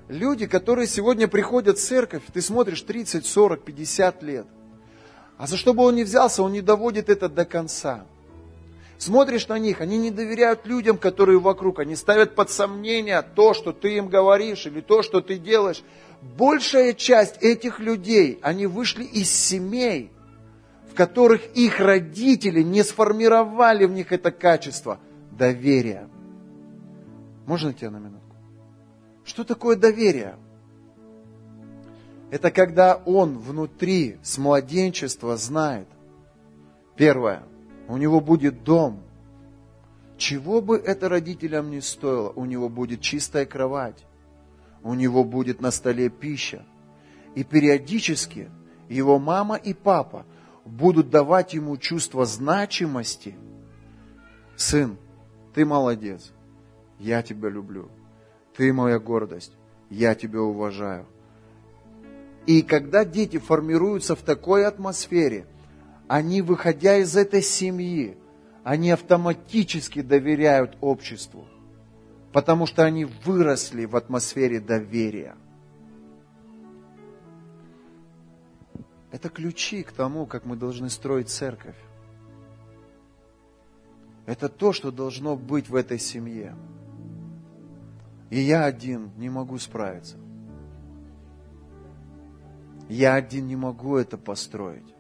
Люди, 0.07 0.45
которые 0.45 0.87
сегодня 0.87 1.27
приходят 1.27 1.77
в 1.77 1.81
церковь, 1.81 2.23
ты 2.31 2.41
смотришь 2.41 2.81
30, 2.81 3.25
40, 3.25 3.63
50 3.63 4.23
лет. 4.23 4.47
А 5.37 5.47
за 5.47 5.57
что 5.57 5.73
бы 5.73 5.83
он 5.83 5.95
ни 5.95 6.03
взялся, 6.03 6.43
он 6.43 6.51
не 6.51 6.61
доводит 6.61 7.09
это 7.09 7.27
до 7.27 7.45
конца. 7.45 8.05
Смотришь 8.97 9.47
на 9.47 9.59
них, 9.59 9.81
они 9.81 9.97
не 9.97 10.09
доверяют 10.09 10.65
людям, 10.65 10.97
которые 10.97 11.39
вокруг, 11.39 11.79
они 11.79 11.95
ставят 11.95 12.33
под 12.33 12.49
сомнение 12.49 13.21
то, 13.21 13.53
что 13.53 13.73
ты 13.73 13.97
им 13.97 14.07
говоришь 14.07 14.65
или 14.65 14.79
то, 14.79 15.03
что 15.03 15.21
ты 15.21 15.37
делаешь. 15.37 15.83
Большая 16.21 16.93
часть 16.93 17.37
этих 17.43 17.79
людей, 17.79 18.39
они 18.41 18.67
вышли 18.67 19.03
из 19.03 19.29
семей, 19.29 20.11
в 20.89 20.95
которых 20.95 21.41
их 21.55 21.79
родители 21.79 22.61
не 22.61 22.83
сформировали 22.83 23.85
в 23.85 23.91
них 23.91 24.11
это 24.13 24.31
качество 24.31 24.99
доверия. 25.31 26.07
Можно 27.45 27.73
тебя 27.73 27.91
на 27.91 27.97
минутку? 27.97 28.35
Что 29.25 29.43
такое 29.43 29.75
доверие? 29.75 30.37
Это 32.31 32.49
когда 32.49 32.95
он 33.05 33.37
внутри 33.37 34.17
с 34.23 34.37
младенчества 34.37 35.35
знает. 35.35 35.87
Первое– 36.95 37.43
у 37.87 37.97
него 37.97 38.19
будет 38.19 38.63
дом. 38.63 39.01
Чего 40.17 40.61
бы 40.61 40.77
это 40.77 41.09
родителям 41.09 41.69
не 41.69 41.81
стоило, 41.81 42.29
у 42.29 42.45
него 42.45 42.69
будет 42.69 43.01
чистая 43.01 43.45
кровать, 43.45 44.05
у 44.81 44.93
него 44.93 45.23
будет 45.23 45.61
на 45.61 45.71
столе 45.71 46.09
пища. 46.09 46.65
И 47.35 47.43
периодически 47.43 48.49
его 48.87 49.19
мама 49.19 49.55
и 49.55 49.73
папа 49.73 50.25
будут 50.63 51.09
давать 51.09 51.53
ему 51.53 51.75
чувство 51.77 52.25
значимости. 52.25 53.35
Сын, 54.55 54.97
ты 55.53 55.65
молодец, 55.65 56.31
я 56.97 57.21
тебя 57.21 57.49
люблю, 57.49 57.89
ты 58.55 58.71
моя 58.71 58.99
гордость, 58.99 59.51
я 59.89 60.15
тебя 60.15 60.41
уважаю. 60.41 61.05
И 62.45 62.61
когда 62.61 63.03
дети 63.03 63.37
формируются 63.37 64.15
в 64.15 64.21
такой 64.21 64.65
атмосфере– 64.65 65.45
они, 66.07 66.41
выходя 66.41 66.97
из 66.97 67.15
этой 67.15 67.41
семьи, 67.41 68.17
они 68.63 68.91
автоматически 68.91 70.01
доверяют 70.01 70.77
обществу, 70.81 71.47
потому 72.31 72.65
что 72.65 72.83
они 72.83 73.05
выросли 73.05 73.85
в 73.85 73.95
атмосфере 73.95 74.59
доверия. 74.59 75.35
Это 79.11 79.29
ключи 79.29 79.83
к 79.83 79.91
тому, 79.91 80.25
как 80.25 80.45
мы 80.45 80.55
должны 80.55 80.89
строить 80.89 81.29
церковь. 81.29 81.77
Это 84.25 84.49
то, 84.49 84.73
что 84.73 84.91
должно 84.91 85.35
быть 85.35 85.69
в 85.69 85.75
этой 85.75 85.99
семье. 85.99 86.55
И 88.29 88.39
я 88.39 88.65
один 88.65 89.11
не 89.17 89.29
могу 89.29 89.57
справиться. 89.59 90.17
Я 92.89 93.13
один 93.13 93.47
не 93.47 93.55
могу 93.55 93.95
это 93.95 94.17
построить. 94.17 94.94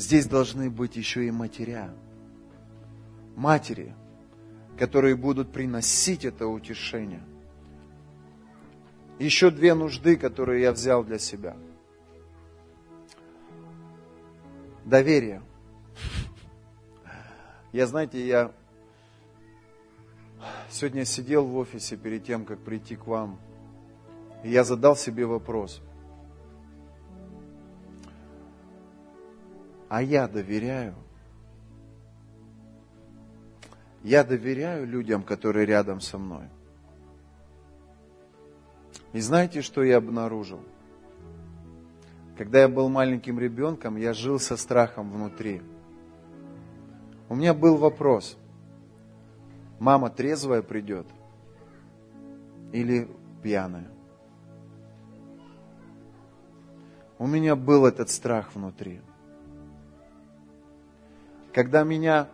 Здесь 0.00 0.24
должны 0.24 0.70
быть 0.70 0.96
еще 0.96 1.26
и 1.26 1.30
матеря. 1.30 1.92
Матери, 3.36 3.94
которые 4.78 5.14
будут 5.14 5.52
приносить 5.52 6.24
это 6.24 6.46
утешение. 6.46 7.22
Еще 9.18 9.50
две 9.50 9.74
нужды, 9.74 10.16
которые 10.16 10.62
я 10.62 10.72
взял 10.72 11.04
для 11.04 11.18
себя. 11.18 11.54
Доверие. 14.86 15.42
Я, 17.70 17.86
знаете, 17.86 18.26
я 18.26 18.52
сегодня 20.70 21.04
сидел 21.04 21.44
в 21.44 21.54
офисе 21.58 21.98
перед 21.98 22.24
тем, 22.24 22.46
как 22.46 22.60
прийти 22.60 22.96
к 22.96 23.06
вам, 23.06 23.38
и 24.44 24.50
я 24.50 24.64
задал 24.64 24.96
себе 24.96 25.26
вопрос– 25.26 25.82
А 29.90 30.02
я 30.02 30.28
доверяю. 30.28 30.94
Я 34.04 34.22
доверяю 34.22 34.86
людям, 34.86 35.24
которые 35.24 35.66
рядом 35.66 36.00
со 36.00 36.16
мной. 36.16 36.48
И 39.12 39.20
знаете, 39.20 39.62
что 39.62 39.82
я 39.82 39.96
обнаружил? 39.96 40.60
Когда 42.38 42.60
я 42.60 42.68
был 42.68 42.88
маленьким 42.88 43.40
ребенком, 43.40 43.96
я 43.96 44.14
жил 44.14 44.38
со 44.38 44.56
страхом 44.56 45.10
внутри. 45.10 45.60
У 47.28 47.34
меня 47.34 47.52
был 47.52 47.76
вопрос. 47.76 48.38
Мама 49.80 50.08
трезвая 50.08 50.62
придет 50.62 51.08
или 52.72 53.08
пьяная? 53.42 53.90
У 57.18 57.26
меня 57.26 57.56
был 57.56 57.86
этот 57.86 58.08
страх 58.08 58.54
внутри. 58.54 59.00
Когда 61.52 61.82
меня 61.82 62.28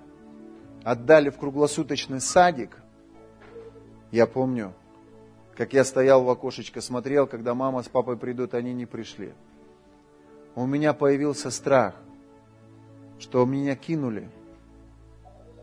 отдали 0.84 1.30
в 1.30 1.38
круглосуточный 1.38 2.20
садик, 2.20 2.76
я 4.10 4.26
помню, 4.26 4.72
как 5.56 5.72
я 5.72 5.84
стоял 5.84 6.22
в 6.22 6.30
окошечко, 6.30 6.80
смотрел, 6.80 7.26
когда 7.26 7.55
мама 7.55 7.82
с 7.82 7.88
папой 7.88 8.16
придут, 8.16 8.55
они 8.55 8.74
не 8.74 8.86
пришли. 8.86 9.32
У 10.55 10.66
меня 10.66 10.93
появился 10.93 11.51
страх, 11.51 11.94
что 13.18 13.44
меня 13.47 13.74
кинули, 13.74 14.30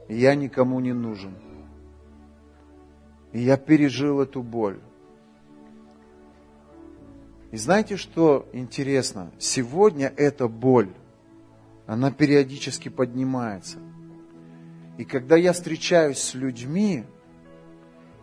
и 0.08 0.16
я 0.16 0.36
никому 0.36 0.80
не 0.80 0.94
нужен. 0.94 1.36
И 3.32 3.40
я 3.40 3.58
пережил 3.58 4.22
эту 4.22 4.44
боль. 4.44 4.80
И 7.52 7.58
знаете, 7.58 7.98
что 7.98 8.48
интересно? 8.52 9.32
Сегодня 9.38 10.12
эта 10.18 10.48
боль, 10.48 10.90
она 11.86 12.12
периодически 12.12 12.90
поднимается. 12.90 13.80
И 14.98 15.06
когда 15.06 15.36
я 15.36 15.54
встречаюсь 15.54 16.20
с 16.20 16.34
людьми, 16.34 17.06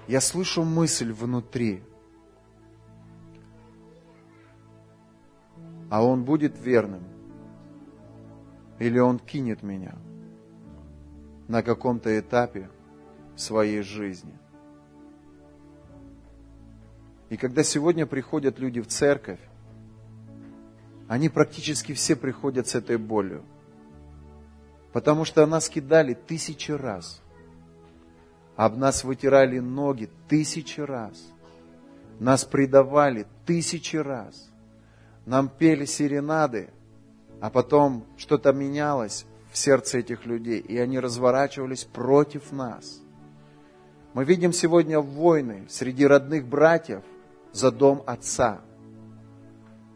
я 0.08 0.20
слышу 0.20 0.64
мысль 0.64 1.12
внутри. 1.12 1.82
А 5.90 6.04
он 6.04 6.24
будет 6.24 6.58
верным? 6.58 7.02
Или 8.78 8.98
он 8.98 9.18
кинет 9.18 9.62
меня 9.62 9.94
на 11.48 11.62
каком-то 11.62 12.18
этапе 12.18 12.70
своей 13.36 13.82
жизни? 13.82 14.38
И 17.28 17.36
когда 17.36 17.62
сегодня 17.62 18.06
приходят 18.06 18.58
люди 18.58 18.80
в 18.80 18.86
церковь, 18.86 19.40
они 21.10 21.28
практически 21.28 21.92
все 21.92 22.14
приходят 22.14 22.68
с 22.68 22.76
этой 22.76 22.96
болью. 22.96 23.42
Потому 24.92 25.24
что 25.24 25.44
нас 25.44 25.68
кидали 25.68 26.14
тысячи 26.14 26.70
раз. 26.70 27.20
Об 28.54 28.76
нас 28.76 29.02
вытирали 29.02 29.58
ноги 29.58 30.08
тысячи 30.28 30.80
раз. 30.80 31.20
Нас 32.20 32.44
предавали 32.44 33.26
тысячи 33.44 33.96
раз. 33.96 34.50
Нам 35.26 35.48
пели 35.48 35.84
серенады, 35.84 36.70
а 37.40 37.50
потом 37.50 38.06
что-то 38.16 38.52
менялось 38.52 39.26
в 39.50 39.58
сердце 39.58 39.98
этих 39.98 40.26
людей, 40.26 40.60
и 40.60 40.78
они 40.78 41.00
разворачивались 41.00 41.82
против 41.82 42.52
нас. 42.52 43.00
Мы 44.14 44.24
видим 44.24 44.52
сегодня 44.52 45.00
войны 45.00 45.66
среди 45.68 46.06
родных 46.06 46.46
братьев– 46.46 47.02
за 47.52 47.70
дом 47.70 48.02
отца. 48.06 48.60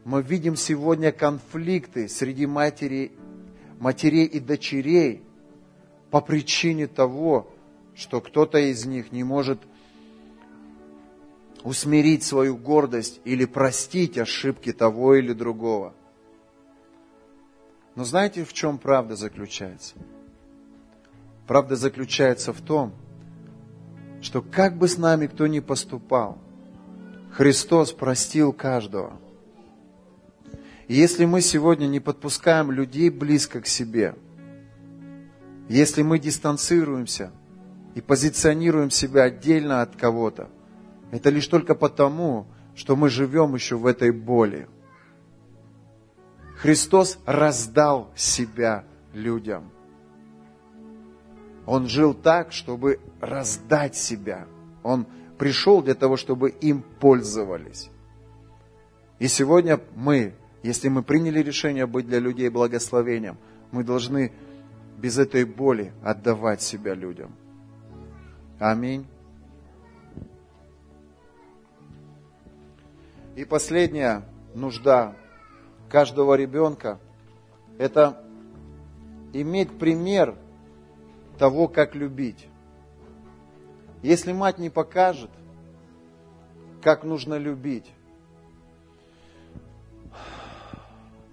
Мы 0.05 0.21
видим 0.21 0.55
сегодня 0.55 1.11
конфликты 1.11 2.07
среди 2.07 2.45
матери, 2.45 3.11
матерей 3.79 4.25
и 4.25 4.39
дочерей 4.39 5.23
по 6.11 6.21
причине 6.21 6.85
того, 6.85 7.51
что 7.95 8.21
кто-то 8.21 8.59
из 8.59 8.85
них 8.85 9.11
не 9.11 9.23
может 9.23 9.59
усмирить 11.63 12.21
свою 12.21 12.55
гордость 12.55 13.19
или 13.25 13.45
простить 13.45 14.19
ошибки 14.19 14.71
того 14.71 15.15
или 15.15 15.33
другого. 15.33 15.95
Но 17.95 18.03
знаете, 18.03 18.45
в 18.45 18.53
чем 18.53 18.77
правда 18.77 19.15
заключается? 19.15 19.95
Правда 21.47 21.75
заключается 21.75 22.53
в 22.53 22.61
том, 22.61 22.93
что 24.21 24.43
как 24.43 24.77
бы 24.77 24.87
с 24.87 24.99
нами 24.99 25.25
кто 25.25 25.47
ни 25.47 25.61
поступал, 25.61 26.37
Христос 27.31 27.91
простил 27.91 28.53
каждого. 28.53 29.19
Если 30.87 31.25
мы 31.25 31.41
сегодня 31.41 31.87
не 31.87 31.99
подпускаем 31.99 32.71
людей 32.71 33.09
близко 33.09 33.61
к 33.61 33.67
себе, 33.67 34.15
если 35.67 36.03
мы 36.03 36.19
дистанцируемся 36.19 37.31
и 37.95 38.01
позиционируем 38.01 38.91
себя 38.91 39.23
отдельно 39.23 39.81
от 39.81 39.95
кого-то, 39.95 40.49
это 41.11 41.29
лишь 41.29 41.47
только 41.47 41.73
потому, 41.73 42.45
что 42.75 42.95
мы 42.95 43.09
живем 43.09 43.55
еще 43.55 43.77
в 43.77 43.85
этой 43.87 44.11
боли. 44.11 44.67
Христос 46.57 47.17
раздал 47.25 48.11
себя 48.15 48.83
людям. 49.13 49.71
Он 51.65 51.87
жил 51.87 52.13
так, 52.13 52.51
чтобы 52.51 52.99
раздать 53.19 53.95
себя. 53.95 54.45
Он 54.83 55.07
пришел 55.37 55.81
для 55.81 55.95
того, 55.95 56.15
чтобы 56.15 56.49
им 56.49 56.83
пользовались. 56.99 57.89
И 59.17 59.27
сегодня 59.27 59.79
мы, 59.95 60.35
если 60.65 60.89
мы 60.89 61.03
приняли 61.03 61.43
решение 61.43 61.85
быть 61.85 62.07
для 62.07 62.17
людей 62.17 62.49
благословением, 62.49 63.37
мы 63.71 63.83
должны 63.83 64.33
без 64.97 65.19
этой 65.19 65.45
боли 65.45 65.93
отдавать 66.03 66.59
себя 66.63 66.95
людям. 66.95 67.35
Аминь. 68.57 69.05
И 73.35 73.45
последняя 73.45 74.25
нужда 74.55 75.15
каждого 75.87 76.33
ребенка– 76.33 76.99
это 77.77 78.23
иметь 79.33 79.77
пример 79.77 80.35
того, 81.37 81.67
как 81.67 81.93
любить. 81.93 82.47
Если 84.01 84.33
мать 84.33 84.57
не 84.57 84.71
покажет, 84.71 85.29
как 86.81 87.03
нужно 87.03 87.37
любить, 87.37 87.85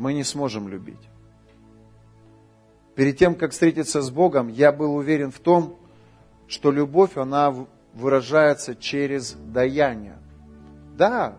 мы 0.02 0.14
не 0.14 0.24
сможем 0.24 0.66
любить. 0.66 1.08
Перед 2.96 3.16
тем, 3.16 3.36
как 3.36 3.52
встретиться 3.52 4.02
с 4.02 4.10
Богом, 4.10 4.48
я 4.48 4.72
был 4.72 4.96
уверен 4.96 5.30
в 5.30 5.38
том, 5.38 5.78
что 6.48 6.72
любовь, 6.72 7.16
она 7.16 7.54
выражается 7.94 8.74
через 8.74 9.32
даяние. 9.32 10.18
Да, 10.98 11.38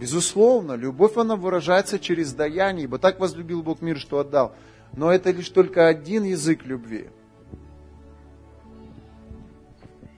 безусловно, 0.00 0.72
любовь, 0.72 1.18
она 1.18 1.36
выражается 1.36 1.98
через 1.98 2.32
даяние, 2.32 2.84
ибо 2.84 2.98
так 2.98 3.20
возлюбил 3.20 3.62
Бог 3.62 3.82
мир, 3.82 3.98
что 3.98 4.20
отдал. 4.20 4.56
Но 4.94 5.12
это 5.12 5.30
лишь 5.30 5.50
только 5.50 5.86
один 5.86 6.24
язык 6.24 6.64
любви– 6.64 7.10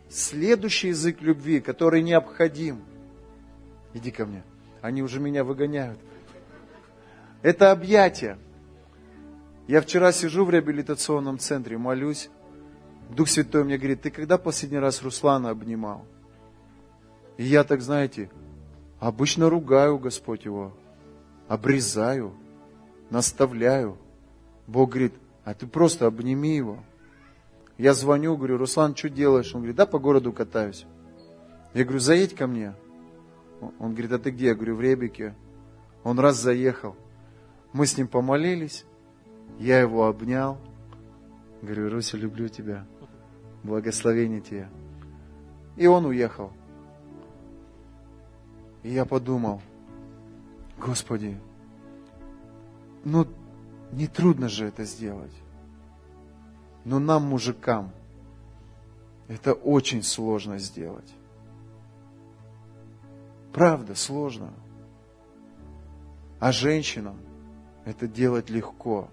следующий 0.09 0.89
язык 0.89 1.21
любви, 1.21 1.61
который 1.61 2.03
необходим. 2.03 2.83
Иди 3.95 4.11
ко 4.11 4.27
мне. 4.27 4.43
Они 4.81 5.03
уже 5.03 5.21
меня 5.21 5.45
выгоняют. 5.45 5.99
Это 7.43 7.71
объятие. 7.71 8.39
Я 9.69 9.81
вчера 9.81 10.13
сижу 10.13 10.45
в 10.45 10.51
реабилитационном 10.51 11.39
центре, 11.39 11.79
молюсь. 11.79 12.31
Дух 13.11 13.29
Святой 13.29 13.65
мне 13.65 13.79
говорит, 13.79 14.03
ты 14.03 14.11
когда 14.11 14.39
последний 14.39 14.79
раз 14.79 15.03
Руслана 15.03 15.51
обнимал? 15.51 16.05
И 17.37 17.45
я 17.45 17.65
так, 17.65 17.81
знаете, 17.81 18.31
обычно 18.99 19.49
ругаю 19.49 19.99
Господь 19.99 20.45
его, 20.45 20.73
обрезаю, 21.47 22.35
наставляю. 23.11 23.97
Бог 24.67 24.91
говорит, 24.91 25.15
а 25.45 25.55
ты 25.55 25.67
просто 25.67 26.07
обними 26.07 26.57
его. 26.57 26.79
Я 27.79 27.95
звоню, 27.95 28.37
говорю, 28.37 28.59
Руслан, 28.59 28.97
что 28.97 29.09
делаешь? 29.09 29.55
Он 29.55 29.61
говорит, 29.61 29.77
да, 29.77 29.87
по 29.87 29.99
городу 29.99 30.33
катаюсь. 30.33 30.85
Я 31.75 31.85
говорю, 31.85 32.01
заедь 32.01 32.35
ко 32.35 32.47
мне. 32.47 32.75
Он 33.61 33.93
говорит, 33.93 34.13
а 34.13 34.19
ты 34.19 34.31
где? 34.31 34.47
Я 34.47 34.55
говорю, 34.55 34.75
в 34.75 34.81
Ребике. 34.81 35.35
Он 36.03 36.19
раз 36.19 36.37
заехал. 36.37 36.97
Мы 37.73 37.87
с 37.87 37.97
ним 37.97 38.09
помолились. 38.09 38.85
Я 39.59 39.81
его 39.81 40.07
обнял. 40.07 40.59
Говорю, 41.63 41.91
Руся, 41.91 42.17
люблю 42.17 42.49
тебя. 42.49 42.87
Благословение 43.63 44.41
тебе. 44.41 44.69
И 45.77 45.87
он 45.87 46.07
уехал. 46.07 46.53
И 48.83 48.91
я 48.91 49.05
подумал, 49.05 49.61
Господи, 50.79 51.39
ну 53.05 53.27
не 53.93 54.07
трудно 54.07 54.49
же 54.49 54.67
это 54.67 54.85
сделать. 54.85 55.35
Но 56.85 56.99
нам, 56.99 57.25
мужикам, 57.25 57.91
это 59.27 59.53
очень 59.53 60.03
сложно 60.03 60.59
сделать. 60.59 61.13
Правда, 63.53 63.95
сложно. 63.95 64.53
А 66.39 66.53
женщинам 66.53 67.17
это 67.89 68.07
делать 68.07 68.51
легко. 68.51 69.09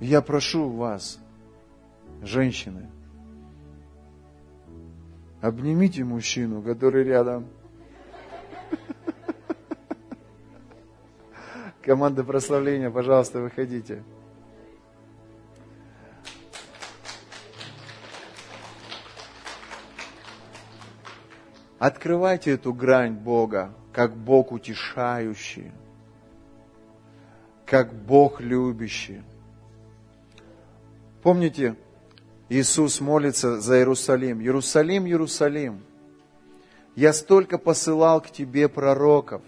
я 0.00 0.20
прошу 0.20 0.68
вас, 0.68 1.20
женщины, 2.20 2.90
обнимите 5.40 6.02
мужчину, 6.02 6.62
который 6.62 7.04
рядом. 7.04 7.46
Команда 11.80 12.24
прославления, 12.24 12.90
пожалуйста, 12.90 13.40
выходите. 13.40 14.02
Открывайте 21.78 22.52
эту 22.52 22.72
грань 22.72 23.12
Бога, 23.12 23.72
как 23.92 24.16
Бог 24.16 24.50
утешающий, 24.50 25.70
как 27.66 27.94
Бог 27.94 28.40
любящий. 28.40 29.22
Помните, 31.22 31.76
Иисус 32.48 33.00
молится 33.00 33.60
за 33.60 33.78
Иерусалим. 33.78 34.40
Иерусалим, 34.40 35.06
Иерусалим, 35.06 35.82
я 36.94 37.12
столько 37.12 37.58
посылал 37.58 38.20
к 38.20 38.30
тебе 38.30 38.68
пророков, 38.68 39.42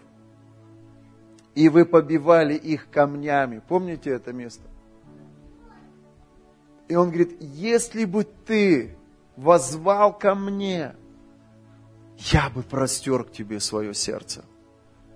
и 1.54 1.68
вы 1.68 1.84
побивали 1.84 2.54
их 2.54 2.90
камнями. 2.90 3.62
Помните 3.68 4.10
это 4.10 4.32
место? 4.32 4.64
И 6.88 6.94
он 6.94 7.08
говорит, 7.08 7.36
если 7.40 8.04
бы 8.04 8.24
ты 8.24 8.96
возвал 9.36 10.16
ко 10.16 10.34
мне, 10.34 10.94
я 12.18 12.48
бы 12.48 12.62
простер 12.62 13.24
к 13.24 13.32
тебе 13.32 13.60
свое 13.60 13.92
сердце. 13.92 14.44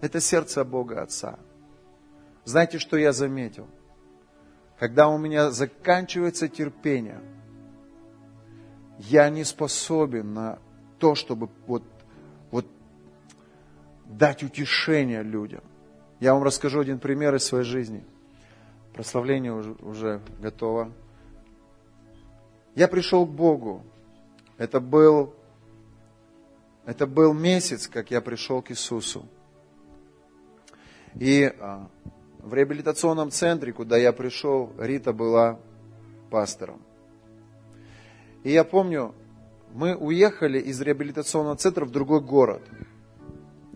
Это 0.01 0.21
сердце 0.21 0.65
Бога 0.65 1.03
Отца. 1.03 1.39
Знаете, 2.45 2.79
что 2.79 2.97
я 2.97 3.13
заметил? 3.13 3.69
Когда 4.79 5.09
у 5.09 5.19
меня 5.19 5.51
заканчивается 5.51 6.49
терпение, 6.49 7.21
я 8.99 9.29
не 9.31 9.45
способен 9.45 10.33
на 10.33 10.59
то, 10.99 11.15
чтобы 11.15 11.49
вот, 11.67 11.83
вот 12.51 12.67
дать 14.07 14.43
утешение 14.43 15.23
людям. 15.23 15.63
Я 16.19 16.35
вам 16.35 16.43
расскажу 16.43 16.81
один 16.81 16.99
пример 16.99 17.35
из 17.35 17.45
своей 17.45 17.65
жизни. 17.65 18.05
Прославление 18.93 19.53
уже, 19.53 19.73
уже 19.81 20.21
готово. 20.41 20.93
Я 22.75 22.89
пришел 22.89 23.27
к 23.27 23.31
Богу. 23.31 23.85
Это 24.59 24.81
был, 24.81 25.35
это 26.85 27.07
был 27.07 27.33
месяц, 27.33 27.89
как 27.89 28.11
я 28.11 28.21
пришел 28.21 28.61
к 28.61 28.71
Иисусу. 28.71 29.27
И 31.15 31.53
а, 31.59 31.89
в 32.43 32.55
реабилитационном 32.55 33.31
центре, 33.31 33.73
куда 33.73 33.97
я 33.97 34.13
пришел, 34.13 34.73
Рита 34.79 35.13
была 35.13 35.59
пастором. 36.31 36.81
И 38.43 38.51
я 38.51 38.65
помню, 38.65 39.15
мы 39.73 39.95
уехали 39.95 40.59
из 40.59 40.81
реабилитационного 40.81 41.57
центра 41.57 41.85
в 41.85 41.91
другой 41.91 42.21
город. 42.21 42.63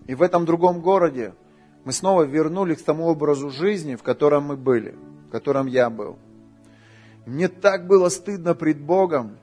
И 0.07 0.15
в 0.15 0.23
этом 0.23 0.45
другом 0.45 0.81
городе 0.81 1.35
мы 1.85 1.93
снова 1.93 2.23
вернулись 2.23 2.82
к 2.82 2.85
тому 2.85 3.07
образу 3.07 3.51
жизни, 3.51 3.95
в 3.95 4.03
котором 4.03 4.45
мы 4.45 4.57
были, 4.57 4.97
в 5.28 5.31
котором 5.31 5.66
я 5.66 5.91
был. 5.91 6.19
Мне 7.27 7.49
так 7.49 7.86
было 7.86 8.09
стыдно 8.09 8.55
пред 8.55 8.81
Богом, 8.81 9.39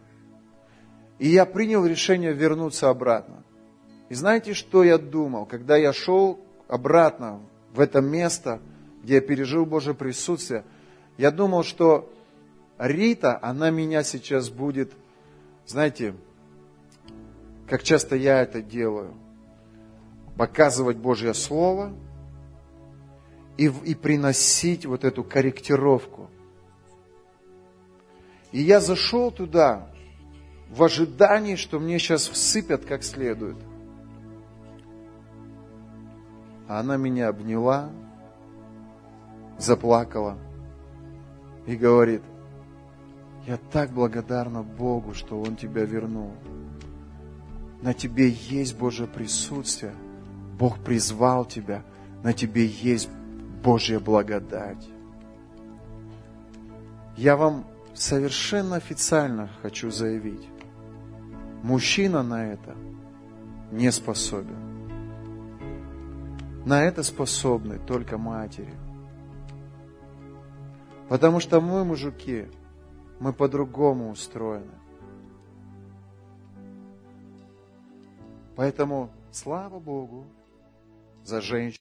и 1.20 1.28
я 1.28 1.46
принял 1.46 1.86
решение 1.86 2.34
вернуться 2.34 2.90
обратно. 2.90 3.44
И 4.10 4.14
знаете, 4.14 4.54
что 4.54 4.84
я 4.84 4.98
думал, 4.98 5.46
когда 5.46 5.78
я 5.78 5.94
шел 5.94 6.40
обратно 6.68 7.42
в 7.74 7.80
это 7.80 8.02
место, 8.02 8.60
где 9.04 9.16
я 9.16 9.22
пережил 9.22 9.66
Божье 9.66 9.94
присутствие, 9.94 10.64
я 11.18 11.32
думал, 11.32 11.64
что 11.64 12.12
Рита, 12.78 13.38
она 13.42 13.70
меня 13.70 14.04
сейчас 14.04 14.50
будет, 14.50 14.92
знаете, 15.66 16.16
как 17.68 17.84
часто 17.84 18.16
я 18.16 18.42
это 18.42 18.62
делаю, 18.62 19.14
показывать 20.38 20.98
Божье 20.98 21.34
Слово 21.34 21.94
и, 23.58 23.66
и 23.66 23.96
приносить 23.96 24.86
вот 24.86 25.04
эту 25.04 25.24
корректировку. 25.24 26.30
И 28.52 28.62
я 28.62 28.80
зашел 28.80 29.32
туда 29.32 29.88
в 30.70 30.84
ожидании, 30.84 31.56
что 31.56 31.80
мне 31.80 32.00
сейчас 32.00 32.28
всыпят 32.28 32.86
как 32.86 33.04
следует. 33.04 33.58
А 36.68 36.80
она 36.80 36.98
меня 36.98 37.28
обняла, 37.28 37.92
заплакала 39.62 40.38
и 41.66 41.76
говорит, 41.76 42.22
я 43.48 43.58
так 43.72 43.92
благодарна 43.92 44.62
Богу, 44.62 45.14
что 45.14 45.40
Он 45.42 45.56
тебя 45.56 45.84
вернул. 45.84 46.34
На 47.82 47.94
тебе 47.94 48.30
есть 48.30 48.78
Божье 48.78 49.08
присутствие. 49.08 49.96
Бог 50.60 50.80
призвал 50.80 51.46
тебя. 51.46 51.84
На 52.24 52.34
тебе 52.34 52.68
есть 52.68 53.10
Божья 53.64 54.00
благодать. 54.00 54.88
Я 57.18 57.36
вам 57.36 57.66
совершенно 57.96 58.76
официально 58.76 59.50
хочу 59.62 59.90
заявить. 59.90 60.48
Мужчина 61.64 62.22
на 62.22 62.54
это 62.54 62.76
не 63.72 63.92
способен. 63.92 64.58
На 66.66 66.84
это 66.84 67.02
способны 67.02 67.80
только 67.80 68.20
матери. 68.20 68.74
Потому 71.12 71.42
что 71.42 71.60
мы, 71.60 71.84
мужики, 71.84 72.48
мы 73.20 73.34
по-другому 73.34 74.12
устроены. 74.12 74.72
Поэтому 78.56 79.10
слава 79.30 79.78
Богу 79.78 80.24
за 81.26 81.42
женщин. 81.42 81.80